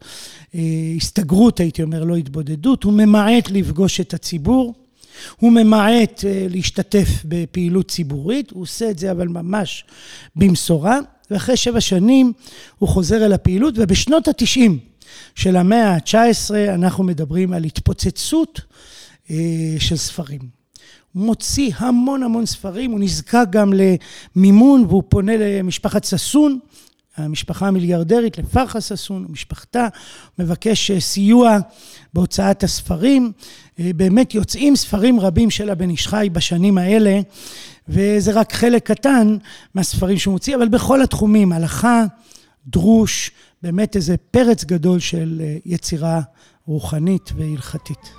אה, 0.55 0.59
הסתגרות, 0.97 1.59
הייתי 1.59 1.83
אומר, 1.83 2.03
לא 2.03 2.15
התבודדות. 2.15 2.83
הוא 2.83 2.93
ממעט 2.93 3.49
לפגוש 3.51 3.99
את 3.99 4.13
הציבור, 4.13 4.73
הוא 5.39 5.51
ממעט 5.51 6.23
להשתתף 6.49 7.09
בפעילות 7.25 7.87
ציבורית, 7.87 8.51
הוא 8.51 8.61
עושה 8.61 8.89
את 8.89 8.99
זה 8.99 9.11
אבל 9.11 9.27
ממש 9.27 9.85
במשורה, 10.35 10.99
ואחרי 11.31 11.57
שבע 11.57 11.81
שנים 11.81 12.33
הוא 12.77 12.89
חוזר 12.89 13.25
אל 13.25 13.33
הפעילות, 13.33 13.73
ובשנות 13.77 14.27
התשעים 14.27 14.79
של 15.35 15.55
המאה 15.55 15.93
ה-19 15.93 16.55
אנחנו 16.73 17.03
מדברים 17.03 17.53
על 17.53 17.63
התפוצצות 17.63 18.61
של 19.79 19.97
ספרים. 19.97 20.59
מוציא 21.15 21.71
המון 21.77 22.23
המון 22.23 22.45
ספרים, 22.45 22.91
הוא 22.91 22.99
נזקק 22.99 23.45
גם 23.49 23.73
למימון 23.73 24.85
והוא 24.85 25.03
פונה 25.09 25.33
למשפחת 25.37 26.03
ששון, 26.03 26.59
המשפחה 27.17 27.67
המיליארדרית, 27.67 28.37
לפרחה 28.37 28.81
ששון 28.81 29.25
ומשפחתה, 29.29 29.87
מבקש 30.39 30.91
אה, 30.91 30.99
סיוע 30.99 31.57
בהוצאת 32.13 32.63
הספרים. 32.63 33.31
אה, 33.79 33.91
באמת 33.95 34.33
יוצאים 34.33 34.75
ספרים 34.75 35.19
רבים 35.19 35.49
של 35.49 35.69
הבן 35.69 35.89
איש 35.89 36.07
חי 36.07 36.29
בשנים 36.31 36.77
האלה, 36.77 37.19
וזה 37.87 38.31
רק 38.31 38.53
חלק 38.53 38.91
קטן 38.91 39.37
מהספרים 39.75 40.17
שהוא 40.17 40.31
מוציא, 40.31 40.55
אבל 40.55 40.67
בכל 40.67 41.01
התחומים, 41.01 41.51
הלכה, 41.51 42.03
דרוש, 42.67 43.31
באמת 43.63 43.95
איזה 43.95 44.15
פרץ 44.31 44.63
גדול 44.63 44.99
של 44.99 45.41
אה, 45.43 45.57
יצירה 45.65 46.21
רוחנית 46.65 47.31
והלכתית. 47.35 48.18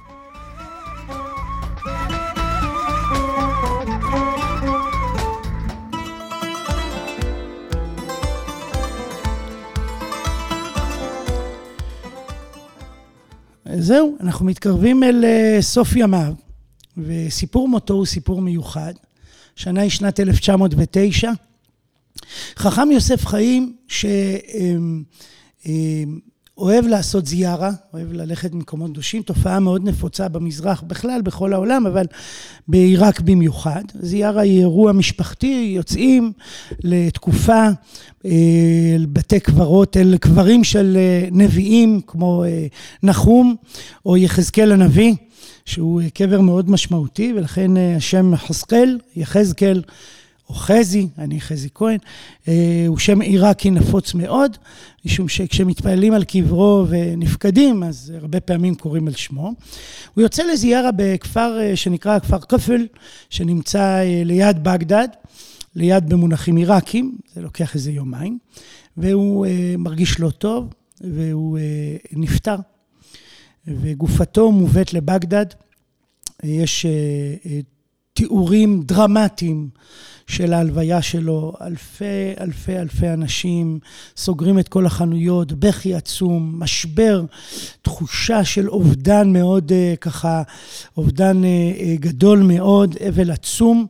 זהו, 13.79 14.17
אנחנו 14.21 14.47
מתקרבים 14.47 15.03
אל 15.03 15.25
אה, 15.25 15.59
סוף 15.61 15.97
ימיו, 15.97 16.33
וסיפור 16.99 17.69
מותו 17.69 17.95
הוא 17.95 18.07
סיפור 18.07 18.41
מיוחד. 18.41 18.95
שנה 19.57 19.81
היא 19.81 19.91
שנת 19.91 20.21
1909. 20.21 21.31
חכם 22.57 22.91
יוסף 22.91 23.27
חיים, 23.27 23.77
ש... 23.89 24.07
אוהב 26.61 26.87
לעשות 26.87 27.27
זיארה, 27.27 27.71
אוהב 27.93 28.13
ללכת 28.13 28.53
למקומות 28.53 28.91
קדושים, 28.91 29.23
תופעה 29.23 29.61
מאוד 29.61 29.85
נפוצה 29.85 30.29
במזרח, 30.29 30.83
בכלל 30.87 31.23
בכל 31.23 31.53
העולם, 31.53 31.87
אבל 31.87 32.07
בעיראק 32.69 33.21
במיוחד. 33.21 33.83
זיארה 34.01 34.43
היא 34.43 34.61
אירוע 34.61 34.93
משפחתי, 34.93 35.73
יוצאים 35.77 36.33
לתקופה, 36.85 37.69
אל 38.25 38.31
אה, 38.31 38.97
בתי 39.13 39.41
קברות, 39.41 39.97
אל 39.97 40.17
קברים 40.17 40.65
של 40.65 40.97
אה, 40.97 41.29
נביאים 41.33 42.01
כמו 42.07 42.45
אה, 42.45 42.67
נחום 43.03 43.57
או 44.07 44.17
יחזקאל 44.17 44.73
הנביא, 44.73 45.15
שהוא 45.65 46.03
קבר 46.15 46.41
מאוד 46.41 46.71
משמעותי, 46.71 47.33
ולכן 47.37 47.71
השם 47.97 48.37
חזקאל, 48.37 48.99
יחזקאל, 49.17 49.83
או 50.51 50.55
חזי, 50.55 51.09
אני 51.19 51.41
חזי 51.41 51.69
כהן, 51.75 51.99
אה, 52.49 52.85
הוא 52.87 52.99
שם 52.99 53.21
עיראקי 53.21 53.71
נפוץ 53.71 54.15
מאוד, 54.15 54.57
משום 55.05 55.29
שכשמתפללים 55.29 56.13
על 56.13 56.25
קברו 56.25 56.85
ונפקדים, 56.89 57.83
אז 57.83 58.13
הרבה 58.21 58.41
פעמים 58.41 58.75
קוראים 58.75 59.09
על 59.09 59.15
שמו. 59.15 59.53
הוא 60.15 60.23
יוצא 60.23 60.43
לזיארה 60.43 60.91
בכפר 60.97 61.59
אה, 61.61 61.77
שנקרא 61.77 62.19
כפר 62.19 62.39
כפל, 62.39 62.87
שנמצא 63.31 63.81
אה, 63.81 64.23
ליד 64.25 64.65
בגדד, 64.65 65.09
ליד 65.77 66.09
במונחים 66.09 66.57
עיראקים, 66.57 67.19
זה 67.35 67.43
לוקח 67.43 67.75
איזה 67.75 67.93
יומיים, 67.93 68.39
והוא 68.97 69.47
מרגיש 69.79 70.21
לא 70.21 70.31
טוב, 70.31 70.69
והוא 71.01 71.59
נפטר. 72.13 72.57
וגופתו 73.67 74.53
מובאת 74.53 74.95
לבגדד. 74.95 75.47
יש 76.43 76.87
תיאורים 78.13 78.83
דרמטיים 78.83 79.69
של 80.31 80.53
ההלוויה 80.53 81.03
שלו, 81.03 81.53
אלפי 81.61 82.05
אלפי 82.41 82.79
אלפי 82.79 83.09
אנשים 83.09 83.79
סוגרים 84.17 84.59
את 84.59 84.69
כל 84.69 84.87
החנויות, 84.87 85.53
בכי 85.53 85.95
עצום, 85.95 86.55
משבר, 86.59 87.25
תחושה 87.83 88.45
של 88.45 88.69
אובדן 88.69 89.33
מאוד 89.33 89.73
אה, 89.73 89.95
ככה, 90.01 90.43
אובדן 90.97 91.45
אה, 91.45 91.49
אה, 91.49 91.95
גדול 92.01 92.39
מאוד, 92.43 92.97
אבל 93.09 93.31
עצום, 93.31 93.87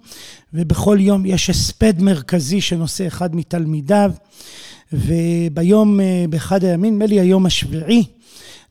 ובכל 0.54 0.96
יום 1.00 1.26
יש 1.26 1.50
הספד 1.50 2.02
מרכזי 2.02 2.60
שנושא 2.60 3.06
אחד 3.06 3.36
מתלמידיו, 3.36 4.12
וביום, 4.92 6.00
באחד 6.30 6.64
הימים, 6.64 6.94
נדמה 6.94 7.06
לי 7.06 7.20
היום 7.20 7.46
השביעי, 7.46 8.04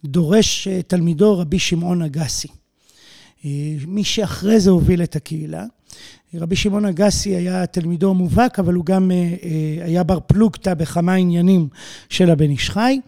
דורש 0.06 0.68
תלמידו 0.88 1.38
רבי 1.38 1.60
שמעון 1.60 2.02
אגסי. 2.02 2.48
מי 3.88 4.04
שאחרי 4.04 4.60
זה 4.60 4.70
הוביל 4.70 5.04
את 5.04 5.16
הקהילה. 5.16 5.66
רבי 6.34 6.56
שמעון 6.56 6.86
אגסי 6.86 7.36
היה 7.36 7.66
תלמידו 7.66 8.14
מובהק, 8.14 8.60
אבל 8.60 8.74
הוא 8.74 8.86
גם 8.86 9.12
אה, 9.12 9.16
אה, 9.18 9.86
היה 9.86 10.04
בר 10.04 10.20
פלוגתא 10.20 10.74
בכמה 10.74 11.14
עניינים 11.14 11.68
של 12.10 12.30
הבן 12.30 12.50
איש 12.50 12.70
חי, 12.70 13.00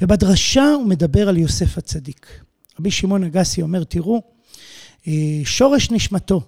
ובדרשה 0.00 0.72
הוא 0.72 0.86
מדבר 0.86 1.28
על 1.28 1.36
יוסף 1.36 1.78
הצדיק. 1.78 2.26
רבי 2.78 2.90
שמעון 2.90 3.24
אגסי 3.24 3.62
אומר, 3.62 3.84
תראו, 3.84 4.22
אה, 5.08 5.12
שורש 5.44 5.90
נשמתו 5.90 6.40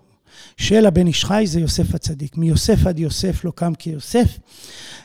של 0.57 0.87
הבן 0.87 1.07
איש 1.07 1.25
חי 1.25 1.45
זה 1.47 1.61
יוסף 1.61 1.95
הצדיק. 1.95 2.37
מיוסף 2.37 2.87
עד 2.87 2.99
יוסף 2.99 3.45
לא 3.45 3.53
קם 3.55 3.75
כיוסף. 3.75 4.39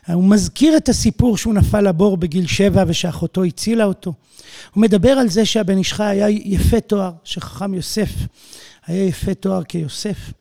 הוא 0.08 0.24
מזכיר 0.24 0.78
את 0.78 0.90
הסיפור 0.90 1.38
שהוא 1.38 1.54
נפל 1.54 1.82
לבור 1.82 2.18
בגיל 2.18 2.48
שבע 2.48 2.84
ושאחותו 2.88 3.44
הצילה 3.44 3.86
אותו. 3.86 4.14
הוא 4.74 4.82
מדבר 4.82 5.10
על 5.10 5.30
זה 5.30 5.46
שהבן 5.46 5.78
איש 5.78 5.94
חי 5.94 6.04
היה 6.04 6.30
יפה 6.30 6.80
תואר, 6.80 7.12
שחכם 7.24 7.74
יוסף 7.74 8.10
היה 8.88 9.04
יפה 9.04 9.34
תואר 9.34 9.64
כיוסף. 9.64 10.34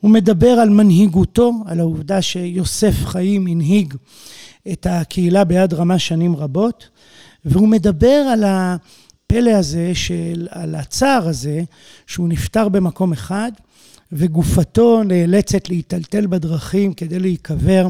הוא 0.00 0.10
מדבר 0.10 0.50
על 0.50 0.68
מנהיגותו, 0.68 1.52
על 1.66 1.80
העובדה 1.80 2.22
שיוסף 2.22 2.94
חיים 3.04 3.46
הנהיג 3.46 3.94
את 4.72 4.86
הקהילה 4.90 5.44
ביד 5.44 5.74
רמה 5.74 5.98
שנים 5.98 6.36
רבות, 6.36 6.88
והוא 7.44 7.68
מדבר 7.68 8.26
על 8.32 8.44
הפלא 8.46 9.50
הזה, 9.50 9.90
של, 9.94 10.48
על 10.50 10.74
הצער 10.74 11.28
הזה, 11.28 11.62
שהוא 12.06 12.28
נפטר 12.28 12.68
במקום 12.68 13.12
אחד, 13.12 13.52
וגופתו 14.12 15.02
נאלצת 15.02 15.68
להיטלטל 15.68 16.26
בדרכים 16.26 16.94
כדי 16.94 17.18
להיקבר 17.18 17.88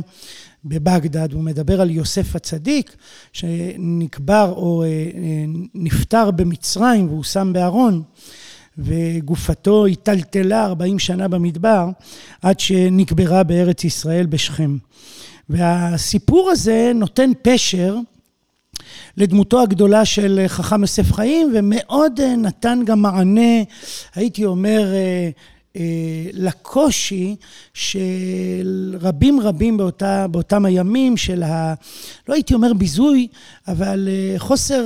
בבגדד. 0.64 1.32
הוא 1.32 1.42
מדבר 1.42 1.80
על 1.80 1.90
יוסף 1.90 2.36
הצדיק, 2.36 2.96
שנקבר 3.32 4.52
או 4.56 4.82
אה, 4.82 4.88
אה, 4.88 5.44
נפטר 5.74 6.30
במצרים 6.30 7.08
והוא 7.08 7.24
שם 7.24 7.50
בארון. 7.52 8.02
וגופתו 8.78 9.84
היטלטלה 9.84 10.64
40 10.64 10.98
שנה 10.98 11.28
במדבר 11.28 11.88
עד 12.42 12.60
שנקברה 12.60 13.42
בארץ 13.42 13.84
ישראל 13.84 14.26
בשכם. 14.26 14.76
והסיפור 15.48 16.50
הזה 16.50 16.92
נותן 16.94 17.30
פשר 17.42 17.96
לדמותו 19.16 19.62
הגדולה 19.62 20.04
של 20.04 20.44
חכם 20.46 20.80
יוסף 20.80 21.12
חיים 21.12 21.52
ומאוד 21.54 22.20
נתן 22.20 22.80
גם 22.84 23.02
מענה, 23.02 23.62
הייתי 24.14 24.44
אומר, 24.44 24.92
אה, 24.94 25.30
אה, 25.76 25.82
לקושי 26.32 27.36
של 27.74 28.96
רבים 29.00 29.40
רבים 29.40 29.76
באותה, 29.76 30.26
באותם 30.28 30.64
הימים 30.64 31.16
של 31.16 31.42
ה... 31.42 31.74
לא 32.28 32.34
הייתי 32.34 32.54
אומר 32.54 32.72
ביזוי, 32.72 33.28
אבל 33.68 34.08
אה, 34.08 34.38
חוסר 34.38 34.84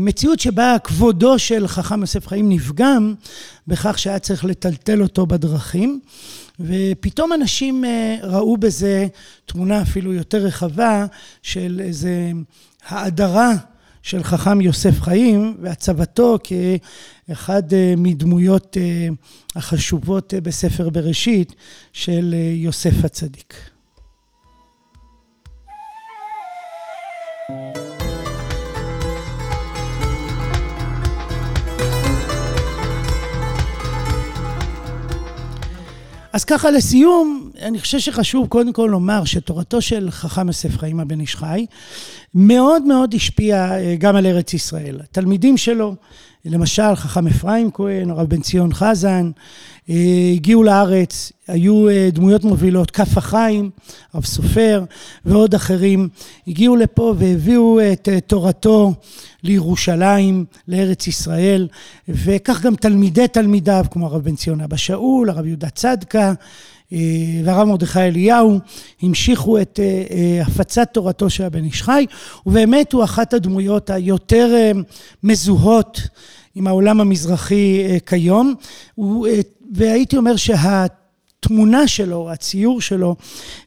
מציאות 0.00 0.40
שבה 0.40 0.76
כבודו 0.84 1.38
של 1.38 1.68
חכם 1.68 2.00
יוסף 2.00 2.26
חיים 2.26 2.48
נפגם 2.48 3.14
בכך 3.66 3.98
שהיה 3.98 4.18
צריך 4.18 4.44
לטלטל 4.44 5.02
אותו 5.02 5.26
בדרכים, 5.26 6.00
ופתאום 6.60 7.32
אנשים 7.32 7.84
אה, 7.84 8.16
ראו 8.22 8.56
בזה 8.56 9.06
תמונה 9.46 9.82
אפילו 9.82 10.12
יותר 10.12 10.38
רחבה 10.38 11.06
של 11.42 11.80
איזה 11.84 12.32
האדרה 12.86 13.52
של 14.02 14.22
חכם 14.22 14.60
יוסף 14.60 15.00
חיים 15.00 15.56
והצבתו 15.60 16.38
כאחד 16.44 17.72
אה, 17.72 17.94
מדמויות 17.96 18.76
אה, 18.80 19.08
החשובות 19.56 20.34
בספר 20.42 20.90
בראשית 20.90 21.54
של 21.92 22.34
יוסף 22.54 23.04
הצדיק. 23.04 23.71
אז 36.32 36.44
ככה 36.44 36.70
לסיום, 36.70 37.50
אני 37.62 37.80
חושב 37.80 37.98
שחשוב 37.98 38.48
קודם 38.48 38.72
כל 38.72 38.88
לומר 38.90 39.24
שתורתו 39.24 39.82
של 39.82 40.10
חכם 40.10 40.46
יוסף 40.46 40.78
חיים 40.78 41.00
הבן 41.00 41.20
איש 41.20 41.36
חי 41.36 41.66
מאוד 42.34 42.82
מאוד 42.82 43.14
השפיעה 43.14 43.78
אה, 43.78 43.94
גם 43.98 44.16
על 44.16 44.26
ארץ 44.26 44.54
ישראל. 44.54 45.00
התלמידים 45.00 45.56
שלו, 45.56 45.94
למשל 46.44 46.94
חכם 46.94 47.26
אפרים 47.26 47.70
כהן, 47.74 48.10
הרב 48.10 48.28
בן 48.28 48.40
ציון 48.40 48.74
חזן, 48.74 49.30
אה, 49.90 50.30
הגיעו 50.34 50.62
לארץ, 50.62 51.32
היו 51.48 51.88
אה, 51.88 52.08
דמויות 52.12 52.44
מובילות, 52.44 52.90
כף 52.90 53.18
החיים, 53.18 53.70
הרב 54.12 54.24
סופר 54.24 54.84
ועוד 55.24 55.54
אחרים, 55.54 56.08
הגיעו 56.48 56.76
לפה 56.76 57.14
והביאו 57.18 57.80
את 57.92 58.08
תורתו 58.26 58.92
לירושלים, 59.42 60.44
לארץ 60.68 61.06
ישראל, 61.06 61.68
וכך 62.08 62.62
גם 62.62 62.74
תלמידי 62.74 63.28
תלמידיו, 63.28 63.84
כמו 63.90 64.06
הרב 64.06 64.24
בן 64.24 64.36
ציון 64.36 64.60
אבא 64.60 64.76
שאול, 64.76 65.30
הרב 65.30 65.46
יהודה 65.46 65.70
צדקה, 65.70 66.32
אה, 66.92 66.98
והרב 67.44 67.68
מרדכי 67.68 68.00
אליהו 68.00 68.58
המשיכו 69.02 69.60
את 69.60 69.80
אה, 69.82 70.02
אה, 70.10 70.42
הפצת 70.46 70.88
תורתו 70.92 71.30
של 71.30 71.44
הבן 71.44 71.64
איש 71.64 71.82
חי, 71.82 72.06
ובאמת 72.46 72.92
הוא 72.92 73.04
אחת 73.04 73.34
הדמויות 73.34 73.90
היותר 73.90 74.72
מזוהות 75.22 76.00
עם 76.54 76.66
העולם 76.66 77.00
המזרחי 77.00 77.98
כיום, 78.06 78.54
והייתי 79.72 80.16
אומר 80.16 80.36
שה... 80.36 80.86
התמונה 81.44 81.88
שלו, 81.88 82.30
הציור 82.30 82.80
שלו, 82.80 83.16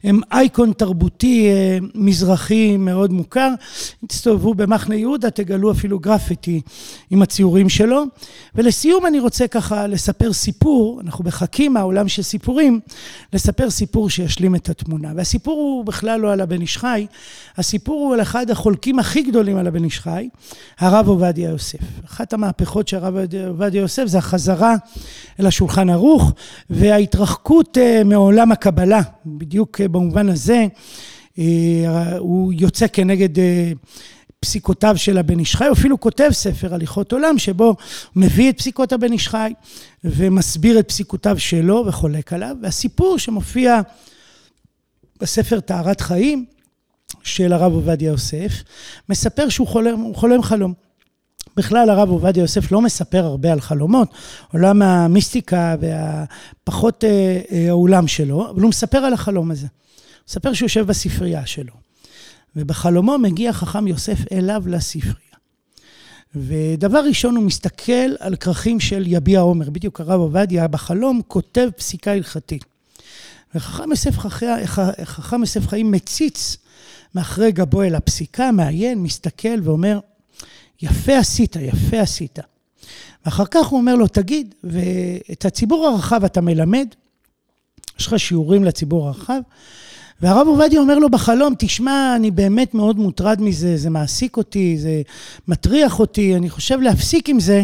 הם 0.04 0.20
אייקון 0.32 0.72
תרבותי 0.72 1.48
אה, 1.48 1.78
מזרחי 1.94 2.76
מאוד 2.76 3.12
מוכר. 3.12 3.50
תסתובבו 4.06 4.54
במחנה 4.54 4.94
יהודה, 4.94 5.30
תגלו 5.30 5.72
אפילו 5.72 5.98
גרפיטי 5.98 6.60
עם 7.10 7.22
הציורים 7.22 7.68
שלו. 7.68 8.04
ולסיום 8.54 9.06
אני 9.06 9.20
רוצה 9.20 9.48
ככה 9.48 9.86
לספר 9.86 10.32
סיפור, 10.32 11.00
אנחנו 11.04 11.24
בחכים 11.24 11.72
מהעולם 11.72 12.08
של 12.08 12.22
סיפורים, 12.22 12.80
לספר 13.32 13.70
סיפור 13.70 14.10
שישלים 14.10 14.54
את 14.54 14.68
התמונה. 14.68 15.12
והסיפור 15.16 15.54
הוא 15.54 15.84
בכלל 15.84 16.20
לא 16.20 16.32
על 16.32 16.40
הבן 16.40 16.60
איש 16.60 16.78
חי, 16.78 17.06
הסיפור 17.56 18.06
הוא 18.06 18.14
על 18.14 18.22
אחד 18.22 18.50
החולקים 18.50 18.98
הכי 18.98 19.22
גדולים 19.22 19.56
על 19.56 19.66
הבן 19.66 19.84
איש 19.84 20.00
חי, 20.00 20.28
הרב 20.78 21.08
עובדיה 21.08 21.50
יוסף. 21.50 21.78
אחת 22.06 22.32
המהפכות 22.32 22.88
של 22.88 22.96
הרב 22.96 23.16
עובדיה 23.48 23.80
יוסף 23.80 24.06
זה 24.06 24.18
החזרה 24.18 24.74
אל 25.40 25.46
השולחן 25.46 25.90
ערוך 25.90 26.32
וההתרחקות 26.70 27.65
התרחקות 27.66 27.78
אה, 27.78 28.04
מעולם 28.04 28.52
הקבלה, 28.52 29.00
בדיוק 29.26 29.80
אה, 29.80 29.88
במובן 29.88 30.28
הזה, 30.28 30.66
אה, 31.38 32.16
הוא 32.18 32.52
יוצא 32.52 32.86
כנגד 32.92 33.42
פסיקותיו 34.40 34.96
של 34.96 35.18
הבן 35.18 35.38
איש 35.38 35.56
חי, 35.56 35.64
אפילו 35.72 36.00
כותב 36.00 36.30
ספר 36.32 36.74
הליכות 36.74 37.12
עולם, 37.12 37.38
שבו 37.38 37.64
הוא 37.64 37.76
מביא 38.16 38.50
את 38.50 38.58
פסיקות 38.58 38.92
הבן 38.92 39.12
איש 39.12 39.28
חי 39.28 39.52
ומסביר 40.04 40.78
את 40.78 40.88
פסיקותיו 40.88 41.38
שלו 41.38 41.84
וחולק 41.86 42.32
עליו. 42.32 42.56
והסיפור 42.62 43.18
שמופיע 43.18 43.80
בספר 45.20 45.60
טהרת 45.60 46.00
חיים 46.00 46.44
של 47.22 47.52
הרב 47.52 47.72
עובדיה 47.72 48.08
יוסף, 48.08 48.52
מספר 49.08 49.48
שהוא 49.48 49.68
חולם, 49.68 50.14
חולם 50.14 50.42
חלום. 50.42 50.85
בכלל 51.56 51.90
הרב 51.90 52.10
עובדיה 52.10 52.40
יוסף 52.40 52.72
לא 52.72 52.80
מספר 52.80 53.24
הרבה 53.24 53.52
על 53.52 53.60
חלומות, 53.60 54.08
עולם 54.52 54.82
המיסטיקה 54.82 55.76
והפחות 55.80 57.04
אה, 57.04 57.40
אה, 57.52 57.68
העולם 57.68 58.08
שלו, 58.08 58.50
אבל 58.50 58.62
הוא 58.62 58.68
מספר 58.68 58.98
על 58.98 59.12
החלום 59.12 59.50
הזה. 59.50 59.66
הוא 59.66 60.28
מספר 60.28 60.52
שהוא 60.52 60.66
יושב 60.66 60.86
בספרייה 60.86 61.46
שלו, 61.46 61.72
ובחלומו 62.56 63.18
מגיע 63.18 63.52
חכם 63.52 63.86
יוסף 63.86 64.32
אליו 64.32 64.62
לספרייה. 64.66 65.16
ודבר 66.34 66.98
ראשון 66.98 67.36
הוא 67.36 67.44
מסתכל 67.44 68.14
על 68.20 68.36
כרכים 68.36 68.80
של 68.80 69.04
יביע 69.06 69.40
עומר, 69.40 69.70
בדיוק 69.70 70.00
הרב 70.00 70.20
עובדיה 70.20 70.68
בחלום 70.68 71.20
כותב 71.28 71.68
פסיקה 71.76 72.12
הלכתית. 72.12 72.64
וחכם 73.54 73.90
יוסף, 73.90 74.18
חכם 75.04 75.40
יוסף 75.40 75.66
חיים 75.68 75.90
מציץ 75.90 76.56
מאחרי 77.14 77.52
גבו 77.52 77.82
אל 77.82 77.94
הפסיקה, 77.94 78.52
מעיין, 78.52 79.02
מסתכל 79.02 79.60
ואומר, 79.62 79.98
יפה 80.82 81.18
עשית, 81.18 81.56
יפה 81.60 82.00
עשית. 82.00 82.38
ואחר 83.24 83.44
כך 83.50 83.66
הוא 83.66 83.80
אומר 83.80 83.94
לו, 83.94 84.08
תגיד, 84.08 84.54
ואת 84.64 85.44
הציבור 85.44 85.86
הרחב 85.86 86.24
אתה 86.24 86.40
מלמד? 86.40 86.86
יש 87.98 88.06
לך 88.06 88.18
שיעורים 88.18 88.64
לציבור 88.64 89.06
הרחב? 89.06 89.40
והרב 90.20 90.46
עובדיה 90.46 90.80
אומר 90.80 90.98
לו 90.98 91.10
בחלום, 91.10 91.54
תשמע, 91.58 92.12
אני 92.16 92.30
באמת 92.30 92.74
מאוד 92.74 92.98
מוטרד 92.98 93.40
מזה, 93.42 93.76
זה 93.76 93.90
מעסיק 93.90 94.36
אותי, 94.36 94.78
זה 94.78 95.02
מטריח 95.48 96.00
אותי, 96.00 96.36
אני 96.36 96.50
חושב 96.50 96.80
להפסיק 96.80 97.28
עם 97.28 97.40
זה, 97.40 97.62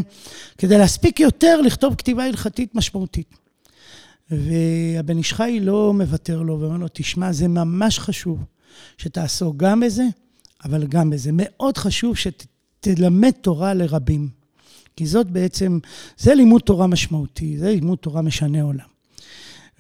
כדי 0.59 0.79
להספיק 0.79 1.21
יותר 1.21 1.61
לכתוב 1.61 1.95
כתיבה 1.95 2.25
הלכתית 2.25 2.75
משמעותית. 2.75 3.35
והבן 4.31 5.19
איש 5.19 5.33
חי 5.33 5.59
לא 5.63 5.93
מוותר 5.95 6.43
לו, 6.43 6.61
ואומר 6.61 6.77
לו, 6.77 6.87
תשמע, 6.93 7.33
זה 7.33 7.49
ממש 7.49 7.99
חשוב 7.99 8.39
שתעסוק 8.99 9.57
גם 9.57 9.81
בזה, 9.81 10.05
אבל 10.65 10.87
גם 10.87 11.11
בזה. 11.11 11.31
מאוד 11.33 11.79
חשוב 11.79 12.17
שת... 12.17 12.47
תלמד 12.83 13.31
תורה 13.31 13.75
לרבים. 13.75 14.29
כי 14.97 15.07
זאת 15.07 15.31
בעצם, 15.31 15.79
זה 16.19 16.35
לימוד 16.35 16.61
תורה 16.61 16.87
משמעותי, 16.87 17.59
זה 17.59 17.71
לימוד 17.71 17.99
תורה 17.99 18.23
משנה 18.23 18.63
עולם. 18.63 18.85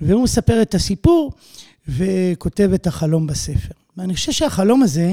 והוא 0.00 0.22
מספר 0.22 0.62
את 0.62 0.74
הסיפור 0.74 1.32
וכותב 1.88 2.70
את 2.74 2.86
החלום 2.86 3.26
בספר. 3.26 3.74
ואני 3.96 4.14
חושב 4.14 4.32
שהחלום 4.32 4.82
הזה, 4.82 5.12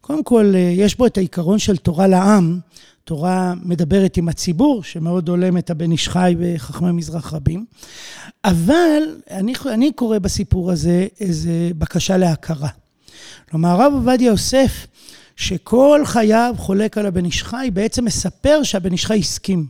קודם 0.00 0.24
כל, 0.24 0.54
יש 0.56 0.96
בו 0.96 1.06
את 1.06 1.18
העיקרון 1.18 1.58
של 1.58 1.76
תורה 1.76 2.06
לעם. 2.06 2.58
תורה 3.04 3.54
מדברת 3.62 4.16
עם 4.16 4.28
הציבור, 4.28 4.82
שמאוד 4.82 5.28
הולם 5.28 5.58
את 5.58 5.70
הבן 5.70 5.92
איש 5.92 6.08
חי 6.08 6.34
וחכמי 6.38 6.92
מזרח 6.92 7.32
רבים. 7.34 7.64
אבל 8.44 9.02
אני, 9.30 9.52
אני 9.66 9.92
קורא 9.92 10.18
בסיפור 10.18 10.70
הזה 10.70 11.06
איזה 11.20 11.70
בקשה 11.78 12.16
להכרה. 12.16 12.68
כלומר, 13.50 13.68
הרב 13.68 13.92
עובדיה 13.92 14.26
יוסף 14.26 14.86
שכל 15.36 16.02
חייו 16.04 16.54
חולק 16.58 16.98
על 16.98 17.06
הבן 17.06 17.24
איש 17.24 17.42
חי, 17.42 17.70
בעצם 17.72 18.04
מספר 18.04 18.62
שהבן 18.62 18.92
איש 18.92 19.06
חי 19.06 19.18
הסכים. 19.18 19.66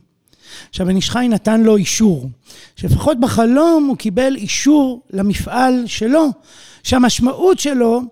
שהבן 0.73 0.97
איש 0.97 1.11
חי 1.11 1.27
נתן 1.31 1.61
לו 1.61 1.77
אישור. 1.77 2.31
שלפחות 2.77 3.21
בחלום 3.21 3.87
הוא 3.89 3.97
קיבל 3.97 4.37
אישור 4.37 5.03
למפעל 5.11 5.83
שלו, 5.87 6.29
שהמשמעות 6.83 7.59
שלו 7.59 8.03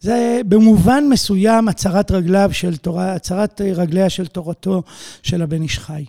זה 0.00 0.40
במובן 0.48 1.04
מסוים 1.08 1.68
הצרת 1.68 2.10
רגליו 2.10 2.50
של 2.52 2.76
תורה, 2.76 3.12
הצרת 3.12 3.60
רגליה 3.60 4.10
של 4.10 4.26
תורתו 4.26 4.82
של 5.22 5.42
הבן 5.42 5.62
איש 5.62 5.78
חי. 5.78 6.04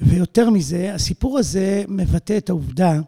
ויותר 0.00 0.50
מזה, 0.50 0.94
הסיפור 0.94 1.38
הזה 1.38 1.84
מבטא 1.88 2.36
את 2.36 2.50
העובדה 2.50 3.00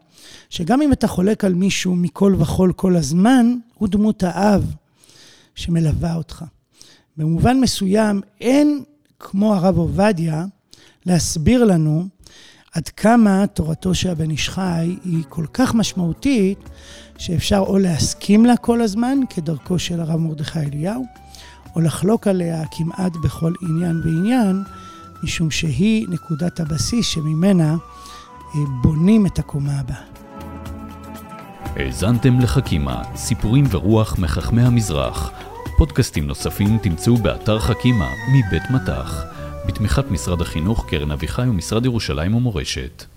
שגם 0.51 0.83
אם 0.83 0.93
אתה 0.93 1.07
חולק 1.07 1.45
על 1.45 1.55
מישהו 1.55 1.97
מכל 1.97 2.35
וכול 2.39 2.73
כל 2.73 2.97
הזמן, 2.97 3.55
הוא 3.75 3.89
דמות 3.89 4.23
האב 4.23 4.75
שמלווה 5.55 6.15
אותך. 6.15 6.45
במובן 7.17 7.61
מסוים 7.61 8.21
אין 8.41 8.83
כמו 9.19 9.55
הרב 9.55 9.79
עובדיה 9.79 10.45
להסביר 11.07 11.65
לנו 11.65 12.09
עד 12.75 12.89
כמה 12.89 13.47
תורתו 13.47 13.95
של 13.95 14.11
הבן 14.11 14.31
איש 14.31 14.49
חי 14.49 14.97
היא 15.05 15.25
כל 15.29 15.47
כך 15.53 15.75
משמעותית, 15.75 16.59
שאפשר 17.19 17.59
או 17.59 17.79
להסכים 17.79 18.47
לה 18.47 18.57
כל 18.57 18.81
הזמן, 18.81 19.19
כדרכו 19.31 19.79
של 19.79 20.01
הרב 20.01 20.21
מרדכי 20.21 20.59
אליהו, 20.59 21.05
או 21.77 21.81
לחלוק 21.81 22.27
עליה 22.27 22.63
כמעט 22.71 23.13
בכל 23.25 23.53
עניין 23.63 24.01
ועניין, 24.05 24.63
משום 25.23 25.51
שהיא 25.51 26.07
נקודת 26.09 26.61
הבסיס 26.61 27.07
שממנה 27.07 27.73
אה, 27.73 28.61
בונים 28.83 29.27
את 29.27 29.39
הקומה 29.39 29.81
הבאה. 29.81 30.03
האזנתם 31.77 32.41
לחכימה, 32.41 33.03
סיפורים 33.17 33.65
ורוח 33.71 34.19
מחכמי 34.19 34.63
המזרח. 34.63 35.31
פודקאסטים 35.77 36.27
נוספים 36.27 36.79
תמצאו 36.79 37.17
באתר 37.17 37.59
חכימה 37.59 38.11
מבית 38.29 38.63
מטח, 38.71 39.25
בתמיכת 39.67 40.11
משרד 40.11 40.41
החינוך, 40.41 40.87
קרן 40.89 41.11
אביחי 41.11 41.43
ומשרד 41.43 41.85
ירושלים 41.85 42.35
ומורשת. 42.35 43.14